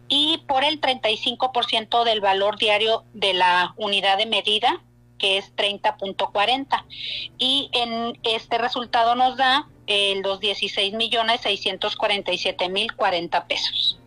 y 0.06 0.42
por 0.46 0.64
el 0.64 0.82
35% 0.82 2.04
del 2.04 2.20
valor 2.20 2.58
diario 2.58 3.04
de 3.14 3.32
la 3.32 3.72
unidad 3.78 4.18
de 4.18 4.26
medida, 4.26 4.82
que 5.16 5.38
es 5.38 5.56
30.40. 5.56 6.84
Y 7.38 7.70
en 7.72 8.18
este 8.22 8.58
resultado 8.58 9.14
nos 9.14 9.38
da 9.38 9.66
los 10.22 10.40
16 10.40 10.92
millones 10.92 11.40
647 11.40 12.68
mil 12.68 12.94
40 12.94 13.46
pesos. 13.46 13.98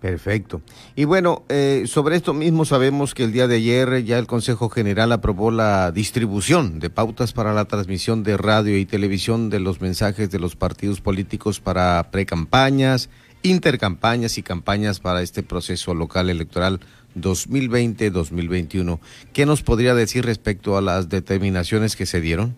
Perfecto. 0.00 0.62
Y 0.96 1.04
bueno, 1.04 1.44
eh, 1.50 1.84
sobre 1.86 2.16
esto 2.16 2.32
mismo 2.32 2.64
sabemos 2.64 3.12
que 3.12 3.24
el 3.24 3.32
día 3.32 3.46
de 3.46 3.56
ayer 3.56 4.02
ya 4.02 4.18
el 4.18 4.26
Consejo 4.26 4.70
General 4.70 5.12
aprobó 5.12 5.50
la 5.50 5.92
distribución 5.92 6.80
de 6.80 6.88
pautas 6.88 7.34
para 7.34 7.52
la 7.52 7.66
transmisión 7.66 8.22
de 8.22 8.38
radio 8.38 8.78
y 8.78 8.86
televisión 8.86 9.50
de 9.50 9.60
los 9.60 9.82
mensajes 9.82 10.30
de 10.30 10.38
los 10.38 10.56
partidos 10.56 11.02
políticos 11.02 11.60
para 11.60 12.10
precampañas, 12.10 13.10
intercampañas 13.42 14.38
y 14.38 14.42
campañas 14.42 15.00
para 15.00 15.20
este 15.20 15.42
proceso 15.42 15.92
local 15.92 16.30
electoral 16.30 16.80
2020-2021. 17.18 19.00
¿Qué 19.34 19.44
nos 19.44 19.62
podría 19.62 19.94
decir 19.94 20.24
respecto 20.24 20.78
a 20.78 20.80
las 20.80 21.10
determinaciones 21.10 21.94
que 21.94 22.06
se 22.06 22.22
dieron? 22.22 22.56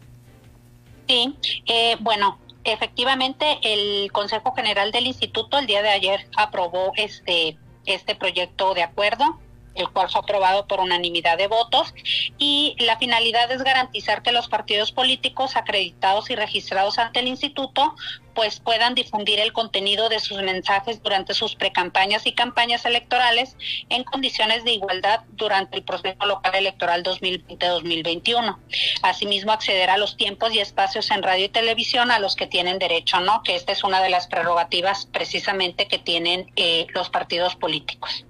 Sí, 1.09 1.35
eh, 1.67 1.97
bueno, 2.01 2.39
efectivamente 2.65 3.59
el 3.63 4.11
Consejo 4.13 4.53
General 4.55 4.93
del 4.93 5.07
Instituto 5.07 5.59
el 5.59 5.67
día 5.67 5.83
de 5.83 5.91
ayer 5.91 6.27
aprobó 6.37 6.93
este, 6.97 7.59
este 7.87 8.15
proyecto 8.15 8.75
de 8.75 8.83
acuerdo 8.83 9.39
el 9.75 9.89
cual 9.91 10.11
fue 10.11 10.21
aprobado 10.21 10.67
por 10.67 10.81
unanimidad 10.81 11.39
de 11.39 11.47
votos 11.47 11.95
y 12.39 12.77
la 12.79 12.99
finalidad 12.99 13.51
es 13.51 13.63
garantizar 13.63 14.23
que 14.23 14.33
los 14.33 14.49
partidos 14.49 14.93
políticos 14.93 15.57
acreditados 15.57 16.31
y 16.31 16.35
registrados 16.35 16.99
ante 16.99 17.21
el 17.21 17.29
instituto 17.29 17.95
pues 18.35 18.61
puedan 18.61 18.95
difundir 18.95 19.39
el 19.41 19.53
contenido 19.53 20.09
de 20.09 20.21
sus 20.21 20.43
mensajes 20.43 21.03
durante 21.03 21.35
sus 21.35 21.55
precampañas 21.55 22.27
y 22.27 22.33
campañas 22.33 22.85
electorales 22.85 23.57
en 23.89 24.05
condiciones 24.05 24.65
de 24.65 24.73
igualdad 24.73 25.21
durante 25.33 25.77
el 25.77 25.85
proceso 25.85 26.25
local 26.27 26.55
electoral 26.55 27.03
2020-2021. 27.03 28.57
Asimismo, 29.03 29.53
acceder 29.53 29.91
a 29.91 29.99
los 29.99 30.17
tiempos 30.17 30.55
y 30.55 30.61
espacios 30.61 31.11
en 31.11 31.23
radio 31.23 31.47
y 31.47 31.49
televisión 31.49 32.11
a 32.11 32.19
los 32.19 32.37
que 32.37 32.47
tienen 32.47 32.79
derecho, 32.79 33.21
¿no? 33.21 33.43
Que 33.43 33.57
esta 33.57 33.73
es 33.73 33.85
una 33.85 34.03
de 34.03 34.11
las 34.11 34.27
prerrogativas 34.27 35.07
precisamente 35.07 35.89
que 35.89 35.99
tienen 35.99 36.51
eh, 36.57 36.87
los 36.95 37.11
partidos 37.11 37.57
políticos. 37.57 38.25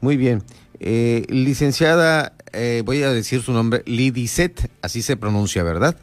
Muy 0.00 0.16
bien. 0.16 0.42
Eh, 0.80 1.24
licenciada, 1.28 2.34
eh, 2.52 2.82
voy 2.84 3.02
a 3.04 3.12
decir 3.12 3.40
su 3.42 3.52
nombre, 3.52 3.82
Lidicet, 3.86 4.68
así 4.82 5.00
se 5.00 5.16
pronuncia, 5.16 5.62
¿verdad? 5.62 5.96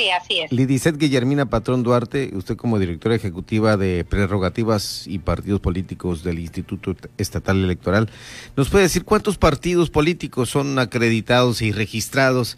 Sí, 0.00 0.08
así 0.08 0.40
es. 0.40 0.50
Lidicet 0.50 0.96
Guillermina 0.96 1.44
Patrón 1.50 1.82
Duarte, 1.82 2.30
usted 2.34 2.56
como 2.56 2.78
directora 2.78 3.14
ejecutiva 3.14 3.76
de 3.76 4.02
prerrogativas 4.08 5.06
y 5.06 5.18
partidos 5.18 5.60
políticos 5.60 6.24
del 6.24 6.38
Instituto 6.38 6.96
Estatal 7.18 7.62
Electoral, 7.62 8.08
¿nos 8.56 8.70
puede 8.70 8.84
decir 8.84 9.04
cuántos 9.04 9.36
partidos 9.36 9.90
políticos 9.90 10.48
son 10.48 10.78
acreditados 10.78 11.60
y 11.60 11.72
registrados 11.72 12.56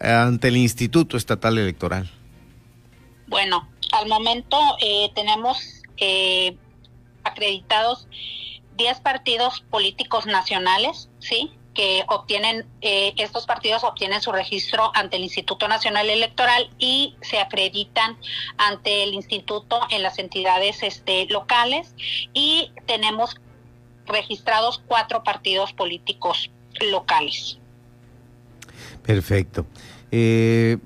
ante 0.00 0.48
el 0.48 0.56
Instituto 0.56 1.16
Estatal 1.16 1.56
Electoral? 1.56 2.10
Bueno, 3.28 3.68
al 3.92 4.08
momento 4.08 4.58
eh, 4.82 5.12
tenemos 5.14 5.82
acreditados 7.22 8.08
10 8.76 9.00
partidos 9.02 9.60
políticos 9.70 10.26
nacionales, 10.26 11.10
¿sí? 11.20 11.52
Que 11.76 12.04
obtienen, 12.08 12.64
eh, 12.80 13.12
estos 13.18 13.44
partidos 13.44 13.84
obtienen 13.84 14.22
su 14.22 14.32
registro 14.32 14.90
ante 14.94 15.16
el 15.16 15.24
Instituto 15.24 15.68
Nacional 15.68 16.08
Electoral 16.08 16.70
y 16.78 17.14
se 17.20 17.38
acreditan 17.38 18.16
ante 18.56 19.02
el 19.02 19.12
instituto 19.12 19.80
en 19.90 20.02
las 20.02 20.18
entidades 20.18 20.82
este, 20.82 21.26
locales 21.26 21.94
y 22.32 22.72
tenemos 22.86 23.36
registrados 24.06 24.82
cuatro 24.86 25.22
partidos 25.22 25.74
políticos 25.74 26.50
locales. 26.90 27.58
Perfecto. 29.02 29.66
Eh, 30.10 30.78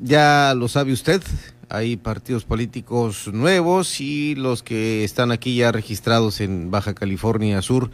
ya 0.00 0.54
lo 0.56 0.68
sabe 0.68 0.92
usted, 0.92 1.22
hay 1.68 1.98
partidos 1.98 2.44
políticos 2.44 3.28
nuevos 3.28 4.00
y 4.00 4.34
los 4.36 4.62
que 4.62 5.04
están 5.04 5.32
aquí 5.32 5.56
ya 5.56 5.70
registrados 5.70 6.40
en 6.40 6.70
Baja 6.70 6.94
California 6.94 7.60
Sur 7.60 7.90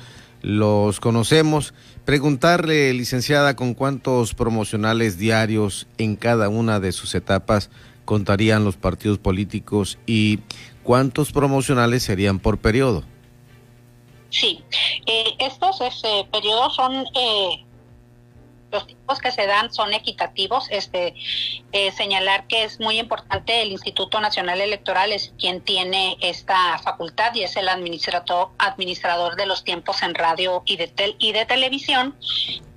los 0.47 1.01
conocemos. 1.01 1.74
Preguntarle, 2.05 2.94
licenciada, 2.94 3.57
con 3.57 3.74
cuántos 3.74 4.32
promocionales 4.32 5.18
diarios 5.18 5.88
en 5.99 6.14
cada 6.14 6.49
una 6.49 6.78
de 6.78 6.92
sus 6.92 7.16
etapas 7.16 7.68
contarían 8.05 8.64
los 8.64 8.76
partidos 8.76 9.18
políticos 9.18 9.99
y 10.07 10.38
cuántos 10.84 11.32
promocionales 11.32 12.05
serían 12.05 12.38
por 12.38 12.59
periodo. 12.59 13.03
Sí, 14.30 14.62
eh, 15.07 15.34
estos 15.40 15.80
este, 15.80 16.28
periodos 16.30 16.76
son 16.76 16.94
eh, 16.94 17.66
los 18.77 18.87
tiempos 18.87 19.18
que 19.20 19.33
se 19.33 19.47
dan 19.47 19.72
son 19.72 19.95
equitativos. 19.95 20.68
Este, 20.70 21.14
eh, 21.72 21.91
señalar 21.93 22.47
que 22.47 22.64
es 22.64 22.79
muy 22.79 22.99
importante 22.99 23.62
el 23.62 23.72
Instituto 23.72 24.20
Nacional 24.20 24.61
Electoral 24.61 25.12
es 25.12 25.33
quien 25.39 25.62
tiene 25.62 26.18
esta 26.20 26.79
facultad 26.79 27.35
y 27.35 27.43
es 27.43 27.57
el 27.57 27.68
administrador, 27.68 28.51
administrador 28.59 29.37
de 29.37 29.47
los 29.47 29.64
tiempos 29.64 30.03
en 30.03 30.14
radio 30.14 30.62
y 30.66 30.77
de, 30.77 30.89
tel, 30.89 31.16
y 31.18 31.33
de 31.33 31.47
televisión. 31.47 32.14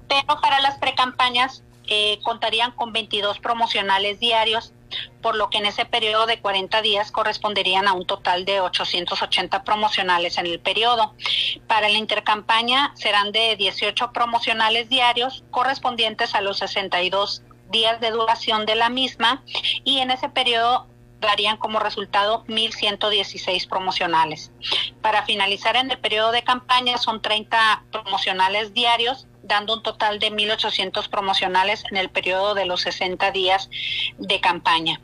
Pero 0.07 0.39
para 0.41 0.61
las 0.61 0.77
precampañas 0.77 1.63
eh, 1.87 2.19
contarían 2.23 2.71
con 2.71 2.93
22 2.93 3.39
promocionales 3.39 4.19
diarios 4.19 4.71
por 5.21 5.35
lo 5.35 5.49
que 5.49 5.57
en 5.57 5.65
ese 5.65 5.85
periodo 5.85 6.25
de 6.25 6.39
40 6.39 6.81
días 6.81 7.11
corresponderían 7.11 7.87
a 7.87 7.93
un 7.93 8.05
total 8.05 8.45
de 8.45 8.61
880 8.61 9.63
promocionales 9.63 10.37
en 10.37 10.47
el 10.47 10.59
periodo. 10.59 11.13
Para 11.67 11.89
la 11.89 11.97
intercampaña 11.97 12.91
serán 12.95 13.31
de 13.31 13.55
18 13.55 14.11
promocionales 14.11 14.89
diarios 14.89 15.43
correspondientes 15.51 16.35
a 16.35 16.41
los 16.41 16.59
62 16.59 17.43
días 17.69 17.99
de 17.99 18.11
duración 18.11 18.65
de 18.65 18.75
la 18.75 18.89
misma 18.89 19.43
y 19.83 19.99
en 19.99 20.11
ese 20.11 20.29
periodo 20.29 20.87
darían 21.19 21.57
como 21.57 21.79
resultado 21.79 22.45
1.116 22.45 23.67
promocionales. 23.67 24.51
Para 25.01 25.23
finalizar 25.25 25.75
en 25.75 25.91
el 25.91 25.99
periodo 25.99 26.31
de 26.31 26.43
campaña 26.43 26.97
son 26.97 27.21
30 27.21 27.83
promocionales 27.91 28.73
diarios 28.73 29.27
dando 29.49 29.73
un 29.73 29.83
total 29.83 30.19
de 30.19 30.31
1.800 30.31 31.09
promocionales 31.09 31.83
en 31.91 31.97
el 31.97 32.09
periodo 32.09 32.53
de 32.53 32.65
los 32.65 32.81
60 32.81 33.31
días 33.31 33.69
de 34.17 34.39
campaña. 34.39 35.01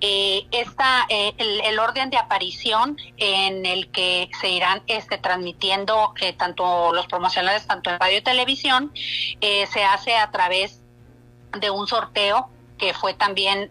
Eh, 0.00 0.46
esta, 0.50 1.06
eh, 1.08 1.34
el, 1.38 1.78
orden 1.78 2.10
de 2.10 2.16
aparición 2.16 2.96
en 3.16 3.66
el 3.66 3.90
que 3.90 4.30
se 4.40 4.50
irán 4.50 4.82
este, 4.86 5.18
transmitiendo 5.18 6.14
eh, 6.20 6.32
tanto 6.32 6.92
los 6.92 7.06
promocionales, 7.06 7.66
tanto 7.66 7.90
en 7.90 7.98
radio 7.98 8.18
y 8.18 8.22
televisión, 8.22 8.92
eh, 9.40 9.66
se 9.66 9.84
hace 9.84 10.16
a 10.16 10.30
través 10.30 10.80
de 11.58 11.70
un 11.70 11.86
sorteo 11.86 12.48
que 12.78 12.94
fue 12.94 13.12
también 13.12 13.70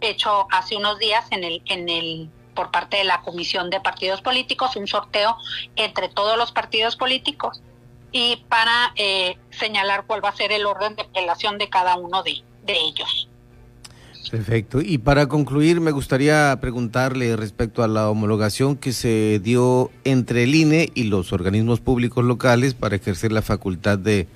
hecho 0.00 0.48
hace 0.50 0.76
unos 0.76 0.98
días 0.98 1.26
en 1.30 1.44
el, 1.44 1.62
en 1.66 1.88
el 1.88 2.30
por 2.54 2.70
parte 2.70 2.96
de 2.98 3.04
la 3.04 3.20
Comisión 3.22 3.70
de 3.70 3.80
Partidos 3.80 4.20
Políticos, 4.20 4.74
un 4.76 4.88
sorteo 4.88 5.36
entre 5.76 6.08
todos 6.08 6.36
los 6.36 6.50
partidos 6.50 6.96
políticos 6.96 7.62
y 8.12 8.44
para 8.48 8.92
eh, 8.96 9.36
señalar 9.50 10.04
cuál 10.06 10.24
va 10.24 10.28
a 10.28 10.36
ser 10.36 10.52
el 10.52 10.66
orden 10.66 10.94
de 10.96 11.02
apelación 11.02 11.58
de 11.58 11.68
cada 11.68 11.96
uno 11.96 12.22
de, 12.22 12.42
de 12.64 12.74
ellos. 12.74 13.28
Perfecto. 14.30 14.80
Y 14.80 14.98
para 14.98 15.26
concluir, 15.26 15.80
me 15.80 15.90
gustaría 15.90 16.56
preguntarle 16.60 17.36
respecto 17.36 17.82
a 17.82 17.88
la 17.88 18.08
homologación 18.08 18.76
que 18.76 18.92
se 18.92 19.40
dio 19.42 19.90
entre 20.04 20.44
el 20.44 20.54
INE 20.54 20.90
y 20.94 21.04
los 21.04 21.32
organismos 21.34 21.80
públicos 21.80 22.24
locales 22.24 22.72
para 22.72 22.96
ejercer 22.96 23.30
la 23.32 23.42
facultad 23.42 23.98
de, 23.98 24.28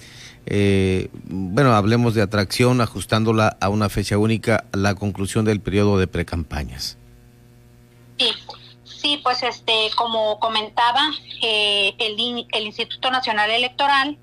eh, 0.45 1.09
bueno, 1.25 1.73
hablemos 1.73 2.15
de 2.15 2.23
atracción, 2.23 2.81
ajustándola 2.81 3.57
a 3.61 3.69
una 3.69 3.89
fecha 3.89 4.19
única 4.19 4.65
a 4.71 4.77
la 4.77 4.95
conclusión 4.95 5.45
del 5.45 5.61
periodo 5.61 5.99
de 5.99 6.07
precampañas. 6.07 6.99
Sí, 8.19 8.31
Sí, 9.07 9.21
pues 9.23 9.45
este, 9.45 9.89
como 9.95 10.41
comentaba, 10.41 11.13
eh, 11.41 11.95
el, 11.99 12.45
el 12.51 12.67
Instituto 12.67 13.09
Nacional 13.09 13.53
Electoral, 13.53 14.19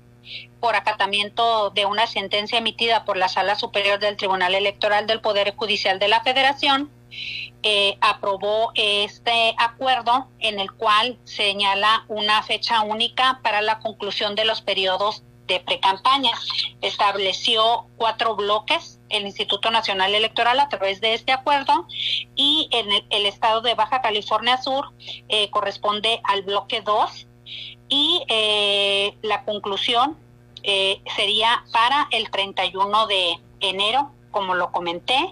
por 0.60 0.76
acatamiento 0.76 1.70
de 1.70 1.86
una 1.86 2.06
sentencia 2.06 2.58
emitida 2.58 3.06
por 3.06 3.16
la 3.16 3.28
Sala 3.28 3.54
Superior 3.54 3.98
del 3.98 4.18
Tribunal 4.18 4.54
Electoral 4.54 5.06
del 5.06 5.22
Poder 5.22 5.56
Judicial 5.56 5.98
de 5.98 6.08
la 6.08 6.20
Federación, 6.20 6.90
eh, 7.62 7.96
aprobó 8.02 8.72
este 8.74 9.54
acuerdo 9.56 10.28
en 10.38 10.60
el 10.60 10.70
cual 10.70 11.16
señala 11.24 12.04
una 12.08 12.42
fecha 12.42 12.82
única 12.82 13.40
para 13.42 13.62
la 13.62 13.78
conclusión 13.78 14.34
de 14.34 14.44
los 14.44 14.60
periodos 14.60 15.22
de 15.46 15.60
precampaña. 15.60 16.32
Estableció 16.82 17.86
cuatro 17.96 18.36
bloques 18.36 19.00
el 19.14 19.24
Instituto 19.24 19.70
Nacional 19.70 20.14
Electoral 20.14 20.60
a 20.60 20.68
través 20.68 21.00
de 21.00 21.14
este 21.14 21.32
acuerdo 21.32 21.86
y 22.34 22.68
en 22.72 22.86
el, 23.10 23.26
estado 23.26 23.60
de 23.60 23.74
Baja 23.74 24.02
California 24.02 24.60
Sur 24.60 24.92
eh, 25.28 25.50
corresponde 25.50 26.20
al 26.24 26.42
bloque 26.42 26.82
2 26.82 27.26
y 27.88 28.22
eh, 28.28 29.16
la 29.22 29.44
conclusión 29.44 30.16
eh, 30.62 31.00
sería 31.16 31.64
para 31.72 32.08
el 32.10 32.30
31 32.30 33.06
de 33.06 33.38
enero 33.60 34.10
como 34.34 34.56
lo 34.56 34.72
comenté, 34.72 35.30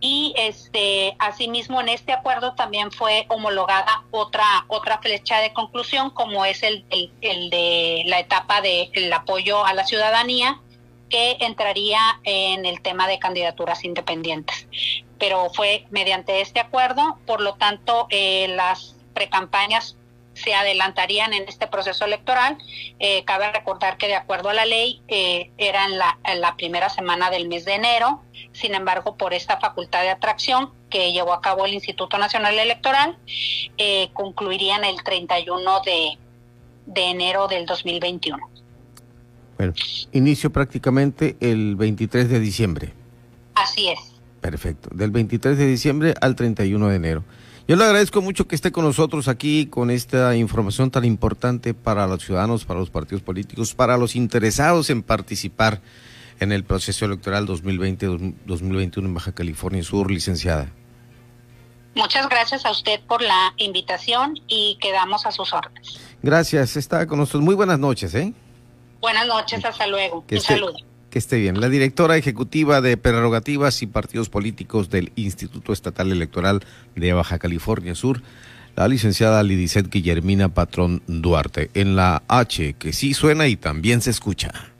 y 0.00 0.34
este 0.36 1.14
asimismo 1.20 1.80
en 1.80 1.88
este 1.88 2.12
acuerdo 2.12 2.54
también 2.54 2.90
fue 2.90 3.24
homologada 3.28 4.02
otra 4.10 4.64
otra 4.66 4.98
flecha 4.98 5.38
de 5.38 5.52
conclusión 5.52 6.10
como 6.10 6.44
es 6.44 6.64
el, 6.64 6.84
el, 6.90 7.50
de 7.50 8.02
la 8.06 8.18
etapa 8.18 8.60
del 8.60 8.90
el 8.94 9.12
apoyo 9.12 9.64
a 9.64 9.72
la 9.74 9.86
ciudadanía 9.86 10.60
que 11.12 11.36
entraría 11.40 12.00
en 12.24 12.64
el 12.64 12.80
tema 12.80 13.06
de 13.06 13.18
candidaturas 13.18 13.84
independientes. 13.84 14.66
Pero 15.18 15.50
fue 15.50 15.84
mediante 15.90 16.40
este 16.40 16.58
acuerdo, 16.58 17.18
por 17.26 17.42
lo 17.42 17.54
tanto, 17.54 18.06
eh, 18.08 18.48
las 18.48 18.96
precampañas 19.12 19.96
se 20.32 20.54
adelantarían 20.54 21.34
en 21.34 21.46
este 21.46 21.66
proceso 21.66 22.06
electoral. 22.06 22.56
Eh, 22.98 23.24
cabe 23.24 23.52
recordar 23.52 23.98
que 23.98 24.08
de 24.08 24.14
acuerdo 24.14 24.48
a 24.48 24.54
la 24.54 24.64
ley 24.64 25.02
eh, 25.08 25.50
era 25.58 25.84
en 25.84 25.98
la, 25.98 26.56
primera 26.56 26.88
semana 26.88 27.30
del 27.30 27.46
mes 27.46 27.66
de 27.66 27.74
enero, 27.74 28.22
sin 28.52 28.74
embargo 28.74 29.16
por 29.16 29.34
esta 29.34 29.60
facultad 29.60 30.00
de 30.00 30.10
atracción 30.10 30.72
que 30.88 31.12
llevó 31.12 31.34
a 31.34 31.42
cabo 31.42 31.66
el 31.66 31.74
Instituto 31.74 32.16
Nacional 32.16 32.58
Electoral, 32.58 33.18
eh, 33.76 34.08
concluirían 34.14 34.84
el 34.84 35.02
31 35.02 35.80
de, 35.80 36.18
de 36.86 37.04
enero 37.04 37.48
del 37.48 37.66
2021. 37.66 38.51
Bueno, 39.62 39.74
inicio 40.10 40.50
prácticamente 40.50 41.36
el 41.38 41.76
23 41.76 42.28
de 42.28 42.40
diciembre. 42.40 42.92
Así 43.54 43.88
es. 43.90 43.98
Perfecto, 44.40 44.88
del 44.92 45.12
23 45.12 45.56
de 45.56 45.66
diciembre 45.68 46.14
al 46.20 46.34
31 46.34 46.88
de 46.88 46.96
enero. 46.96 47.24
Yo 47.68 47.76
le 47.76 47.84
agradezco 47.84 48.20
mucho 48.22 48.48
que 48.48 48.56
esté 48.56 48.72
con 48.72 48.84
nosotros 48.84 49.28
aquí 49.28 49.66
con 49.66 49.92
esta 49.92 50.34
información 50.34 50.90
tan 50.90 51.04
importante 51.04 51.74
para 51.74 52.08
los 52.08 52.24
ciudadanos, 52.24 52.64
para 52.64 52.80
los 52.80 52.90
partidos 52.90 53.22
políticos, 53.22 53.72
para 53.72 53.96
los 53.96 54.16
interesados 54.16 54.90
en 54.90 55.04
participar 55.04 55.80
en 56.40 56.50
el 56.50 56.64
proceso 56.64 57.04
electoral 57.04 57.46
2020-2021 57.46 58.98
en 58.98 59.14
Baja 59.14 59.30
California 59.30 59.84
Sur, 59.84 60.10
licenciada. 60.10 60.72
Muchas 61.94 62.28
gracias 62.28 62.66
a 62.66 62.72
usted 62.72 62.98
por 63.06 63.22
la 63.22 63.54
invitación 63.58 64.40
y 64.48 64.76
quedamos 64.80 65.24
a 65.24 65.30
sus 65.30 65.52
órdenes. 65.52 66.00
Gracias, 66.20 66.76
está 66.76 67.06
con 67.06 67.20
nosotros. 67.20 67.44
Muy 67.44 67.54
buenas 67.54 67.78
noches, 67.78 68.12
¿eh? 68.16 68.34
Buenas 69.02 69.26
noches, 69.26 69.64
hasta 69.64 69.88
luego. 69.88 70.24
Que 70.26 70.36
Un 70.36 70.40
saludo. 70.40 70.74
Que 71.10 71.18
esté 71.18 71.36
bien. 71.38 71.60
La 71.60 71.68
directora 71.68 72.16
ejecutiva 72.16 72.80
de 72.80 72.96
prerrogativas 72.96 73.82
y 73.82 73.88
partidos 73.88 74.28
políticos 74.30 74.90
del 74.90 75.12
Instituto 75.16 75.72
Estatal 75.72 76.12
Electoral 76.12 76.64
de 76.94 77.12
Baja 77.12 77.40
California 77.40 77.96
Sur, 77.96 78.22
la 78.76 78.86
licenciada 78.86 79.42
Lidicet 79.42 79.90
Guillermina 79.90 80.54
Patrón 80.54 81.02
Duarte, 81.08 81.70
en 81.74 81.96
la 81.96 82.22
H, 82.28 82.74
que 82.74 82.92
sí 82.92 83.12
suena 83.12 83.48
y 83.48 83.56
también 83.56 84.00
se 84.00 84.10
escucha. 84.10 84.71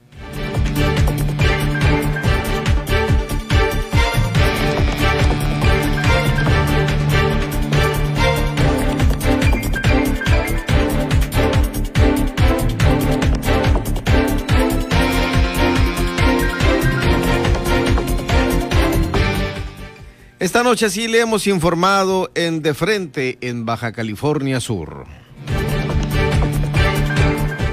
Esta 20.43 20.61
noche 20.61 20.89
sí 20.89 21.07
le 21.07 21.21
hemos 21.21 21.47
informado 21.47 22.29
en 22.35 22.61
De 22.61 22.73
Frente 22.73 23.37
en 23.39 23.65
Baja 23.65 23.93
California 23.93 24.59
Sur. 24.59 25.05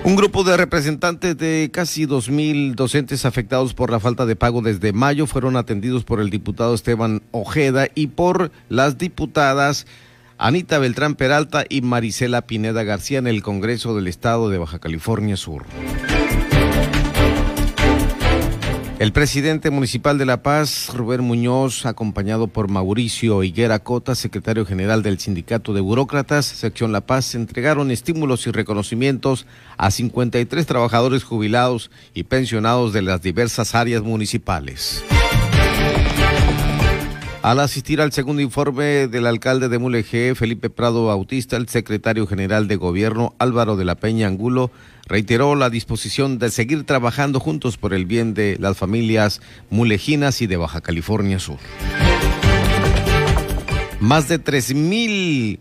Un 0.05 0.15
grupo 0.15 0.45
de 0.45 0.57
representantes 0.57 1.37
de 1.37 1.71
casi 1.73 2.07
2.000 2.07 2.77
docentes 2.77 3.25
afectados 3.25 3.75
por 3.75 3.91
la 3.91 3.99
falta 3.99 4.25
de 4.25 4.37
pago 4.37 4.63
desde 4.63 4.93
mayo 4.93 5.27
fueron 5.27 5.57
atendidos 5.57 6.05
por 6.05 6.21
el 6.21 6.31
diputado 6.31 6.73
Esteban 6.73 7.23
Ojeda 7.33 7.89
y 7.97 8.07
por 8.07 8.53
las 8.69 8.99
diputadas 8.99 9.89
Anita 10.39 10.79
Beltrán 10.79 11.17
Peralta 11.17 11.65
y 11.69 11.81
Marisela 11.81 12.43
Pineda 12.43 12.85
García 12.85 13.19
en 13.19 13.27
el 13.27 13.43
Congreso 13.43 13.97
del 13.97 14.07
Estado 14.07 14.49
de 14.49 14.59
Baja 14.59 14.79
California 14.79 15.37
Sur. 15.37 15.65
El 19.01 19.15
presidente 19.15 19.71
municipal 19.71 20.19
de 20.19 20.27
La 20.27 20.43
Paz, 20.43 20.91
Rubén 20.93 21.23
Muñoz, 21.23 21.87
acompañado 21.87 22.49
por 22.49 22.69
Mauricio 22.69 23.43
Higuera 23.43 23.79
Cota, 23.79 24.15
secretario 24.15 24.67
general 24.67 25.03
del 25.03 25.19
Sindicato 25.19 25.73
de 25.73 25.81
Burócratas, 25.81 26.45
sección 26.45 26.93
La 26.93 27.01
Paz, 27.01 27.35
entregaron 27.35 27.91
estímulos 27.91 28.47
y 28.47 28.51
reconocimientos 28.51 29.47
a 29.79 29.91
53 29.91 30.67
trabajadores 30.67 31.25
jubilados 31.25 31.91
y 32.13 32.25
pensionados 32.25 32.93
de 32.93 33.01
las 33.01 33.23
diversas 33.23 33.75
áreas 33.75 34.03
municipales. 34.03 35.03
Al 37.43 37.59
asistir 37.59 38.03
al 38.03 38.13
segundo 38.13 38.43
informe 38.43 39.09
del 39.09 39.27
alcalde 39.27 39.71
de 39.71 39.79
Mulegé, 39.79 40.35
Felipe 40.35 40.69
Prado 40.69 41.07
Bautista, 41.07 41.57
el 41.57 41.69
secretario 41.69 42.27
general 42.27 42.69
de 42.69 42.77
gobierno 42.77 43.35
Álvaro 43.39 43.77
de 43.77 43.87
la 43.87 43.95
Peña 43.95 44.27
Angulo 44.27 44.71
reiteró 45.07 45.55
la 45.55 45.71
disposición 45.71 46.39
de 46.39 46.51
seguir 46.51 46.85
trabajando 46.85 47.41
juntos 47.41 47.79
por 47.79 47.95
el 47.95 48.05
bien 48.05 48.35
de 48.35 48.59
las 48.61 48.77
familias 48.77 49.41
mulejinas 49.71 50.43
y 50.43 50.49
de 50.49 50.59
Baja 50.59 50.83
California 50.83 51.39
Sur. 51.39 51.57
Más 54.01 54.29
de 54.29 54.39
3.000 54.39 55.61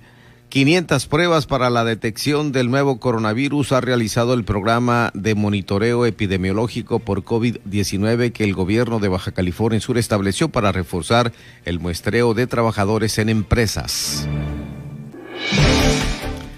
500 0.49 1.05
pruebas 1.05 1.45
para 1.45 1.69
la 1.69 1.85
detección 1.85 2.51
del 2.51 2.71
nuevo 2.71 2.99
coronavirus 2.99 3.71
ha 3.71 3.81
realizado 3.81 4.33
el 4.33 4.43
programa 4.43 5.11
de 5.13 5.35
monitoreo 5.35 6.07
epidemiológico 6.07 6.97
por 6.97 7.23
COVID-19 7.23 8.31
que 8.31 8.45
el 8.45 8.55
gobierno 8.55 8.97
de 8.97 9.09
Baja 9.09 9.31
California 9.31 9.79
Sur 9.79 9.99
estableció 9.99 10.49
para 10.49 10.71
reforzar 10.71 11.33
el 11.65 11.79
muestreo 11.79 12.33
de 12.33 12.47
trabajadores 12.47 13.19
en 13.19 13.29
empresas. 13.29 14.27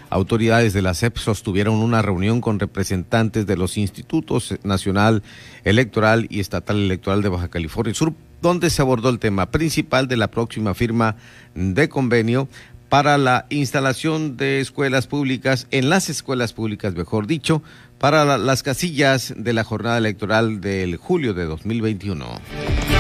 Autoridades 0.10 0.72
de 0.72 0.82
la 0.82 0.94
CEP 0.94 1.18
sostuvieron 1.18 1.76
una 1.76 2.02
reunión 2.02 2.39
con 2.39 2.60
representantes 2.60 3.46
de 3.46 3.58
los 3.58 3.78
institutos 3.78 4.56
nacional 4.64 5.22
electoral 5.66 6.28
y 6.30 6.39
estatal 6.39 6.78
electoral 6.78 7.22
de 7.22 7.30
Baja 7.30 7.50
California 7.50 7.94
Sur, 7.94 8.14
donde 8.42 8.70
se 8.70 8.82
abordó 8.82 9.10
el 9.10 9.20
tema 9.20 9.52
principal 9.52 10.08
de 10.08 10.18
la 10.18 10.32
próxima 10.32 10.74
firma 10.74 11.18
de 11.56 11.89
convenio 11.89 12.48
para 12.92 13.18
la 13.18 13.46
instalación 13.50 14.36
de 14.36 14.60
escuelas 14.60 15.08
públicas, 15.08 15.66
en 15.72 15.89
las 15.89 16.10
escuelas 16.10 16.52
públicas, 16.52 16.94
mejor 16.94 17.26
dicho, 17.26 17.64
para 17.98 18.38
las 18.38 18.64
casillas 18.64 19.34
de 19.38 19.54
la 19.54 19.64
jornada 19.64 19.98
electoral 19.98 20.60
del 20.60 20.98
julio 20.98 21.34
de 21.34 21.46
2021 21.46 22.91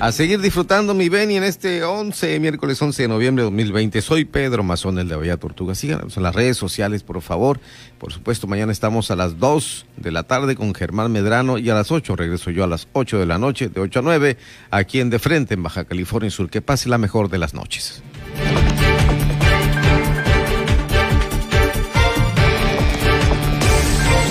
a 0.00 0.12
seguir 0.12 0.40
disfrutando 0.40 0.94
mi 0.94 1.08
Beni 1.08 1.36
en 1.36 1.42
este 1.42 1.82
11, 1.82 2.38
miércoles 2.38 2.80
11 2.80 3.02
de 3.02 3.08
noviembre 3.08 3.42
de 3.42 3.46
2020. 3.46 4.00
Soy 4.00 4.24
Pedro 4.24 4.62
Mazón, 4.62 4.98
el 4.98 5.08
de 5.08 5.16
Bahía 5.16 5.36
Tortuga. 5.36 5.74
Síganos 5.74 6.16
en 6.16 6.22
las 6.22 6.34
redes 6.34 6.56
sociales, 6.56 7.02
por 7.02 7.20
favor. 7.20 7.58
Por 7.98 8.12
supuesto, 8.12 8.46
mañana 8.46 8.70
estamos 8.70 9.10
a 9.10 9.16
las 9.16 9.38
2 9.38 9.86
de 9.96 10.12
la 10.12 10.22
tarde 10.22 10.54
con 10.54 10.72
Germán 10.74 11.10
Medrano 11.10 11.58
y 11.58 11.68
a 11.70 11.74
las 11.74 11.90
8 11.90 12.14
regreso 12.14 12.50
yo 12.50 12.62
a 12.62 12.68
las 12.68 12.86
8 12.92 13.18
de 13.18 13.26
la 13.26 13.38
noche, 13.38 13.68
de 13.68 13.80
8 13.80 13.98
a 13.98 14.02
9, 14.02 14.36
aquí 14.70 15.00
en 15.00 15.10
De 15.10 15.18
Frente, 15.18 15.54
en 15.54 15.62
Baja 15.62 15.84
California 15.84 16.30
Sur. 16.30 16.48
Que 16.48 16.62
pase 16.62 16.88
la 16.88 16.98
mejor 16.98 17.28
de 17.28 17.38
las 17.38 17.54
noches. 17.54 18.02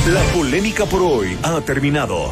La 0.07 0.21
polémica 0.33 0.85
por 0.85 1.01
hoy 1.01 1.37
ha 1.43 1.59
terminado. 1.61 2.31